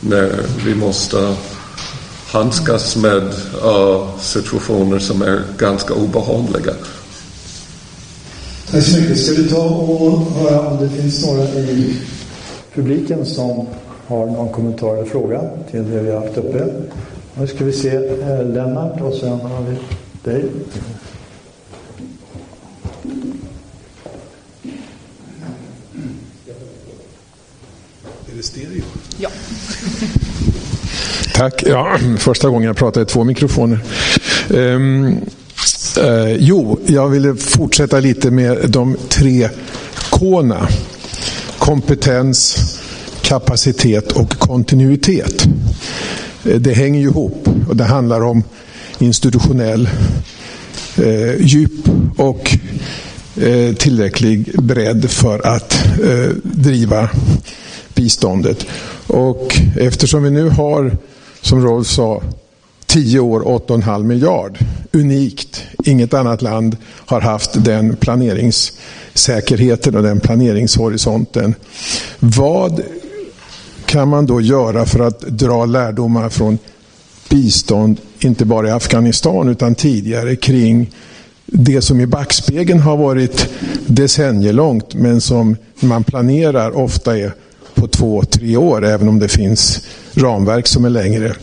när 0.00 0.40
vi 0.66 0.74
måste 0.74 1.34
handskas 2.26 2.96
med 2.96 3.22
uh, 3.64 4.18
situationer 4.20 4.98
som 4.98 5.22
är 5.22 5.42
ganska 5.58 5.94
obehagliga? 5.94 6.72
Tack 8.70 8.84
så 8.84 9.00
mycket. 9.00 9.20
Ska 9.20 9.42
vi 9.42 9.48
ta 9.48 9.62
och 9.62 10.32
höra 10.32 10.60
om 10.60 10.78
det 10.80 11.02
finns 11.02 11.26
några 11.26 11.44
i 11.44 11.96
publiken 12.74 13.26
som 13.26 13.66
har 14.12 14.26
någon 14.26 14.52
kommentar 14.52 14.96
eller 14.96 15.04
fråga 15.04 15.40
till 15.70 15.90
det 15.90 16.02
vi 16.02 16.10
har 16.10 16.20
haft 16.20 16.38
uppe? 16.38 16.66
Nu 17.34 17.46
ska 17.46 17.64
vi 17.64 17.72
se 17.72 17.96
eh, 17.96 18.44
Lennart 18.44 19.00
och 19.00 19.14
sen 19.14 19.40
har 19.40 19.62
vi 19.62 19.76
dig. 20.30 20.44
det 28.42 28.46
stereo? 28.46 28.82
Ja. 29.18 29.30
Tack. 31.34 31.62
Ja, 31.66 31.98
första 32.18 32.48
gången 32.48 32.66
jag 32.66 32.76
pratar 32.76 33.02
i 33.02 33.04
två 33.04 33.24
mikrofoner. 33.24 33.78
Um, 34.50 35.06
uh, 35.98 36.32
jo, 36.38 36.78
jag 36.86 37.08
ville 37.08 37.34
fortsätta 37.34 38.00
lite 38.00 38.30
med 38.30 38.70
de 38.70 38.96
tre 39.08 39.48
K'na. 40.10 40.68
Kompetens, 41.58 42.56
kapacitet 43.22 44.12
och 44.12 44.30
kontinuitet. 44.30 45.44
Eh, 46.44 46.56
det 46.56 46.72
hänger 46.72 47.00
ju 47.00 47.06
ihop 47.06 47.48
och 47.68 47.76
det 47.76 47.84
handlar 47.84 48.20
om 48.20 48.42
institutionell 48.98 49.88
eh, 50.96 51.40
djup 51.40 51.88
och 52.16 52.58
eh, 53.36 53.74
tillräcklig 53.74 54.62
bredd 54.62 55.10
för 55.10 55.46
att 55.46 55.74
eh, 56.04 56.30
driva 56.42 57.08
biståndet. 57.94 58.66
Och 59.06 59.60
eftersom 59.76 60.22
vi 60.22 60.30
nu 60.30 60.48
har, 60.48 60.96
som 61.40 61.64
Rolf 61.64 61.86
sa, 61.86 62.22
10 62.92 63.20
år 63.20 63.40
8,5 63.40 64.04
miljard. 64.04 64.58
Unikt. 64.92 65.64
Inget 65.84 66.14
annat 66.14 66.42
land 66.42 66.76
har 66.84 67.20
haft 67.20 67.64
den 67.64 67.96
planeringssäkerheten 67.96 69.96
och 69.96 70.02
den 70.02 70.20
planeringshorisonten. 70.20 71.54
Vad 72.18 72.82
kan 73.92 74.08
man 74.08 74.26
då 74.26 74.40
göra 74.40 74.86
för 74.86 75.00
att 75.00 75.20
dra 75.20 75.64
lärdomar 75.64 76.28
från 76.28 76.58
bistånd, 77.30 78.00
inte 78.20 78.44
bara 78.44 78.68
i 78.68 78.70
Afghanistan 78.70 79.48
utan 79.48 79.74
tidigare 79.74 80.36
kring 80.36 80.90
det 81.46 81.82
som 81.82 82.00
i 82.00 82.06
backspegeln 82.06 82.80
har 82.80 82.96
varit 82.96 83.48
decennielångt 83.86 84.94
men 84.94 85.20
som 85.20 85.56
man 85.80 86.04
planerar 86.04 86.76
ofta 86.76 87.18
är 87.18 87.32
på 87.74 87.88
två, 87.88 88.22
tre 88.22 88.56
år, 88.56 88.84
även 88.84 89.08
om 89.08 89.18
det 89.18 89.28
finns 89.28 89.80
ramverk 90.14 90.66
som 90.66 90.84
är 90.84 90.90
längre. 90.90 91.34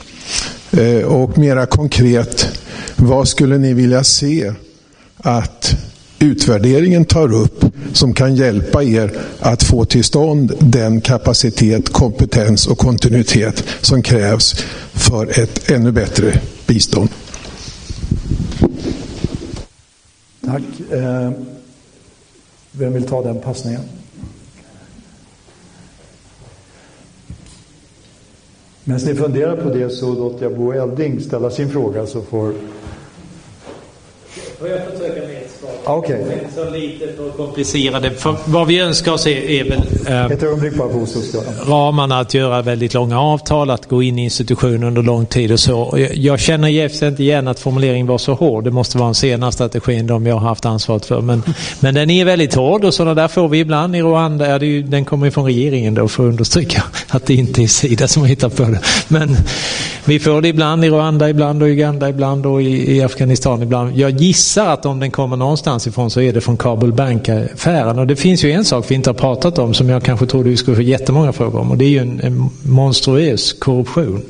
Eh, 0.72 1.04
och 1.04 1.38
mera 1.38 1.66
konkret, 1.66 2.60
vad 2.96 3.28
skulle 3.28 3.58
ni 3.58 3.74
vilja 3.74 4.04
se 4.04 4.54
att 5.18 5.76
utvärderingen 6.20 7.06
tar 7.06 7.34
upp 7.34 7.69
som 7.94 8.14
kan 8.14 8.36
hjälpa 8.36 8.84
er 8.84 9.12
att 9.40 9.64
få 9.64 9.86
till 9.86 10.04
stånd 10.04 10.54
den 10.60 11.02
kapacitet, 11.02 11.90
kompetens 11.90 12.68
och 12.68 12.78
kontinuitet 12.78 13.64
som 13.82 14.02
krävs 14.02 14.54
för 14.94 15.40
ett 15.40 15.72
ännu 15.72 15.92
bättre 15.92 16.42
bistånd? 16.68 17.10
Tack. 20.46 20.92
Eh, 20.92 21.32
vem 22.72 22.94
vill 22.94 23.04
ta 23.04 23.24
den 23.24 23.42
passningen? 23.42 23.82
Medan 28.84 29.06
ni 29.06 29.16
funderar 29.16 29.56
på 29.56 29.70
det 29.70 29.90
så 29.90 30.14
låter 30.14 30.44
jag 30.44 30.58
Bo 30.58 30.72
Elding 30.72 31.22
ställa 31.22 31.50
sin 31.50 31.70
fråga 31.70 32.08
så 32.08 32.22
får... 32.22 32.54
Får 34.60 34.70
jag 34.70 34.80
försöka 34.92 35.28
med 35.28 35.38
ett 35.38 35.52
svar? 35.60 35.72
Okej. 35.98 36.24
Okay. 36.24 36.38
Så 36.56 36.70
lite 36.70 37.14
för 37.18 37.30
komplicerade. 37.30 38.12
För 38.12 38.36
vad 38.46 38.68
vi 38.68 38.80
önskar 38.80 39.12
oss 39.12 39.28
är, 39.28 39.32
är 39.32 39.64
väl... 39.64 39.82
Eh, 40.08 40.26
Ett 40.26 40.44
ögonblick 40.44 40.76
bara 40.76 40.88
på 40.88 41.06
Ramarna 41.68 42.20
att 42.20 42.34
göra 42.34 42.62
väldigt 42.62 42.94
långa 42.94 43.22
avtal, 43.22 43.70
att 43.70 43.90
gå 43.90 44.04
in 44.04 44.20
i 44.20 44.24
institutioner 44.24 44.88
under 44.88 45.02
lång 45.02 45.26
tid 45.26 45.52
och 45.52 45.60
så. 45.60 46.08
Jag 46.14 46.40
känner 46.40 46.68
Jeff 46.68 47.04
inte 47.04 47.24
igen 47.24 47.48
att 47.48 47.60
formuleringen 47.60 48.08
var 48.08 48.18
så 48.18 48.34
hård. 48.34 48.64
Det 48.64 48.72
måste 48.72 48.98
vara 48.98 49.08
en 49.08 49.16
senare 49.16 49.52
strategi 49.52 49.96
än 49.96 50.08
de 50.08 50.26
jag 50.26 50.36
har 50.36 50.48
haft 50.48 50.66
ansvaret 50.66 51.06
för. 51.06 51.22
Men, 51.22 51.44
men 51.80 51.96
den 51.96 52.10
är 52.10 52.26
väldigt 52.26 52.56
hård 52.56 52.86
och 52.86 52.94
sådana 52.94 53.14
där 53.14 53.28
får 53.28 53.48
vi 53.48 53.60
ibland 53.60 53.96
i 53.96 54.02
Rwanda. 54.02 54.50
Ja, 54.50 54.60
ju, 54.60 54.84
den 54.84 55.06
kommer 55.06 55.26
ju 55.26 55.32
från 55.32 55.46
regeringen 55.46 55.94
då 55.94 56.08
för 56.08 56.24
att 56.24 56.30
understryka 56.30 56.84
att 57.08 57.26
det 57.26 57.34
inte 57.34 57.64
är 57.64 57.68
Sida 57.68 58.08
som 58.08 58.22
har 58.22 58.30
hittat 58.30 58.56
på 58.56 58.64
det. 58.64 58.80
Men 59.08 59.38
vi 60.06 60.20
får 60.20 60.42
det 60.42 60.48
ibland 60.48 60.86
i 60.86 60.90
Rwanda, 60.90 61.30
ibland 61.30 61.64
och 61.64 61.70
Uganda, 61.70 62.10
ibland 62.10 62.46
och 62.46 62.62
i, 62.62 62.96
i 62.96 63.04
Afghanistan 63.04 63.64
ibland. 63.64 63.98
Jag 63.98 64.12
gissar 64.12 64.49
att 64.58 64.86
om 64.86 65.00
den 65.00 65.12
kommer 65.12 65.38
någonstans 65.38 65.88
ifrån 65.88 66.10
så 66.10 66.22
är 66.22 66.34
det 66.34 66.42
från 66.42 66.58
Kabul 66.58 66.94
Bank-affären. 66.94 68.00
Och 68.00 68.08
det 68.08 68.16
finns 68.16 68.44
ju 68.44 68.52
en 68.52 68.66
sak 68.66 68.86
vi 68.88 68.96
inte 68.96 69.10
har 69.10 69.16
pratat 69.16 69.60
om 69.60 69.74
som 69.74 69.90
jag 69.90 70.04
kanske 70.04 70.26
trodde 70.26 70.50
vi 70.50 70.58
skulle 70.58 70.76
få 70.76 70.82
jättemånga 70.82 71.34
frågor 71.34 71.60
om 71.60 71.72
och 71.72 71.78
det 71.78 71.86
är 71.86 71.90
ju 71.90 72.00
en, 72.00 72.20
en 72.24 72.50
monstruös 72.64 73.54
korruption 73.54 74.22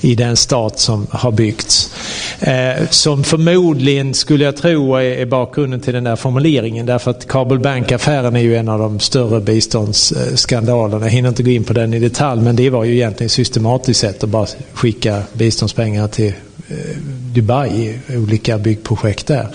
i 0.00 0.14
den 0.14 0.36
stat 0.36 0.78
som 0.78 1.06
har 1.10 1.32
byggts. 1.32 1.94
Eh, 2.40 2.88
som 2.90 3.24
förmodligen, 3.24 4.14
skulle 4.14 4.44
jag 4.44 4.56
tro, 4.56 4.94
är, 4.94 5.02
är 5.02 5.26
bakgrunden 5.26 5.80
till 5.80 5.94
den 5.94 6.04
där 6.04 6.16
formuleringen. 6.16 6.86
Därför 6.86 7.10
att 7.10 7.28
Kabul 7.28 7.58
Bank-affären 7.58 8.36
är 8.36 8.40
ju 8.40 8.56
en 8.56 8.68
av 8.68 8.78
de 8.78 9.00
större 9.00 9.40
biståndsskandalerna. 9.40 11.06
Jag 11.06 11.10
hinner 11.10 11.28
inte 11.28 11.42
gå 11.42 11.50
in 11.50 11.64
på 11.64 11.72
den 11.72 11.94
i 11.94 11.98
detalj, 11.98 12.42
men 12.42 12.56
det 12.56 12.70
var 12.70 12.84
ju 12.84 12.94
egentligen 12.94 13.30
systematiskt 13.30 14.00
sett 14.00 14.24
att 14.24 14.30
bara 14.30 14.46
skicka 14.72 15.22
biståndspengar 15.32 16.08
till 16.08 16.32
Eh, 16.68 16.96
Dubai 17.32 17.98
olika 18.08 18.58
byggprojekt 18.58 19.26
där. 19.26 19.48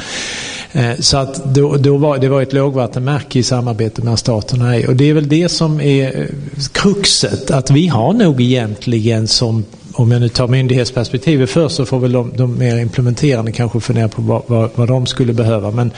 Eh, 0.72 0.96
så 1.00 1.18
att 1.18 1.56
då, 1.56 1.78
då 1.78 1.98
var, 1.98 2.18
det 2.18 2.30
var 2.30 2.42
ett 2.42 2.54
lågvattenmärke 2.54 3.40
i 3.40 3.44
samarbete 3.44 4.02
med 4.02 4.20
staterna. 4.20 4.88
Och 4.88 4.96
det 4.96 5.10
är 5.10 5.14
väl 5.14 5.28
det 5.28 5.50
som 5.50 5.82
är 5.82 6.20
eh, 6.22 6.26
kruxet. 6.72 7.52
Att 7.52 7.72
vi 7.72 7.88
har 7.88 8.14
nog 8.14 8.42
egentligen 8.42 9.28
som 9.28 9.66
om 9.94 10.12
jag 10.12 10.22
nu 10.22 10.30
tar 10.30 10.48
myndighetsperspektivet 10.48 11.50
först 11.50 11.76
så 11.76 11.86
får 11.86 12.00
väl 12.00 12.12
de, 12.12 12.32
de 12.36 12.58
mer 12.58 12.78
implementerande 12.78 13.52
kanske 13.52 13.80
fundera 13.80 14.08
på 14.08 14.22
vad, 14.22 14.42
vad, 14.48 14.70
vad 14.76 14.88
de 14.88 15.06
skulle 15.06 15.34
behöva. 15.34 15.72
Men 15.72 15.92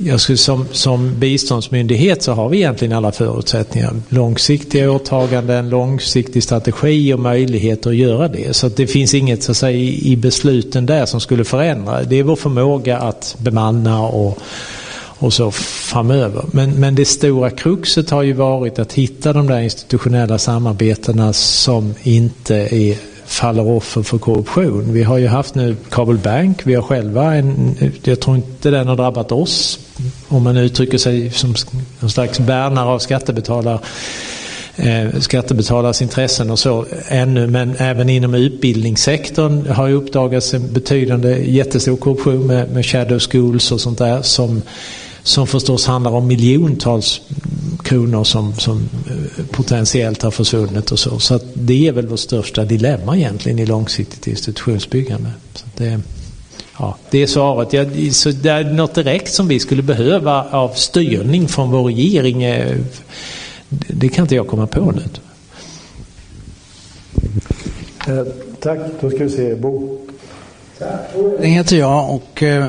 jag 0.00 0.20
skulle, 0.20 0.38
som, 0.38 0.66
som 0.72 1.18
biståndsmyndighet 1.18 2.22
så 2.22 2.32
har 2.32 2.48
vi 2.48 2.56
egentligen 2.56 2.92
alla 2.96 3.12
förutsättningar. 3.12 3.94
Långsiktiga 4.08 4.90
åtaganden, 4.90 5.70
långsiktig 5.70 6.42
strategi 6.42 7.12
och 7.14 7.20
möjligheter 7.20 7.90
att 7.90 7.96
göra 7.96 8.28
det. 8.28 8.56
Så 8.56 8.66
att 8.66 8.76
det 8.76 8.86
finns 8.86 9.14
inget 9.14 9.42
så 9.42 9.50
att 9.50 9.56
säga, 9.56 9.78
i, 9.78 10.12
i 10.12 10.16
besluten 10.16 10.86
där 10.86 11.06
som 11.06 11.20
skulle 11.20 11.44
förändra. 11.44 12.02
Det 12.02 12.16
är 12.16 12.22
vår 12.22 12.36
förmåga 12.36 12.98
att 12.98 13.36
bemanna 13.38 14.02
och, 14.02 14.38
och 15.18 15.32
så 15.32 15.50
framöver. 15.50 16.44
Men, 16.52 16.70
men 16.70 16.94
det 16.94 17.04
stora 17.04 17.50
kruxet 17.50 18.10
har 18.10 18.22
ju 18.22 18.32
varit 18.32 18.78
att 18.78 18.92
hitta 18.92 19.32
de 19.32 19.46
där 19.46 19.60
institutionella 19.60 20.38
samarbetena 20.38 21.32
som 21.32 21.94
inte 22.02 22.54
är 22.54 22.96
faller 23.26 23.68
offer 23.68 24.02
för 24.02 24.18
korruption. 24.18 24.92
Vi 24.92 25.02
har 25.02 25.18
ju 25.18 25.26
haft 25.26 25.54
nu 25.54 25.76
Kabul 25.90 26.18
Bank, 26.18 26.66
vi 26.66 26.74
har 26.74 26.82
själva 26.82 27.34
en, 27.34 27.76
jag 28.02 28.20
tror 28.20 28.36
inte 28.36 28.70
den 28.70 28.88
har 28.88 28.96
drabbat 28.96 29.32
oss, 29.32 29.80
om 30.28 30.42
man 30.42 30.56
uttrycker 30.56 30.98
sig 30.98 31.30
som 31.30 31.54
någon 32.00 32.10
slags 32.10 32.38
bärnare 32.38 32.88
av 32.88 32.98
skattebetalare 32.98 33.78
eh, 34.76 35.20
skattebetalares 35.20 36.02
intressen 36.02 36.50
och 36.50 36.58
så 36.58 36.86
ännu 37.08 37.46
men 37.46 37.76
även 37.78 38.08
inom 38.08 38.34
utbildningssektorn 38.34 39.66
har 39.66 39.86
ju 39.86 39.94
uppdagats 39.94 40.54
en 40.54 40.72
betydande 40.72 41.50
jättestor 41.50 41.96
korruption 41.96 42.46
med, 42.46 42.70
med 42.70 42.86
shadow 42.86 43.18
schools 43.18 43.72
och 43.72 43.80
sånt 43.80 43.98
där 43.98 44.22
som 44.22 44.62
som 45.22 45.46
förstås 45.46 45.86
handlar 45.86 46.10
om 46.10 46.26
miljontals 46.26 47.20
kronor 47.84 48.24
som, 48.24 48.54
som 48.54 48.88
eh, 49.10 49.44
potentiellt 49.50 50.22
har 50.22 50.30
försvunnit 50.30 50.92
och 50.92 50.98
så. 50.98 51.18
Så 51.18 51.40
det 51.54 51.88
är 51.88 51.92
väl 51.92 52.06
vårt 52.06 52.20
största 52.20 52.64
dilemma 52.64 53.16
egentligen 53.16 53.58
i 53.58 53.66
långsiktigt 53.66 54.26
institutionsbyggande. 54.26 55.30
Så 55.54 55.66
det, 55.76 56.00
ja, 56.78 56.96
det 57.10 57.22
är 57.22 57.26
svaret. 57.26 57.72
Ja, 57.72 57.84
så 58.12 58.30
det 58.30 58.50
är 58.50 58.64
något 58.64 58.94
direkt 58.94 59.32
som 59.32 59.48
vi 59.48 59.60
skulle 59.60 59.82
behöva 59.82 60.46
av 60.50 60.68
styrning 60.68 61.48
från 61.48 61.70
vår 61.70 61.84
regering. 61.84 62.42
Eh, 62.42 62.76
det 63.68 64.08
kan 64.08 64.24
inte 64.24 64.34
jag 64.34 64.46
komma 64.46 64.66
på 64.66 64.90
nu. 64.90 65.02
Eh, 68.08 68.26
tack, 68.60 68.78
då 69.00 69.10
ska 69.10 69.24
vi 69.24 69.30
se. 69.30 69.54
Bo. 69.54 69.98
Det 71.40 71.46
heter 71.46 71.76
jag 71.76 72.10
och 72.10 72.42
eh, 72.42 72.68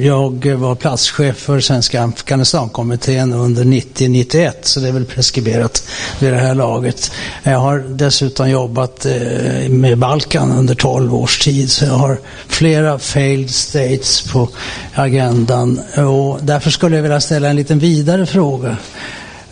jag 0.00 0.46
var 0.46 0.74
platschef 0.74 1.36
för 1.36 1.60
Svenska 1.60 2.02
Afghanistankommittén 2.02 3.32
under 3.32 3.64
90-91 3.64 4.52
så 4.62 4.80
det 4.80 4.88
är 4.88 4.92
väl 4.92 5.04
preskriberat 5.04 5.88
vid 6.18 6.32
det 6.32 6.38
här 6.38 6.54
laget. 6.54 7.10
Jag 7.42 7.58
har 7.58 7.78
dessutom 7.88 8.50
jobbat 8.50 9.06
eh, 9.06 9.68
med 9.68 9.98
Balkan 9.98 10.52
under 10.52 10.74
12 10.74 11.14
års 11.14 11.38
tid 11.38 11.70
så 11.70 11.84
jag 11.84 11.92
har 11.92 12.18
flera 12.46 12.98
failed 12.98 13.50
states 13.50 14.32
på 14.32 14.48
agendan 14.94 15.80
och 15.96 16.38
därför 16.42 16.70
skulle 16.70 16.96
jag 16.96 17.02
vilja 17.02 17.20
ställa 17.20 17.48
en 17.48 17.56
liten 17.56 17.78
vidare 17.78 18.26
fråga. 18.26 18.76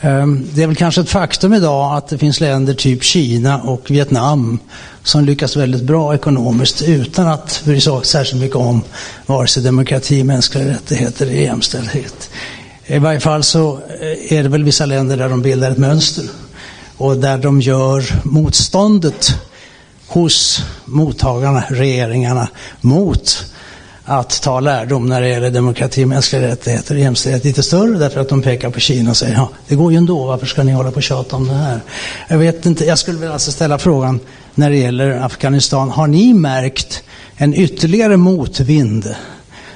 Ehm, 0.05 0.47
det 0.55 0.63
är 0.63 0.67
väl 0.67 0.77
kanske 0.77 1.01
ett 1.01 1.11
faktum 1.11 1.55
idag 1.55 1.97
att 1.97 2.09
det 2.09 2.19
finns 2.19 2.41
länder 2.41 2.75
typ 2.75 3.03
Kina 3.03 3.63
och 3.63 3.91
Vietnam 3.91 4.59
som 5.03 5.25
lyckas 5.25 5.57
väldigt 5.57 5.83
bra 5.83 6.15
ekonomiskt 6.15 6.83
utan 6.83 7.29
att 7.29 7.63
bry 7.65 7.81
sig 7.81 8.01
särskilt 8.03 8.43
mycket 8.43 8.57
om 8.57 8.83
vare 9.27 9.47
sig 9.47 9.63
demokrati, 9.63 10.25
mänskliga 10.25 10.69
rättigheter 10.69 11.27
eller 11.27 11.35
jämställdhet. 11.35 12.31
I 12.87 12.99
varje 12.99 13.21
fall 13.21 13.43
så 13.43 13.79
eh, 14.01 14.33
är 14.39 14.43
det 14.43 14.49
väl 14.49 14.65
vissa 14.65 14.87
länder 14.87 15.17
där 15.17 15.29
de 15.29 15.43
bildar 15.43 15.71
ett 15.71 15.79
mönster 15.79 16.25
och 16.97 17.17
där 17.17 17.39
de 17.39 17.61
gör 17.61 18.05
motståndet 18.25 19.39
hos 20.07 20.65
mottagarna, 20.85 21.65
regeringarna, 21.69 22.49
mot 22.81 23.54
att 24.05 24.43
ta 24.43 24.61
lärdom 24.61 25.07
när 25.07 25.21
det 25.21 25.29
gäller 25.29 25.51
demokrati, 25.51 26.07
mänskliga 26.07 26.43
rättigheter 26.43 26.95
och 26.95 27.01
jämställdhet 27.01 27.45
lite 27.45 27.63
större 27.63 27.99
därför 27.99 28.21
att 28.21 28.29
de 28.29 28.43
pekar 28.43 28.71
på 28.71 28.81
Kina 28.81 29.11
och 29.11 29.17
säger 29.17 29.35
ja, 29.35 29.49
det 29.69 29.75
går 29.75 29.93
ju 29.93 29.99
ändå, 29.99 30.27
varför 30.27 30.47
ska 30.47 30.63
ni 30.63 30.73
hålla 30.73 30.91
på 30.91 30.97
och 30.97 31.03
tjata 31.03 31.37
om 31.37 31.49
det 31.49 31.55
här? 31.55 31.81
Jag 32.29 32.39
vet 32.39 32.67
inte, 32.67 32.85
jag 32.85 32.99
skulle 32.99 33.19
vilja 33.19 33.33
alltså 33.33 33.53
ställa 33.53 33.79
frågan 33.79 34.21
när 34.55 34.71
det 34.71 34.77
gäller 34.77 35.11
Afghanistan, 35.11 35.91
har 35.91 36.07
ni 36.07 36.35
märkt 36.35 37.03
en 37.37 37.55
ytterligare 37.55 38.17
motvind 38.17 39.15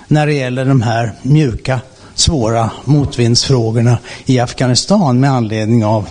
när 0.09 0.27
det 0.27 0.33
gäller 0.33 0.65
de 0.65 0.83
här 0.83 1.13
mjuka, 1.23 1.81
svåra 2.15 2.71
motvindsfrågorna 2.85 3.99
i 4.27 4.39
Afghanistan 4.39 5.21
med 5.21 5.31
anledning 5.31 5.85
av 5.85 6.09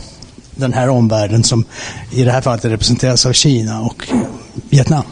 den 0.55 0.73
här 0.73 0.89
omvärlden 0.89 1.43
som 1.43 1.65
i 2.11 2.23
det 2.23 2.31
här 2.31 2.41
fallet 2.41 2.65
representeras 2.65 3.25
av 3.25 3.33
Kina 3.33 3.81
och 3.81 4.07
Vietnam? 4.69 5.03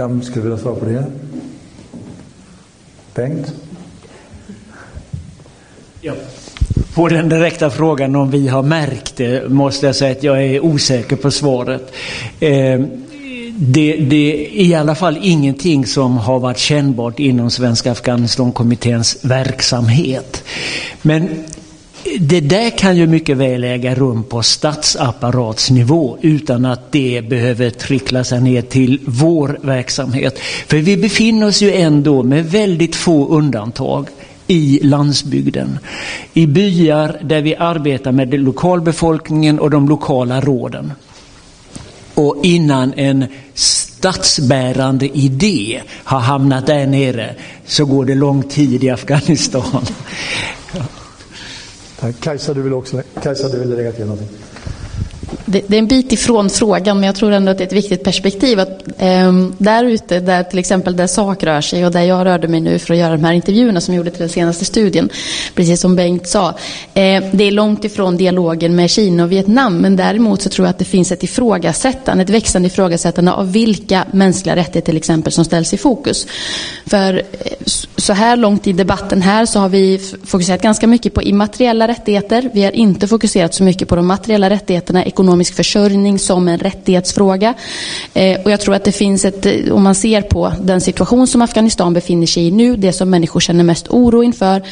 Vem 0.00 0.22
skulle 0.22 0.42
vilja 0.42 0.58
svara 0.58 0.74
på 0.74 0.84
det? 0.84 1.04
Bengt? 3.14 3.54
Ja. 6.00 6.12
På 6.94 7.08
den 7.08 7.28
direkta 7.28 7.70
frågan 7.70 8.16
om 8.16 8.30
vi 8.30 8.48
har 8.48 8.62
märkt 8.62 9.16
det 9.16 9.50
måste 9.50 9.86
jag 9.86 9.96
säga 9.96 10.12
att 10.12 10.22
jag 10.22 10.44
är 10.44 10.60
osäker 10.64 11.16
på 11.16 11.30
svaret. 11.30 11.92
Eh, 12.40 12.80
det, 13.58 13.96
det, 13.96 14.46
är 14.46 14.62
i 14.62 14.74
alla 14.74 14.94
fall 14.94 15.18
ingenting 15.22 15.86
som 15.86 16.16
har 16.16 16.38
varit 16.38 16.58
kännbart 16.58 17.18
inom 17.18 17.50
Svenska 17.50 17.92
Afghanistankommitténs 17.92 19.24
verksamhet. 19.24 20.44
Men 21.02 21.28
det 22.20 22.40
där 22.40 22.78
kan 22.78 22.96
ju 22.96 23.06
mycket 23.06 23.36
väl 23.36 23.64
äga 23.64 23.94
rum 23.94 24.22
på 24.22 24.42
statsapparatsnivå 24.42 26.18
utan 26.20 26.64
att 26.64 26.92
det 26.92 27.22
behöver 27.28 27.70
trickla 27.70 28.24
sig 28.24 28.40
ner 28.40 28.62
till 28.62 29.00
vår 29.04 29.58
verksamhet. 29.62 30.38
För 30.66 30.76
vi 30.76 30.96
befinner 30.96 31.46
oss 31.46 31.62
ju 31.62 31.72
ändå 31.72 32.22
med 32.22 32.50
väldigt 32.50 32.96
få 32.96 33.28
undantag 33.28 34.08
i 34.46 34.80
landsbygden. 34.82 35.78
I 36.34 36.46
byar 36.46 37.18
där 37.22 37.42
vi 37.42 37.56
arbetar 37.56 38.12
med 38.12 38.40
lokalbefolkningen 38.40 39.58
och 39.58 39.70
de 39.70 39.88
lokala 39.88 40.40
råden. 40.40 40.92
Och 42.14 42.36
innan 42.42 42.92
en 42.96 43.26
statsbärande 43.54 45.18
idé 45.18 45.82
har 46.04 46.20
hamnat 46.20 46.66
där 46.66 46.86
nere 46.86 47.34
så 47.66 47.84
går 47.84 48.04
det 48.04 48.14
lång 48.14 48.42
tid 48.42 48.84
i 48.84 48.90
Afghanistan. 48.90 49.86
Kajsa, 52.20 52.54
du 52.54 52.62
vill 52.62 52.72
också 52.72 53.02
Kajsa, 53.22 53.48
du 53.48 53.58
vill 53.58 53.76
lägga 53.76 53.92
till 53.92 54.04
någonting? 54.04 54.28
Det, 55.44 55.62
det, 55.66 55.76
är 55.76 55.78
en 55.78 55.86
bit 55.86 56.12
ifrån 56.12 56.50
frågan, 56.50 56.96
men 56.96 57.06
jag 57.06 57.14
tror 57.14 57.32
ändå 57.32 57.50
att 57.50 57.58
det 57.58 57.64
är 57.64 57.66
ett 57.66 57.72
viktigt 57.72 58.04
perspektiv. 58.04 58.60
Att, 58.60 58.82
eh, 58.98 59.32
där 59.58 59.84
ute, 59.84 60.20
där 60.20 60.42
till 60.42 60.58
exempel 60.58 60.96
där 60.96 61.06
sak 61.06 61.42
rör 61.42 61.60
sig 61.60 61.86
och 61.86 61.92
där 61.92 62.02
jag 62.02 62.26
rörde 62.26 62.48
mig 62.48 62.60
nu 62.60 62.78
för 62.78 62.94
att 62.94 63.00
göra 63.00 63.12
de 63.12 63.24
här 63.24 63.32
intervjuerna 63.32 63.80
som 63.80 63.94
jag 63.94 63.98
gjorde 63.98 64.10
till 64.10 64.20
den 64.20 64.28
senaste 64.28 64.64
studien, 64.64 65.08
precis 65.54 65.80
som 65.80 65.96
Bengt 65.96 66.28
sa. 66.28 66.48
Eh, 66.94 67.24
det 67.32 67.44
är 67.44 67.50
långt 67.50 67.84
ifrån 67.84 68.16
dialogen 68.16 68.76
med 68.76 68.90
Kina 68.90 69.24
och 69.24 69.32
Vietnam, 69.32 69.78
men 69.78 69.96
däremot 69.96 70.42
så 70.42 70.48
tror 70.48 70.66
jag 70.66 70.70
att 70.70 70.78
det 70.78 70.84
finns 70.84 71.12
ett 71.12 71.22
ifrågasättande, 71.22 72.22
ett 72.22 72.30
växande 72.30 72.68
ifrågasättande 72.68 73.32
av 73.32 73.52
vilka 73.52 74.04
mänskliga 74.12 74.56
rättigheter 74.56 74.90
till 74.90 74.96
exempel 74.96 75.32
som 75.32 75.44
ställs 75.44 75.74
i 75.74 75.76
fokus. 75.76 76.26
För 76.86 77.14
eh, 77.14 77.52
så 77.96 78.12
här 78.12 78.36
långt 78.36 78.66
i 78.66 78.72
debatten 78.72 79.22
här 79.22 79.46
så 79.46 79.58
har 79.58 79.68
vi 79.68 80.00
fokuserat 80.24 80.62
ganska 80.62 80.86
mycket 80.86 81.14
på 81.14 81.22
immateriella 81.22 81.88
rättigheter. 81.88 82.50
Vi 82.52 82.64
har 82.64 82.72
inte 82.72 83.08
fokuserat 83.08 83.54
så 83.54 83.62
mycket 83.62 83.88
på 83.88 83.96
de 83.96 84.06
materiella 84.06 84.50
rättigheterna, 84.50 85.04
ekonomisk 85.20 85.54
försörjning 85.54 86.18
som 86.18 86.48
en 86.48 86.58
rättighetsfråga. 86.58 87.54
Eh, 88.14 88.40
och 88.40 88.50
jag 88.50 88.60
tror 88.60 88.74
att 88.74 88.84
det 88.84 88.92
finns 88.92 89.24
ett, 89.24 89.46
eh, 89.46 89.72
om 89.72 89.82
man 89.82 89.94
ser 89.94 90.22
på 90.22 90.52
den 90.62 90.80
situation 90.80 91.26
som 91.26 91.42
Afghanistan 91.42 91.92
befinner 91.92 92.26
sig 92.26 92.46
i 92.46 92.50
nu, 92.50 92.76
det 92.76 92.92
som 92.92 93.10
människor 93.10 93.40
känner 93.40 93.64
mest 93.64 93.88
oro 93.88 94.22
inför, 94.22 94.62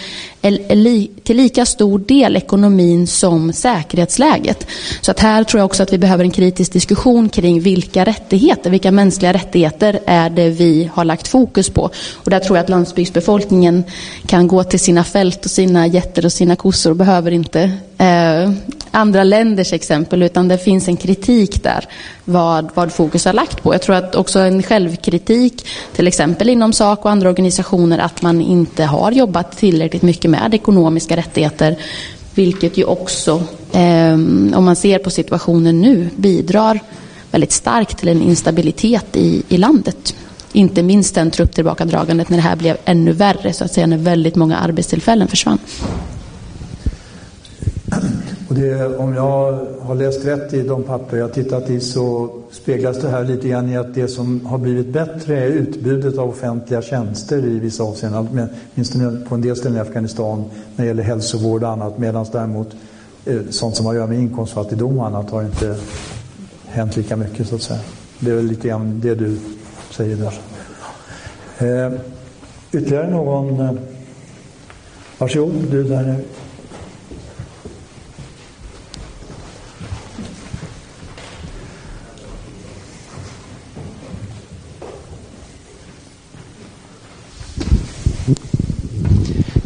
är 0.42 1.22
till 1.22 1.36
lika 1.36 1.66
stor 1.66 1.98
del 1.98 2.36
ekonomin 2.36 3.06
som 3.06 3.52
säkerhetsläget. 3.52 4.66
Så 5.00 5.10
att 5.10 5.20
här 5.20 5.44
tror 5.44 5.58
jag 5.58 5.66
också 5.66 5.82
att 5.82 5.92
vi 5.92 5.98
behöver 5.98 6.24
en 6.24 6.30
kritisk 6.30 6.72
diskussion 6.72 7.28
kring 7.28 7.60
vilka 7.60 8.04
rättigheter, 8.04 8.70
vilka 8.70 8.90
mänskliga 8.90 9.32
rättigheter 9.32 10.00
är 10.06 10.30
det 10.30 10.50
vi 10.50 10.90
har 10.94 11.04
lagt 11.04 11.28
fokus 11.28 11.70
på. 11.70 11.90
Och 12.24 12.30
där 12.30 12.40
tror 12.40 12.56
jag 12.56 12.64
att 12.64 12.70
landsbygdsbefolkningen 12.70 13.84
kan 14.26 14.48
gå 14.48 14.64
till 14.64 14.80
sina 14.80 15.04
fält 15.04 15.44
och 15.44 15.50
sina 15.50 15.86
getter 15.86 16.24
och 16.24 16.32
sina 16.32 16.56
kossor 16.56 16.90
och 16.90 16.96
behöver 16.96 17.30
inte 17.30 17.72
eh, 17.98 18.50
andra 18.90 19.24
länders 19.24 19.72
exempel, 19.72 20.22
utan 20.22 20.48
det 20.48 20.58
finns 20.58 20.88
en 20.88 20.96
kritik 20.96 21.62
där 21.62 21.84
vad, 22.24 22.70
vad 22.74 22.92
fokus 22.92 23.24
har 23.24 23.32
lagt 23.32 23.62
på. 23.62 23.74
Jag 23.74 23.82
tror 23.82 23.96
att 23.96 24.14
också 24.14 24.38
en 24.38 24.62
självkritik, 24.62 25.66
till 25.92 26.06
exempel 26.06 26.48
inom 26.48 26.72
SAK 26.72 27.04
och 27.04 27.10
andra 27.10 27.28
organisationer, 27.28 27.98
att 27.98 28.22
man 28.22 28.40
inte 28.40 28.84
har 28.84 29.12
jobbat 29.12 29.58
tillräckligt 29.58 30.02
mycket 30.02 30.30
med 30.30 30.54
ekonomiska 30.54 31.16
rättigheter, 31.16 31.76
vilket 32.34 32.76
ju 32.76 32.84
också, 32.84 33.42
eh, 33.72 34.12
om 34.54 34.64
man 34.64 34.76
ser 34.76 34.98
på 34.98 35.10
situationen 35.10 35.80
nu, 35.80 36.10
bidrar 36.16 36.80
väldigt 37.30 37.52
starkt 37.52 37.98
till 37.98 38.08
en 38.08 38.22
instabilitet 38.22 39.16
i, 39.16 39.42
i 39.48 39.56
landet. 39.56 40.14
Inte 40.52 40.82
minst 40.82 41.14
den 41.14 41.30
trupptillbakadragandet 41.30 42.28
när 42.28 42.36
det 42.36 42.42
här 42.42 42.56
blev 42.56 42.76
ännu 42.84 43.12
värre, 43.12 43.52
så 43.52 43.64
att 43.64 43.72
säga, 43.72 43.86
när 43.86 43.96
väldigt 43.96 44.36
många 44.36 44.58
arbetstillfällen 44.58 45.28
försvann. 45.28 45.58
Och 48.48 48.54
det, 48.54 48.96
om 48.96 49.14
jag 49.14 49.66
har 49.80 49.94
läst 49.94 50.24
rätt 50.24 50.54
i 50.54 50.62
de 50.62 50.82
papper 50.82 51.16
jag 51.16 51.32
tittat 51.32 51.70
i 51.70 51.80
så 51.80 52.30
speglas 52.50 52.98
det 52.98 53.08
här 53.08 53.24
lite 53.24 53.48
grann 53.48 53.68
i 53.68 53.76
att 53.76 53.94
det 53.94 54.08
som 54.08 54.46
har 54.46 54.58
blivit 54.58 54.86
bättre 54.86 55.38
är 55.38 55.46
utbudet 55.46 56.18
av 56.18 56.28
offentliga 56.28 56.82
tjänster 56.82 57.38
i 57.38 57.58
vissa 57.58 57.82
avseenden, 57.82 58.48
åtminstone 58.74 59.24
på 59.28 59.34
en 59.34 59.40
del 59.40 59.56
ställen 59.56 59.76
i 59.76 59.80
Afghanistan 59.80 60.44
när 60.76 60.84
det 60.84 60.88
gäller 60.88 61.02
hälsovård 61.02 61.62
och 61.62 61.70
annat, 61.70 61.98
medan 61.98 62.26
däremot 62.32 62.68
eh, 63.24 63.40
sånt 63.50 63.76
som 63.76 63.86
har 63.86 63.92
att 63.92 63.96
göra 63.96 64.06
med 64.06 64.18
inkomstfattigdom 64.18 64.98
och 64.98 65.06
annat 65.06 65.30
har 65.30 65.42
inte 65.42 65.76
hänt 66.66 66.96
lika 66.96 67.16
mycket 67.16 67.48
så 67.48 67.54
att 67.54 67.62
säga. 67.62 67.80
Det 68.20 68.30
är 68.30 68.34
väl 68.34 68.46
lite 68.46 68.68
grann 68.68 69.00
det 69.00 69.14
du 69.14 69.38
säger 69.90 70.16
där. 70.16 70.34
Eh, 71.58 71.92
ytterligare 72.72 73.10
någon? 73.10 73.60
Eh, 73.60 73.72
varsågod, 75.18 75.54
du 75.70 75.84
där 75.84 76.16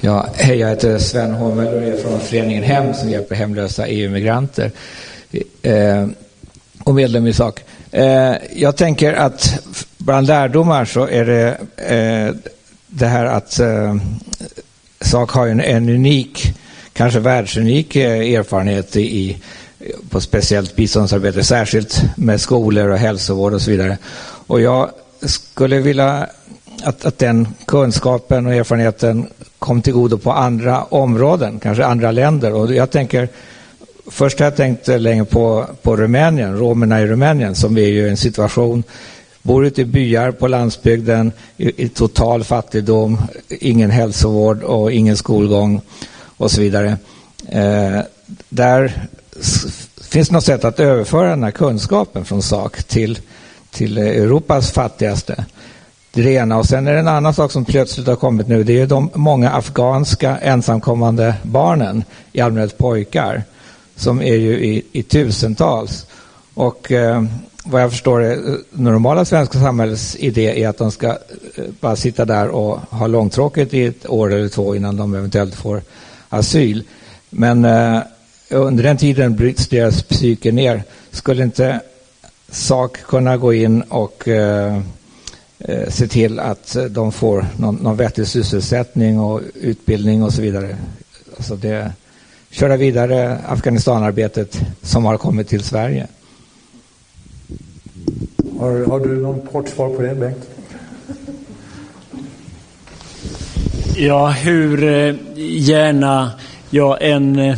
Ja, 0.05 0.27
hej, 0.35 0.59
jag 0.59 0.69
heter 0.69 0.99
Sven 0.99 1.35
Hommel 1.35 1.75
och 1.75 1.83
är 1.83 1.97
från 1.97 2.21
föreningen 2.21 2.63
Hem 2.63 2.95
som 2.95 3.11
hjälper 3.11 3.35
hemlösa 3.35 3.87
EU-migranter 3.87 4.71
eh, 5.63 6.07
och 6.85 6.95
medlem 6.95 7.27
i 7.27 7.33
SAK. 7.33 7.61
Eh, 7.91 8.35
jag 8.55 8.77
tänker 8.77 9.13
att 9.13 9.59
bland 9.99 10.27
lärdomar 10.27 10.85
så 10.85 11.09
är 11.09 11.25
det 11.25 11.57
eh, 11.77 12.35
det 12.87 13.07
här 13.07 13.25
att 13.25 13.59
eh, 13.59 13.97
SAK 15.01 15.31
har 15.31 15.47
en, 15.47 15.61
en 15.61 15.89
unik, 15.89 16.55
kanske 16.93 17.21
världsunik 17.21 17.97
eh, 17.97 18.35
erfarenhet 18.35 18.97
i, 18.97 19.43
på 20.11 20.21
speciellt 20.21 20.77
biståndsarbete, 20.77 21.45
särskilt 21.45 22.03
med 22.17 22.41
skolor 22.41 22.89
och 22.89 22.99
hälsovård 22.99 23.55
och 23.55 23.63
så 23.63 23.71
vidare. 23.71 23.99
Och 24.47 24.61
jag 24.61 24.91
skulle 25.21 25.79
vilja 25.79 26.27
att, 26.85 27.05
att 27.05 27.19
den 27.19 27.49
kunskapen 27.67 28.47
och 28.47 28.55
erfarenheten 28.55 29.27
kom 29.59 29.83
till 29.83 29.93
godo 29.93 30.19
på 30.19 30.33
andra 30.33 30.85
områden, 30.85 31.61
kanske 31.63 31.85
andra 31.85 32.11
länder. 32.11 32.55
Och 32.55 32.75
jag 32.75 32.91
tänker, 32.91 33.29
först 34.07 34.39
har 34.39 34.47
jag 34.47 34.57
tänkt 34.57 34.89
länge 34.89 35.25
på, 35.25 35.67
på 35.83 35.97
Rumänien, 35.97 36.59
romerna 36.59 37.01
i 37.01 37.07
Rumänien 37.07 37.55
som 37.55 37.77
är 37.77 37.81
ju 37.89 38.07
i 38.07 38.11
en 38.11 38.17
situation, 38.17 38.83
bor 39.43 39.67
ute 39.67 39.81
i 39.81 39.85
byar 39.85 40.31
på 40.31 40.49
landsbygden 40.49 41.33
i, 41.57 41.85
i 41.85 41.89
total 41.89 42.45
fattigdom, 42.45 43.19
ingen 43.49 43.91
hälsovård 43.91 44.63
och 44.63 44.93
ingen 44.93 45.17
skolgång 45.17 45.81
och 46.37 46.51
så 46.51 46.61
vidare. 46.61 46.97
Eh, 47.49 48.01
där 48.49 49.09
finns 50.01 50.31
något 50.31 50.45
sätt 50.45 50.65
att 50.65 50.81
överföra 50.81 51.29
den 51.29 51.45
här 51.45 51.51
kunskapen 51.51 52.25
från 52.25 52.43
sak 52.43 52.83
till, 52.83 53.19
till 53.71 53.99
Europas 53.99 54.71
fattigaste. 54.71 55.45
Det 56.15 56.21
är 56.21 56.25
det 56.25 56.33
ena. 56.33 56.59
Och 56.59 56.67
sen 56.67 56.87
är 56.87 56.93
det 56.93 56.99
en 56.99 57.09
annan 57.09 57.35
sak 57.35 57.53
som 57.53 57.65
plötsligt 57.65 58.07
har 58.07 58.17
kommit 58.17 58.49
nu. 58.49 58.65
Det 58.65 58.81
är 58.81 58.87
de 58.87 59.11
många 59.15 59.51
afghanska 59.51 60.39
ensamkommande 60.39 61.35
barnen, 61.43 62.05
i 62.33 62.41
allmänhet 62.41 62.79
pojkar, 62.79 63.43
som 63.97 64.23
är 64.23 64.35
ju 64.35 64.65
i, 64.65 64.83
i 64.93 65.03
tusentals. 65.03 66.07
Och 66.55 66.93
eh, 66.93 67.25
vad 67.65 67.83
jag 67.83 67.91
förstår 67.91 68.23
är 68.23 68.33
eh, 68.33 68.55
normala 68.71 69.25
svenska 69.25 69.59
samhällets 69.59 70.17
idé 70.17 70.63
är 70.63 70.69
att 70.69 70.79
de 70.79 70.91
ska 70.91 71.09
eh, 71.09 71.17
bara 71.81 71.97
sitta 71.97 72.25
där 72.25 72.49
och 72.49 72.81
ha 72.91 73.07
långtråkigt 73.07 73.75
i 73.75 73.87
ett 73.87 74.11
år 74.11 74.33
eller 74.33 74.49
två 74.49 74.77
innan 74.77 74.97
de 74.97 75.15
eventuellt 75.15 75.55
får 75.55 75.83
asyl. 76.29 76.85
Men 77.31 77.65
eh, 77.65 78.01
under 78.51 78.85
den 78.85 78.97
tiden 78.97 79.37
bryts 79.37 79.69
deras 79.69 80.03
psyke 80.03 80.53
ner. 80.53 80.83
Skulle 81.11 81.43
inte 81.43 81.81
SAK 82.51 82.97
kunna 83.07 83.37
gå 83.37 83.53
in 83.53 83.83
och 83.83 84.29
eh, 84.29 84.81
eh, 85.65 85.75
eh, 85.75 85.89
se 85.89 86.09
till 86.09 86.41
att 86.41 86.77
de 86.91 87.13
får 87.13 87.47
någon, 87.57 87.75
någon 87.75 87.97
vettig 87.97 88.27
sysselsättning 88.27 89.21
och 89.21 89.41
utbildning 89.55 90.23
och 90.23 90.33
så 90.33 90.43
vidare. 90.43 90.77
Alltså 91.37 91.57
det, 91.57 91.93
köra 92.51 92.77
vidare 92.77 93.39
Afghanistanarbetet 93.49 94.61
som 94.83 95.05
har 95.05 95.19
kommit 95.19 95.49
till 95.49 95.63
Sverige. 95.63 96.07
Har, 98.59 98.87
har 98.87 99.01
du 99.01 99.17
någon 99.17 99.47
kort 99.47 99.69
svar 99.69 99.97
på 99.97 100.03
det, 100.03 100.15
Bengt? 100.15 100.49
Ja, 103.97 104.29
hur 104.29 104.85
eh, 104.85 105.15
gärna 105.37 106.31
jag 106.71 106.99
än 107.01 107.57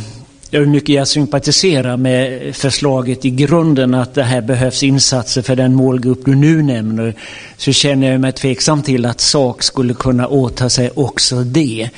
eh, 0.55 0.59
hur 0.59 0.67
mycket 0.67 0.95
jag 0.95 1.07
sympatiserar 1.07 1.97
med 1.97 2.55
förslaget 2.55 3.25
i 3.25 3.29
grunden 3.29 3.93
att 3.93 4.13
det 4.13 4.23
här 4.23 4.41
behövs 4.41 4.83
insatser 4.83 5.41
för 5.41 5.55
den 5.55 5.75
målgrupp 5.75 6.25
du 6.25 6.35
nu 6.35 6.63
nämner 6.63 7.13
så 7.57 7.71
känner 7.71 8.11
jag 8.11 8.21
mig 8.21 8.31
tveksam 8.31 8.83
till 8.83 9.05
att 9.05 9.21
SAK 9.21 9.63
skulle 9.63 9.93
kunna 9.93 10.27
åta 10.27 10.69
sig 10.69 10.89
också 10.95 11.35
det. 11.35 11.89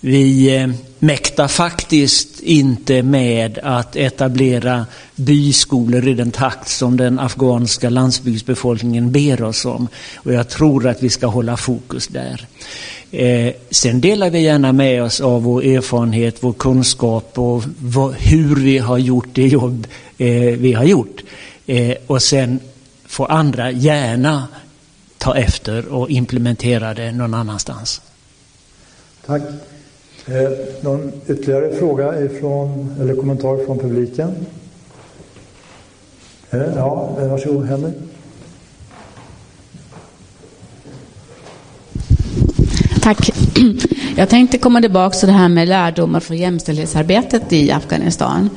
Vi 0.00 0.56
eh, 0.56 0.68
mäktar 0.98 1.48
faktiskt 1.48 2.40
inte 2.40 3.02
med 3.02 3.58
att 3.62 3.96
etablera 3.96 4.86
byskolor 5.14 6.08
i 6.08 6.14
den 6.14 6.30
takt 6.30 6.68
som 6.68 6.96
den 6.96 7.18
afghanska 7.18 7.90
landsbygdsbefolkningen 7.90 9.12
ber 9.12 9.42
oss 9.42 9.64
om. 9.64 9.88
Och 10.16 10.32
jag 10.32 10.48
tror 10.48 10.86
att 10.86 11.02
vi 11.02 11.10
ska 11.10 11.26
hålla 11.26 11.56
fokus 11.56 12.06
där. 12.08 12.46
Eh, 13.18 13.54
sen 13.70 14.00
delar 14.00 14.30
vi 14.30 14.40
gärna 14.40 14.72
med 14.72 15.02
oss 15.02 15.20
av 15.20 15.42
vår 15.42 15.64
erfarenhet, 15.64 16.36
vår 16.40 16.52
kunskap 16.52 17.38
och 17.38 17.62
vad, 17.78 18.14
hur 18.14 18.56
vi 18.56 18.78
har 18.78 18.98
gjort 18.98 19.28
det 19.32 19.46
jobb 19.46 19.86
eh, 20.18 20.58
vi 20.58 20.72
har 20.72 20.84
gjort. 20.84 21.24
Eh, 21.66 21.96
och 22.06 22.22
sen 22.22 22.60
får 23.06 23.30
andra 23.30 23.70
gärna 23.70 24.48
ta 25.18 25.36
efter 25.36 25.88
och 25.88 26.10
implementera 26.10 26.94
det 26.94 27.12
någon 27.12 27.34
annanstans. 27.34 28.00
Tack. 29.26 29.42
Eh, 30.26 30.50
någon 30.80 31.12
ytterligare 31.28 31.74
fråga 31.74 32.20
ifrån, 32.20 32.94
eller 33.00 33.14
kommentar 33.16 33.66
från 33.66 33.78
publiken? 33.78 34.46
Eh, 36.50 36.60
ja, 36.76 37.16
eh, 37.20 37.28
varsågod 37.28 37.66
Henrik. 37.66 37.94
Tack. 43.06 43.30
Jag 44.16 44.28
tänkte 44.28 44.58
komma 44.58 44.80
tillbaka 44.80 45.18
till 45.18 45.28
det 45.28 45.34
här 45.34 45.48
med 45.48 45.68
lärdomar 45.68 46.20
från 46.20 46.36
jämställdhetsarbetet 46.36 47.52
i 47.52 47.70
Afghanistan. 47.70 48.50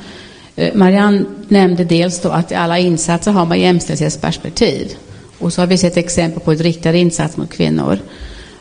Eh, 0.56 0.74
Marianne 0.74 1.24
nämnde 1.48 1.84
dels 1.84 2.20
då 2.20 2.28
att 2.28 2.52
i 2.52 2.54
alla 2.54 2.78
insatser 2.78 3.32
har 3.32 3.46
man 3.46 3.60
jämställdhetsperspektiv. 3.60 4.94
Och 5.38 5.52
så 5.52 5.62
har 5.62 5.66
vi 5.66 5.78
sett 5.78 5.96
exempel 5.96 6.40
på 6.40 6.52
ett 6.52 6.60
riktat 6.60 6.94
insats 6.94 7.36
mot 7.36 7.50
kvinnor. 7.50 7.98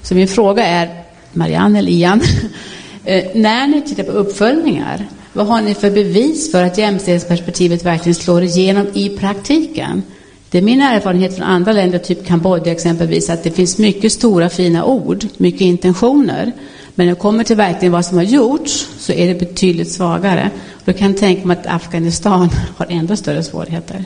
Så 0.02 0.16
min 0.16 0.28
fråga 0.28 0.66
är, 0.66 0.90
Marianne 1.34 1.80
eller 1.80 1.92
Ian, 1.92 2.22
eh, 3.06 3.24
när 3.36 3.68
ni 3.68 3.82
tittar 3.82 4.04
på 4.04 4.12
uppföljningar, 4.12 5.06
vad 5.34 5.48
har 5.48 5.62
ni 5.62 5.74
för 5.74 5.92
bevis 5.92 6.52
för 6.52 6.64
att 6.64 6.78
jämställdhetsperspektivet 6.78 7.86
verkligen 7.86 8.16
slår 8.16 8.44
igenom 8.44 8.88
i 8.94 9.10
praktiken? 9.10 10.04
Det 10.52 10.58
är 10.58 10.62
min 10.62 10.82
erfarenhet 10.82 11.36
från 11.36 11.48
andra 11.48 11.72
länder, 11.72 12.00
typ 12.00 12.26
Kambodja 12.26 12.72
exempelvis, 12.72 13.30
att 13.30 13.44
det 13.44 13.52
finns 13.52 13.78
mycket 13.78 14.12
stora 14.12 14.50
fina 14.50 14.86
ord, 14.86 15.26
mycket 15.38 15.62
intentioner. 15.62 16.52
Men 16.96 17.08
när 17.08 17.14
det 17.14 17.20
kommer 17.20 17.44
till 17.44 17.56
verkligen 17.56 17.92
vad 17.92 18.06
som 18.06 18.18
har 18.18 18.24
gjorts 18.24 18.90
så 18.98 19.14
är 19.14 19.28
det 19.28 19.40
betydligt 19.40 19.92
svagare. 19.92 20.52
Då 20.86 20.94
kan 20.94 21.12
jag 21.12 21.18
tänka 21.18 21.48
mig 21.48 21.58
att 21.58 21.68
Afghanistan 21.68 22.50
har 22.78 22.88
ändå 22.90 23.16
större 23.16 23.44
svårigheter. 23.44 24.06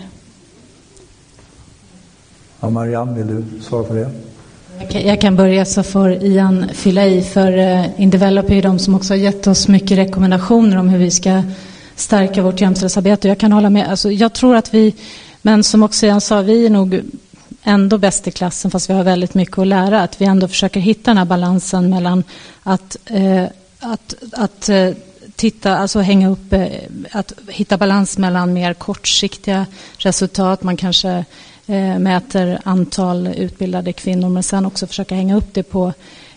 Ja, 2.59 2.69
Marianne, 2.69 3.13
vill 3.13 3.27
du 3.27 3.61
svara 3.61 3.83
på 3.83 3.93
det? 3.93 4.09
Jag 4.89 5.21
kan 5.21 5.35
börja 5.35 5.65
så 5.65 5.83
får 5.83 6.11
Ian 6.11 6.69
fylla 6.73 7.05
i 7.05 7.21
för 7.21 7.57
uh, 7.57 8.01
Indevelop 8.01 8.49
är 8.49 8.61
de 8.61 8.79
som 8.79 8.95
också 8.95 9.13
har 9.13 9.17
gett 9.17 9.47
oss 9.47 9.67
mycket 9.67 9.97
rekommendationer 9.97 10.77
om 10.77 10.89
hur 10.89 10.97
vi 10.97 11.11
ska 11.11 11.43
stärka 11.95 12.41
vårt 12.41 12.61
jämställdhetsarbete. 12.61 13.27
Jag 13.27 13.37
kan 13.37 13.51
hålla 13.51 13.69
med. 13.69 13.89
Alltså, 13.89 14.11
jag 14.11 14.33
tror 14.33 14.55
att 14.55 14.73
vi, 14.73 14.95
men 15.45 15.63
som 15.63 15.83
också 15.83 16.05
Ian 16.05 16.21
sa, 16.21 16.41
vi 16.41 16.65
är 16.65 16.69
nog 16.69 17.01
ändå 17.63 17.97
bäst 17.97 18.27
i 18.27 18.31
klassen 18.31 18.71
fast 18.71 18.89
vi 18.89 18.93
har 18.93 19.03
väldigt 19.03 19.33
mycket 19.33 19.57
att 19.57 19.67
lära. 19.67 20.01
Att 20.01 20.21
vi 20.21 20.25
ändå 20.25 20.47
försöker 20.47 20.79
hitta 20.79 21.11
den 21.11 21.17
här 21.17 21.25
balansen 21.25 21.89
mellan 21.89 22.23
att, 22.63 22.97
eh, 23.05 23.45
att, 23.79 24.15
att 24.31 24.69
eh, 24.69 24.91
titta, 25.35 25.77
alltså 25.77 25.99
hänga 25.99 26.29
upp, 26.29 26.53
eh, 26.53 26.67
att 27.11 27.33
hitta 27.47 27.77
balans 27.77 28.17
mellan 28.17 28.53
mer 28.53 28.73
kortsiktiga 28.73 29.65
resultat. 29.97 30.63
Man 30.63 30.77
kanske 30.77 31.25
eh, 31.67 31.99
mäter 31.99 32.59
antal 32.63 33.27
utbildade 33.27 33.93
kvinnor 33.93 34.29
men 34.29 34.43
sen 34.43 34.65
också 34.65 34.87
försöka 34.87 35.15
hänga 35.15 35.35
upp 35.35 35.53
det 35.53 35.63
på 35.63 35.93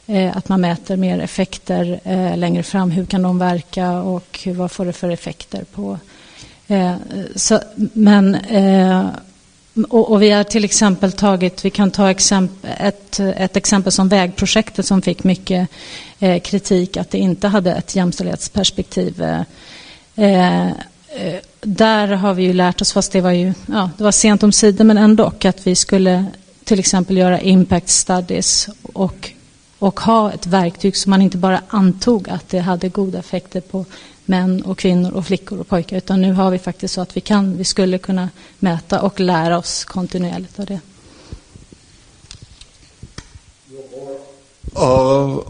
eh, 0.07 0.37
att 0.37 0.49
man 0.49 0.61
mäter 0.61 0.97
mer 0.97 1.19
effekter 1.19 2.01
eh, 2.05 2.37
längre 2.37 2.63
fram. 2.63 2.91
Hur 2.91 3.07
kan 3.07 3.23
de 3.23 3.39
verka 3.39 3.93
och 3.93 4.49
vad 4.55 4.73
får 4.73 4.87
det 4.87 4.93
för 4.93 5.11
effekter 5.11 5.65
på 5.75 5.99
Eh, 6.67 6.95
så, 7.37 7.61
men 7.93 8.35
eh, 8.35 9.07
och, 9.89 10.11
och, 10.13 10.23
vi 10.23 10.31
har 10.31 10.45
till 10.45 10.65
exempel 10.65 11.13
tagit, 11.13 11.65
vi 11.65 11.71
kan 11.71 11.91
ta 11.91 12.11
exempel, 12.11 12.71
ett, 12.79 13.21
ett 13.21 13.57
exempel 13.57 13.93
som 13.93 14.09
vägprojektet 14.09 14.87
som 14.87 15.03
fick 15.03 15.25
mycket 15.25 15.69
eh, 16.19 16.41
kritik 16.41 16.97
att 16.97 17.11
det 17.11 17.19
inte 17.19 17.49
hade 17.49 17.73
ett 17.73 17.97
jämställdhetsperspektiv. 17.97 19.23
Eh, 19.23 19.41
eh, 20.15 20.73
där 21.61 22.09
har 22.09 22.35
vi 22.35 22.43
ju 22.43 22.53
lärt 22.53 22.81
oss, 22.81 22.93
fast 22.93 23.13
det 23.13 23.21
var 23.21 23.31
ju 23.31 23.55
ja, 23.67 23.91
det 23.97 24.05
var 24.05 24.13
sent 24.13 24.43
om 24.43 24.53
sidor, 24.53 24.85
men 24.85 24.99
ändå 24.99 25.33
att 25.45 25.67
vi 25.67 25.75
skulle 25.75 26.25
till 26.65 26.79
exempel 26.79 27.17
göra 27.17 27.41
impact 27.41 27.89
studies 27.89 28.69
och, 28.83 29.31
och 29.79 30.01
ha 30.01 30.33
ett 30.33 30.47
verktyg 30.47 30.97
som 30.97 31.11
man 31.11 31.23
inte 31.23 31.39
bara 31.39 31.63
antog 31.69 32.29
att 32.29 32.49
det 32.49 32.59
hade 32.59 32.89
goda 32.89 33.19
effekter 33.19 33.61
på 33.61 33.85
män 34.29 34.63
och 34.63 34.79
kvinnor 34.79 35.13
och 35.13 35.27
flickor 35.27 35.61
och 35.61 35.69
pojkar. 35.69 35.97
Utan 35.97 36.21
nu 36.21 36.33
har 36.33 36.51
vi 36.51 36.59
faktiskt 36.59 36.95
så 36.95 37.01
att 37.01 37.17
vi 37.17 37.21
kan, 37.21 37.57
vi 37.57 37.65
skulle 37.65 37.99
kunna 37.99 38.29
mäta 38.59 39.01
och 39.03 39.21
lära 39.21 39.59
oss 39.59 39.85
kontinuerligt 39.85 40.59
av 40.59 40.67
det. 40.67 40.81
Uh, 44.79 45.41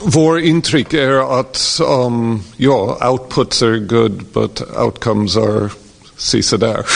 vår 0.00 0.40
intryck 0.40 0.94
är 0.94 1.40
att 1.40 1.80
um, 1.88 2.42
ja, 2.56 3.10
outputs 3.10 3.62
are 3.62 3.78
good 3.78 4.24
but 4.32 4.62
outcomes 4.76 5.36
are 5.36 5.70
sisådär. 6.16 6.86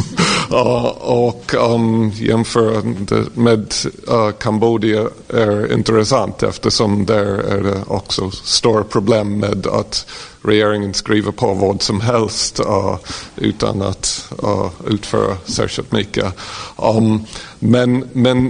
uh, 0.50 0.86
och 0.86 1.54
um, 1.54 2.12
jämförande 2.14 3.24
med 3.34 3.74
uh, 4.10 4.30
Kambodja 4.30 5.08
är 5.28 5.72
intressant 5.72 6.42
eftersom 6.42 7.06
där 7.06 7.26
är 7.26 7.62
det 7.62 7.82
också 7.86 8.30
stora 8.30 8.84
problem 8.84 9.38
med 9.38 9.66
att 9.66 10.06
regeringen 10.42 10.94
skriver 10.94 11.32
på 11.32 11.54
vad 11.54 11.82
som 11.82 12.00
helst 12.00 12.60
uh, 12.60 12.96
utan 13.36 13.82
att 13.82 14.32
uh, 14.42 14.70
utföra 14.86 15.36
särskilt 15.44 15.92
mycket. 15.92 16.34
Um, 16.76 17.24
men 17.58 18.04
men 18.12 18.46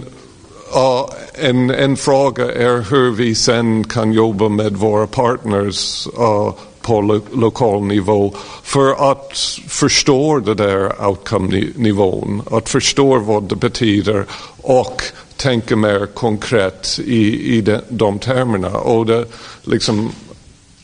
uh, 0.76 1.05
en, 1.34 1.70
en 1.70 1.97
fråga 1.97 2.53
är 2.53 2.91
hur 2.91 3.11
vi 3.11 3.34
sen 3.34 3.84
kan 3.84 4.12
jobba 4.12 4.49
med 4.49 4.72
våra 4.72 5.07
partners 5.07 6.09
uh, 6.18 6.53
på 6.80 7.01
lo 7.01 7.20
lokal 7.32 7.82
nivå 7.82 8.34
för 8.62 9.11
att 9.11 9.38
förstå 9.68 10.38
det 10.38 10.55
där 10.55 11.07
outcome-nivån, 11.09 12.43
att 12.51 12.68
förstå 12.68 13.18
vad 13.18 13.43
det 13.43 13.57
betyder 13.57 14.26
och 14.62 15.03
tänka 15.36 15.76
mer 15.76 16.07
konkret 16.07 17.01
i, 17.05 17.55
i 17.57 17.61
de, 17.61 17.80
de 17.88 18.18
termerna. 18.18 18.68
Och 18.68 19.07
det, 19.07 19.24
liksom, 19.62 20.12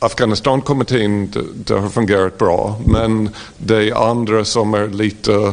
Afghanistankommittén 0.07 1.31
det, 1.31 1.45
det 1.55 1.81
har 1.81 1.89
fungerat 1.89 2.39
bra 2.39 2.81
men 2.87 3.29
det 3.59 3.93
andra 3.93 4.45
som 4.45 4.75
är 4.75 4.89
lite 4.89 5.53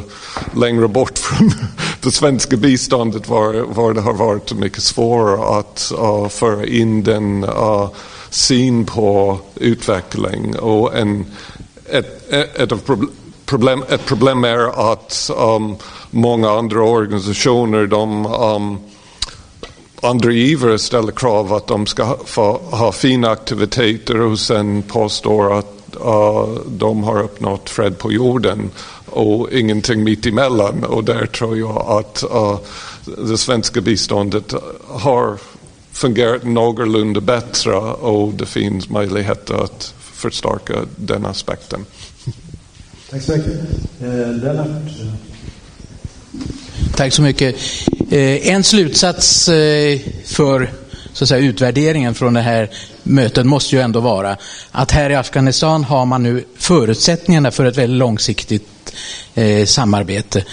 längre 0.55 0.87
bort 0.87 1.17
från 1.17 1.51
det 2.01 2.11
svenska 2.11 2.57
biståndet 2.57 3.29
var, 3.29 3.53
var 3.53 3.93
det 3.93 4.01
har 4.01 4.13
varit 4.13 4.53
mycket 4.53 4.83
svårare 4.83 5.59
att 5.59 5.91
uh, 5.99 6.27
föra 6.27 6.65
in 6.65 7.03
den 7.03 7.43
uh, 7.43 7.89
syn 8.29 8.85
på 8.85 9.39
utveckling. 9.55 10.59
Och 10.59 10.97
en, 10.97 11.25
ett, 11.89 12.33
ett, 12.33 12.71
ett, 12.71 12.85
problem, 13.45 13.83
ett 13.89 14.05
problem 14.05 14.43
är 14.43 14.91
att 14.91 15.31
um, 15.37 15.75
många 16.11 16.51
andra 16.51 16.83
organisationer 16.83 17.87
de 17.87 18.25
um, 18.25 18.77
andra 20.03 20.31
givare 20.31 20.79
ställer 20.79 21.11
krav 21.11 21.53
att 21.53 21.67
de 21.67 21.85
ska 21.85 22.03
ha, 22.35 22.59
ha 22.61 22.91
fina 22.91 23.29
aktiviteter 23.29 24.21
och 24.21 24.39
sen 24.39 24.83
påstår 24.83 25.59
att 25.59 25.97
uh, 26.05 26.57
de 26.67 27.03
har 27.03 27.21
uppnått 27.21 27.69
fred 27.69 27.97
på 27.97 28.11
jorden 28.11 28.69
och 29.05 29.51
ingenting 29.51 30.03
mitt 30.03 30.25
emellan. 30.25 30.83
Och 30.83 31.03
där 31.03 31.25
tror 31.25 31.57
jag 31.57 31.77
att 31.77 32.23
uh, 32.31 32.59
det 33.27 33.37
svenska 33.37 33.81
biståndet 33.81 34.53
har 34.87 35.37
fungerat 35.91 36.43
någorlunda 36.43 37.21
bättre 37.21 37.75
och 37.75 38.33
det 38.33 38.45
finns 38.45 38.89
möjligheter 38.89 39.63
att 39.63 39.93
förstärka 39.97 40.73
den 40.95 41.25
aspekten. 41.25 41.85
Tack 43.09 43.21
så 43.21 43.31
mycket. 43.31 43.59
Eh, 44.01 44.31
Lennart? 44.31 44.91
Tack 46.95 47.13
så 47.13 47.21
mycket. 47.21 47.55
Eh, 48.11 48.47
en 48.47 48.63
slutsats 48.63 49.49
eh, 49.49 49.99
för 50.25 50.71
så 51.13 51.23
att 51.23 51.27
säga, 51.29 51.45
utvärderingen 51.45 52.13
från 52.15 52.33
det 52.33 52.41
här 52.41 52.69
mötet 53.03 53.45
måste 53.45 53.75
ju 53.75 53.81
ändå 53.81 53.99
vara 53.99 54.37
att 54.71 54.91
här 54.91 55.09
i 55.09 55.15
Afghanistan 55.15 55.83
har 55.83 56.05
man 56.05 56.23
nu 56.23 56.45
förutsättningarna 56.57 57.51
för 57.51 57.65
ett 57.65 57.77
väldigt 57.77 57.99
långsiktigt 57.99 58.93
eh, 59.33 59.65
samarbete. 59.65 60.45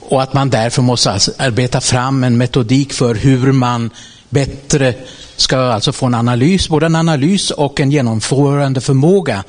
Och 0.00 0.22
att 0.22 0.34
man 0.34 0.50
därför 0.50 0.82
måste 0.82 1.10
alltså 1.10 1.32
arbeta 1.38 1.80
fram 1.80 2.24
en 2.24 2.38
metodik 2.38 2.92
för 2.92 3.14
hur 3.14 3.52
man 3.52 3.90
bättre 4.28 4.94
ska 5.36 5.58
alltså 5.58 5.92
få 5.92 6.06
en 6.06 6.14
analys, 6.14 6.68
både 6.68 6.86
en 6.86 6.96
analys 6.96 7.50
och 7.50 7.80
en 7.80 7.90
genomförande 7.90 8.80
förmåga 8.80 9.44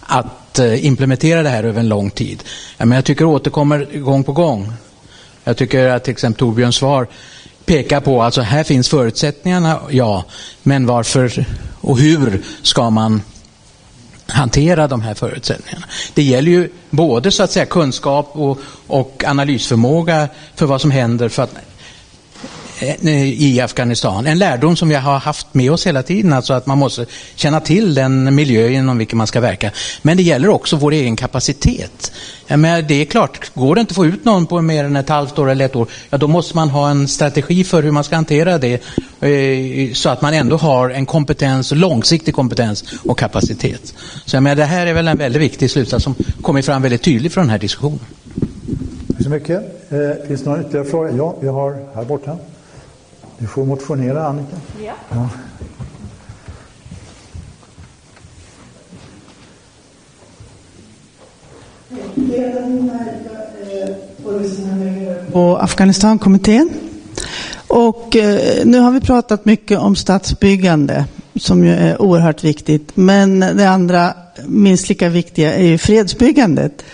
att 0.00 0.58
implementera 0.58 1.42
det 1.42 1.48
här 1.48 1.64
över 1.64 1.80
en 1.80 1.88
lång 1.88 2.10
tid. 2.10 2.42
Men 2.78 2.92
jag 2.92 3.04
tycker 3.04 3.24
det 3.24 3.30
återkommer 3.30 3.98
gång 3.98 4.24
på 4.24 4.32
gång. 4.32 4.72
Jag 5.48 5.56
tycker 5.56 5.88
att 5.88 6.04
till 6.04 6.12
exempel 6.12 6.38
Torbjörns 6.38 6.76
svar 6.76 7.06
pekar 7.64 8.00
på, 8.00 8.22
alltså 8.22 8.40
här 8.40 8.64
finns 8.64 8.88
förutsättningarna, 8.88 9.80
ja, 9.90 10.24
men 10.62 10.86
varför 10.86 11.46
och 11.80 11.98
hur 11.98 12.42
ska 12.62 12.90
man 12.90 13.22
hantera 14.26 14.88
de 14.88 15.00
här 15.00 15.14
förutsättningarna. 15.14 15.86
Det 16.14 16.22
gäller 16.22 16.50
ju 16.50 16.70
både 16.90 17.30
så 17.30 17.42
att 17.42 17.50
säga 17.50 17.66
kunskap 17.66 18.30
och, 18.32 18.58
och 18.86 19.24
analysförmåga 19.26 20.28
för 20.54 20.66
vad 20.66 20.80
som 20.80 20.90
händer 20.90 21.28
för 21.28 21.42
att 21.42 21.54
Eh, 22.78 22.94
eh, 23.06 23.42
i 23.42 23.60
Afghanistan. 23.60 24.26
En 24.26 24.38
lärdom 24.38 24.76
som 24.76 24.88
vi 24.88 24.94
har 24.94 25.18
haft 25.18 25.54
med 25.54 25.70
oss 25.70 25.86
hela 25.86 26.02
tiden, 26.02 26.32
alltså 26.32 26.52
att 26.52 26.66
man 26.66 26.78
måste 26.78 27.06
känna 27.34 27.60
till 27.60 27.94
den 27.94 28.34
miljö 28.34 28.68
inom 28.68 28.98
vilken 28.98 29.18
man 29.18 29.26
ska 29.26 29.40
verka. 29.40 29.70
Men 30.02 30.16
det 30.16 30.22
gäller 30.22 30.48
också 30.48 30.76
vår 30.76 30.92
egen 30.92 31.16
kapacitet. 31.16 32.12
Men 32.48 32.86
det 32.86 32.94
är 32.94 33.04
klart, 33.04 33.54
går 33.54 33.74
det 33.74 33.80
inte 33.80 33.90
att 33.90 33.96
få 33.96 34.06
ut 34.06 34.24
någon 34.24 34.46
på 34.46 34.62
mer 34.62 34.84
än 34.84 34.96
ett 34.96 35.08
halvt 35.08 35.38
år 35.38 35.50
eller 35.50 35.64
ett 35.64 35.76
år, 35.76 35.88
ja 36.10 36.18
då 36.18 36.28
måste 36.28 36.56
man 36.56 36.70
ha 36.70 36.90
en 36.90 37.08
strategi 37.08 37.64
för 37.64 37.82
hur 37.82 37.90
man 37.90 38.04
ska 38.04 38.16
hantera 38.16 38.58
det 38.58 38.82
eh, 39.20 39.92
så 39.92 40.08
att 40.08 40.22
man 40.22 40.34
ändå 40.34 40.56
har 40.56 40.90
en 40.90 41.06
kompetens, 41.06 41.72
långsiktig 41.72 42.34
kompetens 42.34 42.84
och 43.08 43.18
kapacitet. 43.18 43.94
Så 44.24 44.36
jag 44.36 44.42
menar, 44.42 44.56
det 44.56 44.64
här 44.64 44.86
är 44.86 44.94
väl 44.94 45.08
en 45.08 45.18
väldigt 45.18 45.42
viktig 45.42 45.70
slutsats 45.70 46.04
som 46.04 46.14
kommer 46.42 46.62
fram 46.62 46.82
väldigt 46.82 47.02
tydligt 47.02 47.34
från 47.34 47.44
den 47.44 47.50
här 47.50 47.58
diskussionen. 47.58 48.00
Tack 49.12 49.22
så 49.22 49.30
mycket. 49.30 49.92
Eh, 49.92 50.26
finns 50.28 50.42
det 50.42 50.50
några 50.50 50.62
ytterligare 50.62 50.86
frågor? 50.86 51.14
Ja, 51.16 51.36
vi 51.40 51.48
har 51.48 51.78
här 51.94 52.04
borta. 52.04 52.36
Du 53.38 53.46
får 53.46 53.64
motionera, 53.64 54.26
Annika. 54.26 54.56
Ja. 54.84 54.92
ja. 55.10 55.28
på 65.32 65.56
Afghanistankommittén. 65.56 66.70
Och 67.68 68.16
eh, 68.16 68.64
nu 68.64 68.78
har 68.78 68.90
vi 68.90 69.00
pratat 69.00 69.44
mycket 69.44 69.78
om 69.78 69.96
stadsbyggande 69.96 71.04
som 71.34 71.64
ju 71.64 71.72
är 71.72 72.02
oerhört 72.02 72.44
viktigt. 72.44 72.90
Men 72.94 73.40
det 73.40 73.68
andra 73.68 74.14
minst 74.46 74.88
lika 74.88 75.08
viktiga 75.08 75.54
är 75.54 75.66
ju 75.66 75.78
fredsbyggandet. 75.78 76.84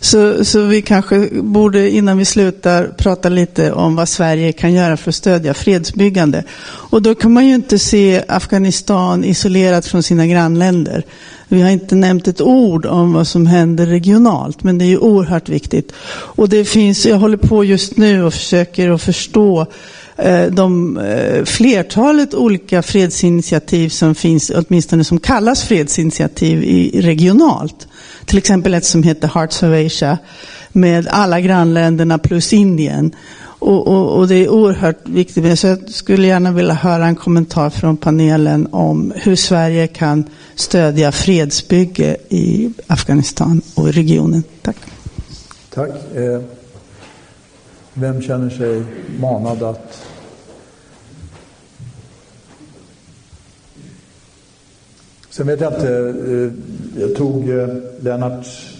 Så, 0.00 0.44
så 0.44 0.62
vi 0.62 0.82
kanske 0.82 1.28
borde 1.32 1.90
innan 1.90 2.18
vi 2.18 2.24
slutar 2.24 2.84
prata 2.98 3.28
lite 3.28 3.72
om 3.72 3.96
vad 3.96 4.08
Sverige 4.08 4.52
kan 4.52 4.72
göra 4.72 4.96
för 4.96 5.08
att 5.08 5.14
stödja 5.14 5.54
fredsbyggande. 5.54 6.44
Och 6.68 7.02
då 7.02 7.14
kan 7.14 7.32
man 7.32 7.46
ju 7.46 7.54
inte 7.54 7.78
se 7.78 8.22
Afghanistan 8.28 9.24
isolerat 9.24 9.86
från 9.86 10.02
sina 10.02 10.26
grannländer. 10.26 11.04
Vi 11.48 11.62
har 11.62 11.70
inte 11.70 11.94
nämnt 11.94 12.28
ett 12.28 12.40
ord 12.40 12.86
om 12.86 13.12
vad 13.12 13.26
som 13.26 13.46
händer 13.46 13.86
regionalt, 13.86 14.62
men 14.62 14.78
det 14.78 14.84
är 14.84 14.88
ju 14.88 14.98
oerhört 14.98 15.48
viktigt. 15.48 15.92
Och 16.08 16.48
det 16.48 16.64
finns, 16.64 17.06
jag 17.06 17.16
håller 17.16 17.36
på 17.36 17.64
just 17.64 17.96
nu 17.96 18.24
och 18.24 18.34
försöker 18.34 18.90
att 18.90 19.02
förstå 19.02 19.66
Eh, 20.18 20.46
de 20.46 20.98
eh, 20.98 21.44
flertalet 21.44 22.34
olika 22.34 22.82
fredsinitiativ 22.82 23.88
som 23.88 24.14
finns, 24.14 24.50
åtminstone 24.50 25.04
som 25.04 25.20
kallas 25.20 25.62
fredsinitiativ 25.62 26.64
i, 26.64 27.00
regionalt. 27.00 27.88
Till 28.24 28.38
exempel 28.38 28.74
ett 28.74 28.84
som 28.84 29.02
heter 29.02 29.30
Hearts 29.34 29.62
of 29.62 29.86
Asia 29.86 30.18
med 30.72 31.08
alla 31.10 31.40
grannländerna 31.40 32.18
plus 32.18 32.52
Indien. 32.52 33.14
Och, 33.58 33.86
och, 33.86 34.18
och, 34.18 34.28
det 34.28 34.34
är 34.34 34.48
oerhört 34.48 35.08
viktigt. 35.08 35.58
Så 35.58 35.66
jag 35.66 35.90
skulle 35.90 36.26
gärna 36.26 36.52
vilja 36.52 36.74
höra 36.74 37.06
en 37.06 37.16
kommentar 37.16 37.70
från 37.70 37.96
panelen 37.96 38.68
om 38.70 39.12
hur 39.16 39.36
Sverige 39.36 39.86
kan 39.86 40.24
stödja 40.54 41.12
fredsbygge 41.12 42.16
i 42.28 42.70
Afghanistan 42.86 43.62
och 43.74 43.92
regionen. 43.92 44.42
Tack. 44.62 44.76
Tack. 45.74 45.90
Eh, 46.14 46.40
vem 47.94 48.22
känner 48.22 48.50
sig 48.50 48.82
manad 49.20 49.62
att 49.62 50.05
Sen 55.36 55.46
vet 55.46 55.60
jag 55.60 55.74
inte, 55.74 55.88
eh, 55.88 57.00
jag 57.00 57.14
tog 57.16 57.50
eh, 57.50 57.68
Lennarts 58.00 58.76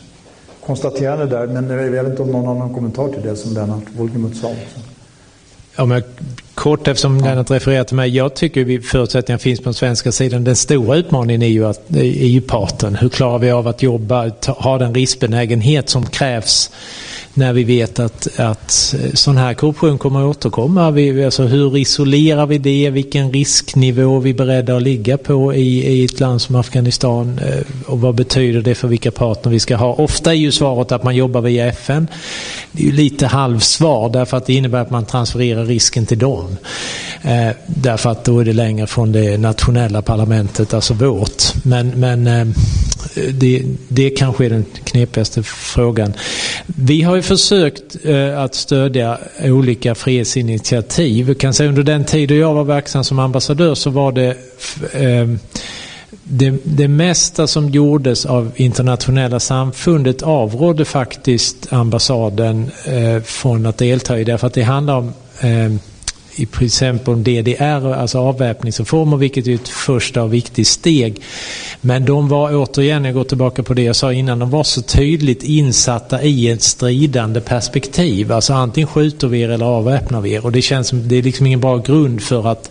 konstaterande 0.67 1.27
där, 1.27 1.47
men 1.47 1.71
jag 1.71 2.03
vet 2.03 2.07
inte 2.07 2.23
om 2.23 2.33
någon 2.33 2.59
någon 2.59 2.75
kommentar 2.75 3.09
till 3.09 3.23
det 3.23 3.37
som 3.37 3.55
Lennart 3.55 3.83
Wolgemut 3.97 4.37
sa. 4.37 4.53
Ja, 5.77 5.85
men 5.85 6.03
kort 6.55 6.89
eftersom 6.89 7.21
Lennart 7.21 7.51
refererar 7.51 7.85
till 7.85 7.97
mig. 7.97 8.17
Jag 8.17 8.35
tycker 8.35 8.79
att 8.79 8.85
förutsättningarna 8.85 9.39
finns 9.39 9.61
på 9.61 9.65
den 9.65 9.75
svenska 9.75 10.13
sidan. 10.13 10.45
Den 10.45 10.57
stora 10.57 10.97
utmaningen 10.97 11.43
är 11.43 11.47
ju, 11.47 11.67
att, 11.67 11.91
är 11.91 12.27
ju 12.27 12.41
parten. 12.41 12.95
Hur 12.95 13.09
klarar 13.09 13.39
vi 13.39 13.51
av 13.51 13.69
att 13.69 13.83
jobba, 13.83 14.31
ha 14.47 14.79
den 14.79 14.95
riskbenägenhet 14.95 15.89
som 15.89 16.07
krävs 16.07 16.71
när 17.37 17.53
vi 17.53 17.65
vet 17.65 17.99
att, 17.99 18.41
att 18.41 18.95
eh, 19.03 19.13
sån 19.15 19.37
här 19.37 19.55
korruption 19.55 19.99
kommer 19.99 20.21
att 20.21 20.37
återkomma. 20.37 20.91
Vi, 20.91 21.25
alltså 21.25 21.43
hur 21.43 21.77
isolerar 21.77 22.47
vi 22.47 22.59
det? 22.59 22.91
Vilken 22.91 23.33
risknivå 23.33 24.17
är 24.17 24.21
vi 24.21 24.35
beredda 24.35 24.77
att 24.77 24.83
ligga 24.83 25.19
på 25.19 25.55
i, 25.55 25.87
i 25.87 26.05
ett 26.05 26.21
land 26.21 26.43
som 26.43 26.57
Afghanistan? 26.57 27.41
Eh, 27.45 27.91
och 27.93 28.01
vad 28.01 28.15
betyder 28.15 28.63
det 28.63 28.75
för 28.75 28.89
vilka 28.89 29.11
partner 29.11 29.53
vi 29.53 29.61
ska 29.61 29.77
ha? 29.77 29.93
Ofta 29.93 30.31
är 30.31 30.39
ju 30.39 30.53
svaret 30.53 30.93
att 30.93 31.05
man 31.05 31.17
jobbar 31.17 31.41
via 31.41 31.67
FN. 31.67 32.09
Det 32.73 32.83
är 32.83 32.87
ju 32.87 32.93
lite 32.93 33.27
halvsvar 33.27 34.09
därför 34.09 34.37
att 34.37 34.47
det 34.47 34.55
innebär 34.55 34.81
att 34.81 34.91
man 34.91 35.05
transfererar 35.05 35.65
risken 35.65 36.07
till 36.07 36.19
dem. 36.19 36.57
Eh, 37.23 37.51
därför 37.67 38.11
att 38.11 38.25
då 38.25 38.39
är 38.39 38.45
det 38.45 38.53
längre 38.53 38.87
från 38.87 39.13
det 39.13 39.39
nationella 39.39 40.03
parlamentet, 40.03 40.75
alltså 40.75 40.95
vårt. 40.95 41.43
Men, 41.65 41.89
men 41.89 42.27
eh, 42.27 42.47
Eh, 43.17 43.23
det, 43.23 43.63
det 43.89 44.11
kanske 44.11 44.45
är 44.45 44.51
den 44.51 44.65
knepigaste 44.85 45.43
frågan. 45.43 46.13
Vi 46.67 47.03
har 47.03 47.17
ju 47.17 47.23
försökt 47.23 47.97
eh, 48.05 48.41
att 48.41 48.55
stödja 48.55 49.19
olika 49.43 49.95
frihetsinitiativ. 49.95 51.29
Jag 51.29 51.39
kan 51.39 51.55
säga 51.55 51.69
under 51.69 51.83
den 51.83 52.05
tid 52.05 52.31
jag 52.31 52.55
var 52.55 52.65
verksam 52.65 53.05
som 53.05 53.19
ambassadör 53.19 53.75
så 53.75 53.91
var 53.91 54.13
det 54.13 54.37
ehm, 54.93 55.39
det, 56.23 56.55
det 56.65 56.89
mesta 56.89 57.47
som 57.47 57.71
gjordes 57.71 58.27
av 58.27 58.53
internationella 58.57 59.41
samfundet 59.41 60.23
avrådde 60.23 60.85
faktiskt 60.85 61.73
ambassaden 61.73 62.71
eh, 62.85 63.23
från 63.23 63.67
att 63.67 63.79
delta 63.79 64.19
i 64.19 64.25
därför 64.25 64.47
att 64.47 64.55
det 64.55 64.63
handlar 64.63 64.97
om 64.97 65.13
eh, 65.41 65.73
i 66.37 66.47
princip 66.47 67.09
om 67.09 67.23
DDR, 67.23 67.93
alltså 67.93 68.19
avväpningsreformer, 68.19 69.17
vilket 69.17 69.47
är 69.47 69.55
ett 69.55 69.69
första 69.69 70.23
och 70.23 70.35
viktigt 70.35 70.69
steg. 70.69 71.23
Men 71.81 72.05
de 72.05 72.29
var 72.29 72.55
återigen, 72.55 73.05
jag 73.05 73.15
går 73.15 73.25
tillbaka 73.25 73.63
på 73.63 73.75
det 73.75 73.83
jag 73.83 73.97
sa 73.97 74.13
innan, 74.13 74.39
de 74.39 74.51
var 74.51 74.65
så 74.65 74.83
tydligt 74.83 75.43
insatta 75.43 76.23
i 76.23 76.51
ett 76.51 76.63
stridande 76.63 77.41
perspektiv. 77.41 78.33
Alltså 78.33 78.53
antingen 78.53 78.89
skjuter 78.89 79.29
vi 79.29 79.41
er 79.41 79.49
eller 79.49 79.67
avväpnar 79.67 80.21
vi 80.21 80.33
er. 80.33 80.45
Och 80.45 80.53
det 80.53 80.63
känns 80.63 80.89
som, 80.89 81.09
det 81.09 81.17
är 81.17 81.23
liksom 81.23 81.47
ingen 81.47 81.61
bra 81.61 81.77
grund 81.77 82.23
för 82.23 82.49
att 82.49 82.71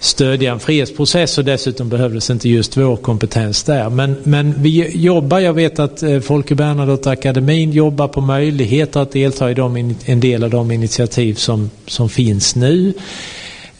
stödja 0.00 0.52
en 0.52 0.60
fredsprocess 0.60 1.38
och 1.38 1.44
dessutom 1.44 1.88
behövdes 1.88 2.30
inte 2.30 2.48
just 2.48 2.76
vår 2.76 2.96
kompetens 2.96 3.62
där. 3.62 3.90
Men, 3.90 4.16
men 4.24 4.54
vi 4.62 4.96
jobbar, 4.96 5.38
jag 5.38 5.52
vet 5.52 5.78
att 5.78 6.02
eh, 6.02 6.20
Folke 6.20 6.54
Bernadotte-akademin 6.54 7.72
jobbar 7.72 8.08
på 8.08 8.20
möjligheter 8.20 9.00
att 9.00 9.12
delta 9.12 9.50
i 9.50 9.54
de, 9.54 9.94
en 10.04 10.20
del 10.20 10.44
av 10.44 10.50
de 10.50 10.70
initiativ 10.70 11.34
som, 11.34 11.70
som 11.86 12.08
finns 12.08 12.56
nu. 12.56 12.92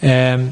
Ehm, 0.01 0.51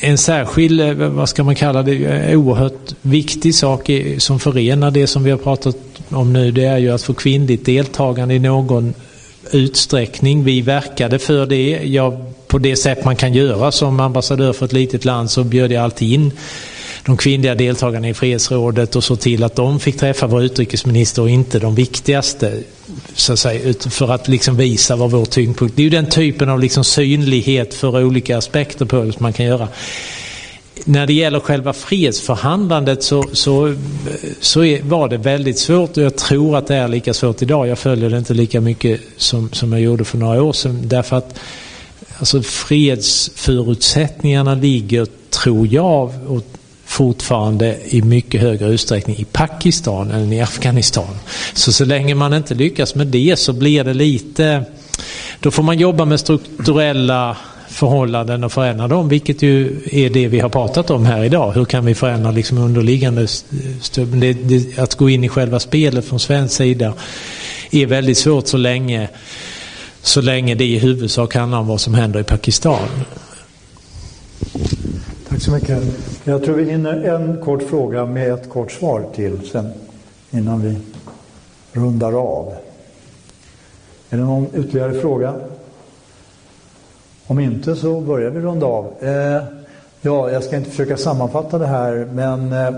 en 0.00 0.18
särskild, 0.18 0.80
eh, 0.80 0.92
vad 0.94 1.28
ska 1.28 1.44
man 1.44 1.54
kalla 1.54 1.82
det, 1.82 2.04
eh, 2.04 2.38
oerhört 2.38 2.94
viktig 3.02 3.54
sak 3.54 3.90
som 4.18 4.40
förenar 4.40 4.90
det 4.90 5.06
som 5.06 5.24
vi 5.24 5.30
har 5.30 5.38
pratat 5.38 5.76
om 6.08 6.32
nu 6.32 6.50
det 6.50 6.64
är 6.64 6.78
ju 6.78 6.90
att 6.90 7.02
få 7.02 7.14
kvinnligt 7.14 7.66
deltagande 7.66 8.34
i 8.34 8.38
någon 8.38 8.94
utsträckning. 9.52 10.44
Vi 10.44 10.60
verkade 10.60 11.18
för 11.18 11.46
det. 11.46 11.80
Jag 11.84 12.31
på 12.52 12.58
det 12.58 12.76
sätt 12.76 13.04
man 13.04 13.16
kan 13.16 13.34
göra 13.34 13.72
som 13.72 14.00
ambassadör 14.00 14.52
för 14.52 14.66
ett 14.66 14.72
litet 14.72 15.04
land 15.04 15.30
så 15.30 15.44
bjöd 15.44 15.72
jag 15.72 15.84
alltid 15.84 16.12
in 16.12 16.32
de 17.04 17.16
kvinnliga 17.16 17.54
deltagarna 17.54 18.08
i 18.08 18.14
fredsrådet 18.14 18.96
och 18.96 19.04
så 19.04 19.16
till 19.16 19.44
att 19.44 19.56
de 19.56 19.80
fick 19.80 19.98
träffa 19.98 20.26
vår 20.26 20.42
utrikesminister 20.42 21.22
och 21.22 21.30
inte 21.30 21.58
de 21.58 21.74
viktigaste. 21.74 22.58
Så 23.14 23.32
att 23.32 23.38
säga, 23.38 23.74
för 23.90 24.12
att 24.12 24.28
liksom 24.28 24.56
visa 24.56 24.96
vad 24.96 25.10
vår 25.10 25.24
tyngdpunkt 25.24 25.76
Det 25.76 25.82
är 25.82 25.84
ju 25.84 25.90
den 25.90 26.08
typen 26.08 26.48
av 26.48 26.60
liksom 26.60 26.84
synlighet 26.84 27.74
för 27.74 28.04
olika 28.04 28.38
aspekter 28.38 28.84
på 28.84 29.02
det 29.02 29.12
som 29.12 29.22
man 29.22 29.32
kan 29.32 29.46
göra. 29.46 29.68
När 30.84 31.06
det 31.06 31.12
gäller 31.12 31.40
själva 31.40 31.72
fredsförhandlandet 31.72 33.02
så, 33.02 33.24
så, 33.32 33.74
så 34.40 34.64
är, 34.64 34.82
var 34.82 35.08
det 35.08 35.16
väldigt 35.16 35.58
svårt 35.58 35.96
och 35.96 36.02
jag 36.02 36.16
tror 36.16 36.56
att 36.56 36.66
det 36.66 36.74
är 36.74 36.88
lika 36.88 37.14
svårt 37.14 37.42
idag. 37.42 37.68
Jag 37.68 37.78
följer 37.78 38.10
det 38.10 38.18
inte 38.18 38.34
lika 38.34 38.60
mycket 38.60 39.00
som, 39.16 39.52
som 39.52 39.72
jag 39.72 39.80
gjorde 39.80 40.04
för 40.04 40.18
några 40.18 40.42
år 40.42 40.52
sedan. 40.52 40.80
Därför 40.84 41.16
att 41.16 41.38
Alltså 42.18 42.42
fredsförutsättningarna 42.42 44.54
ligger, 44.54 45.06
tror 45.30 45.66
jag, 45.66 46.12
och 46.28 46.42
fortfarande 46.84 47.76
i 47.84 48.02
mycket 48.02 48.40
högre 48.40 48.68
utsträckning 48.68 49.16
i 49.16 49.24
Pakistan 49.24 50.10
än 50.10 50.32
i 50.32 50.40
Afghanistan. 50.40 51.18
Så 51.54 51.72
så 51.72 51.84
länge 51.84 52.14
man 52.14 52.34
inte 52.34 52.54
lyckas 52.54 52.94
med 52.94 53.06
det 53.06 53.38
så 53.38 53.52
blir 53.52 53.84
det 53.84 53.94
lite... 53.94 54.64
Då 55.40 55.50
får 55.50 55.62
man 55.62 55.78
jobba 55.78 56.04
med 56.04 56.20
strukturella 56.20 57.36
förhållanden 57.68 58.44
och 58.44 58.52
förändra 58.52 58.88
dem, 58.88 59.08
vilket 59.08 59.42
ju 59.42 59.80
är 59.92 60.10
det 60.10 60.28
vi 60.28 60.40
har 60.40 60.48
pratat 60.48 60.90
om 60.90 61.06
här 61.06 61.24
idag. 61.24 61.52
Hur 61.52 61.64
kan 61.64 61.84
vi 61.84 61.94
förändra 61.94 62.30
liksom 62.30 62.58
underliggande 62.58 63.26
stöd? 63.80 64.24
Att 64.76 64.94
gå 64.94 65.10
in 65.10 65.24
i 65.24 65.28
själva 65.28 65.60
spelet 65.60 66.04
från 66.04 66.20
svensk 66.20 66.54
sida 66.54 66.94
är 67.70 67.86
väldigt 67.86 68.18
svårt 68.18 68.46
så 68.46 68.56
länge 68.56 69.08
så 70.02 70.20
länge 70.20 70.54
det 70.54 70.64
i 70.64 70.78
huvudsak 70.78 71.34
handlar 71.34 71.58
om 71.58 71.66
vad 71.66 71.80
som 71.80 71.94
händer 71.94 72.20
i 72.20 72.24
Pakistan. 72.24 72.88
Tack 75.28 75.42
så 75.42 75.50
mycket. 75.50 75.82
Jag 76.24 76.44
tror 76.44 76.56
vi 76.56 76.70
hinner 76.70 77.04
en 77.04 77.40
kort 77.40 77.62
fråga 77.62 78.06
med 78.06 78.32
ett 78.32 78.50
kort 78.50 78.72
svar 78.72 79.06
till 79.14 79.48
sen 79.52 79.72
innan 80.30 80.62
vi 80.62 80.76
rundar 81.72 82.12
av. 82.12 82.54
Är 84.10 84.16
det 84.16 84.24
någon 84.24 84.46
ytterligare 84.54 85.00
fråga? 85.00 85.34
Om 87.26 87.40
inte 87.40 87.76
så 87.76 88.00
börjar 88.00 88.30
vi 88.30 88.40
runda 88.40 88.66
av. 88.66 88.92
Eh, 89.00 89.42
ja, 90.00 90.30
jag 90.30 90.44
ska 90.44 90.56
inte 90.56 90.70
försöka 90.70 90.96
sammanfatta 90.96 91.58
det 91.58 91.66
här, 91.66 92.08
men 92.12 92.52
eh, 92.52 92.74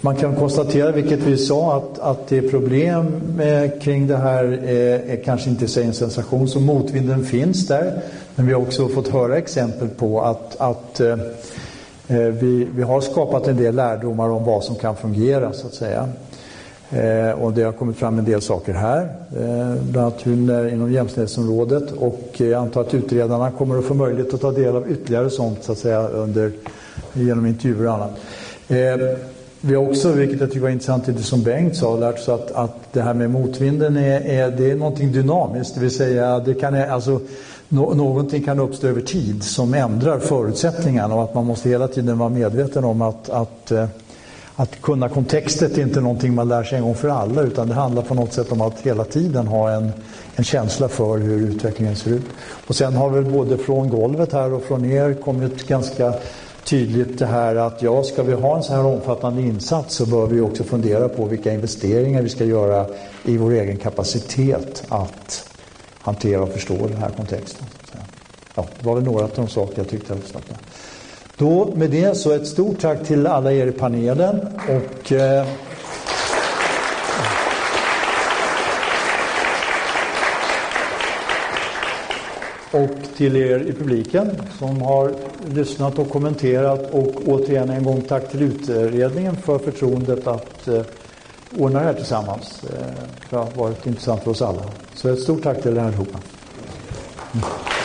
man 0.00 0.16
kan 0.16 0.36
konstatera, 0.36 0.92
vilket 0.92 1.20
vi 1.20 1.38
sa, 1.38 1.76
att, 1.76 1.98
att 1.98 2.28
det 2.28 2.38
är 2.38 2.48
problem 2.48 3.06
eh, 3.40 3.80
kring 3.80 4.06
det 4.06 4.16
här 4.16 4.44
eh, 4.64 5.12
är 5.12 5.24
kanske 5.24 5.50
inte 5.50 5.68
så 5.68 5.80
en 5.80 5.94
sensation, 5.94 6.48
så 6.48 6.60
motvinden 6.60 7.24
finns 7.24 7.66
där. 7.66 8.02
Men 8.34 8.46
vi 8.46 8.52
har 8.52 8.60
också 8.60 8.88
fått 8.88 9.08
höra 9.08 9.38
exempel 9.38 9.88
på 9.88 10.22
att, 10.22 10.60
att 10.60 11.00
eh, 11.00 11.12
eh, 12.08 12.18
vi, 12.18 12.68
vi 12.74 12.82
har 12.82 13.00
skapat 13.00 13.48
en 13.48 13.56
del 13.56 13.74
lärdomar 13.74 14.28
om 14.28 14.44
vad 14.44 14.64
som 14.64 14.76
kan 14.76 14.96
fungera, 14.96 15.52
så 15.52 15.66
att 15.66 15.74
säga. 15.74 16.08
Eh, 16.90 17.30
och 17.30 17.52
det 17.52 17.62
har 17.62 17.72
kommit 17.72 17.96
fram 17.96 18.18
en 18.18 18.24
del 18.24 18.40
saker 18.40 18.72
här, 18.72 19.02
eh, 19.36 19.82
bland 19.82 19.96
annat 19.96 20.26
hur, 20.26 20.68
inom 20.68 20.92
jämställdhetsområdet. 20.92 21.92
Och 21.92 22.30
eh, 22.38 22.46
jag 22.46 22.62
antar 22.62 22.80
att 22.80 22.94
utredarna 22.94 23.50
kommer 23.50 23.78
att 23.78 23.84
få 23.84 23.94
möjlighet 23.94 24.34
att 24.34 24.40
ta 24.40 24.50
del 24.50 24.76
av 24.76 24.90
ytterligare 24.90 25.30
sånt, 25.30 25.64
så 25.64 25.72
att 25.72 25.78
säga, 25.78 26.08
under, 26.08 26.52
genom 27.12 27.46
intervjuer 27.46 27.86
och 27.86 27.94
annat. 27.94 28.10
Eh, 28.68 29.35
vi 29.60 29.74
har 29.74 29.88
också, 29.88 30.12
vilket 30.12 30.40
jag 30.40 30.48
tycker 30.48 30.60
var 30.60 30.68
intressant, 30.68 31.06
det 31.06 31.22
som 31.22 31.42
Bengt 31.42 31.76
sa, 31.76 31.96
lärt 31.96 32.18
oss 32.18 32.28
att, 32.28 32.52
att 32.52 32.92
det 32.92 33.02
här 33.02 33.14
med 33.14 33.30
motvinden 33.30 33.96
är, 33.96 34.20
är, 34.20 34.50
det 34.50 34.70
är 34.70 34.76
någonting 34.76 35.12
dynamiskt. 35.12 35.74
Det 35.74 35.80
vill 35.80 35.90
säga, 35.90 36.38
det 36.38 36.54
kan, 36.54 36.74
alltså, 36.74 37.20
no, 37.68 37.94
någonting 37.94 38.42
kan 38.42 38.60
uppstå 38.60 38.86
över 38.86 39.00
tid 39.00 39.42
som 39.42 39.74
ändrar 39.74 40.18
förutsättningarna 40.18 41.14
och 41.14 41.22
att 41.22 41.34
man 41.34 41.46
måste 41.46 41.68
hela 41.68 41.88
tiden 41.88 42.18
vara 42.18 42.28
medveten 42.28 42.84
om 42.84 43.02
att, 43.02 43.28
att 43.28 43.70
eh, 43.70 43.86
att 44.58 44.82
kunna 44.82 45.08
kontextet 45.08 45.78
är 45.78 45.82
inte 45.82 46.00
någonting 46.00 46.34
man 46.34 46.48
lär 46.48 46.64
sig 46.64 46.78
en 46.78 46.84
gång 46.84 46.94
för 46.94 47.08
alla 47.08 47.42
utan 47.42 47.68
det 47.68 47.74
handlar 47.74 48.02
på 48.02 48.14
något 48.14 48.32
sätt 48.32 48.52
om 48.52 48.60
att 48.60 48.80
hela 48.80 49.04
tiden 49.04 49.46
ha 49.46 49.70
en, 49.70 49.92
en 50.36 50.44
känsla 50.44 50.88
för 50.88 51.18
hur 51.18 51.48
utvecklingen 51.48 51.96
ser 51.96 52.10
ut. 52.10 52.24
Och 52.66 52.76
sen 52.76 52.94
har 52.94 53.10
väl 53.10 53.24
både 53.24 53.58
från 53.58 53.88
golvet 53.88 54.32
här 54.32 54.52
och 54.52 54.62
från 54.62 54.84
er 54.84 55.14
kommit 55.14 55.68
ganska 55.68 56.14
tydligt 56.66 57.18
det 57.18 57.26
här 57.26 57.56
att 57.56 57.82
ja, 57.82 58.02
ska 58.02 58.22
vi 58.22 58.32
ha 58.32 58.56
en 58.56 58.62
så 58.62 58.72
här 58.72 58.86
omfattande 58.86 59.42
insats 59.42 59.94
så 59.94 60.06
bör 60.06 60.26
vi 60.26 60.40
också 60.40 60.64
fundera 60.64 61.08
på 61.08 61.24
vilka 61.24 61.52
investeringar 61.52 62.22
vi 62.22 62.28
ska 62.28 62.44
göra 62.44 62.86
i 63.24 63.36
vår 63.36 63.50
egen 63.52 63.76
kapacitet 63.76 64.84
att 64.88 65.48
hantera 66.00 66.42
och 66.42 66.48
förstå 66.48 66.74
den 66.74 66.96
här 66.96 67.10
kontexten. 67.10 67.66
Ja, 68.54 68.66
det 68.78 68.86
var 68.86 68.94
väl 68.94 69.04
några 69.04 69.24
av 69.24 69.30
de 69.36 69.48
saker 69.48 69.74
jag 69.76 69.88
tyckte 69.88 70.12
jag 70.12 70.20
lyssnade 70.20 70.46
på. 70.46 70.54
Då 71.38 71.72
med 71.74 71.90
det 71.90 72.16
så 72.16 72.32
ett 72.32 72.46
stort 72.46 72.80
tack 72.80 73.06
till 73.06 73.26
alla 73.26 73.52
er 73.52 73.66
i 73.66 73.72
panelen 73.72 74.40
och 74.68 75.12
eh, 75.12 75.46
och 82.76 83.16
till 83.16 83.36
er 83.36 83.58
i 83.58 83.72
publiken 83.72 84.42
som 84.58 84.82
har 84.82 85.14
lyssnat 85.48 85.98
och 85.98 86.10
kommenterat 86.10 86.90
och 86.90 87.14
återigen 87.26 87.70
en 87.70 87.84
gång 87.84 88.02
tack 88.02 88.30
till 88.30 88.42
utredningen 88.42 89.36
för 89.36 89.58
förtroendet 89.58 90.26
att 90.26 90.68
eh, 90.68 90.82
ordna 91.58 91.78
det 91.78 91.84
här 91.84 91.94
tillsammans. 91.94 92.64
Eh, 92.64 92.86
det 93.30 93.36
har 93.36 93.50
varit 93.50 93.86
intressant 93.86 94.22
för 94.22 94.30
oss 94.30 94.42
alla. 94.42 94.62
Så 94.94 95.08
ett 95.08 95.20
stort 95.20 95.42
tack 95.42 95.62
till 95.62 95.76
er 95.76 95.80
allihopa. 95.80 96.18
Mm. 97.32 97.75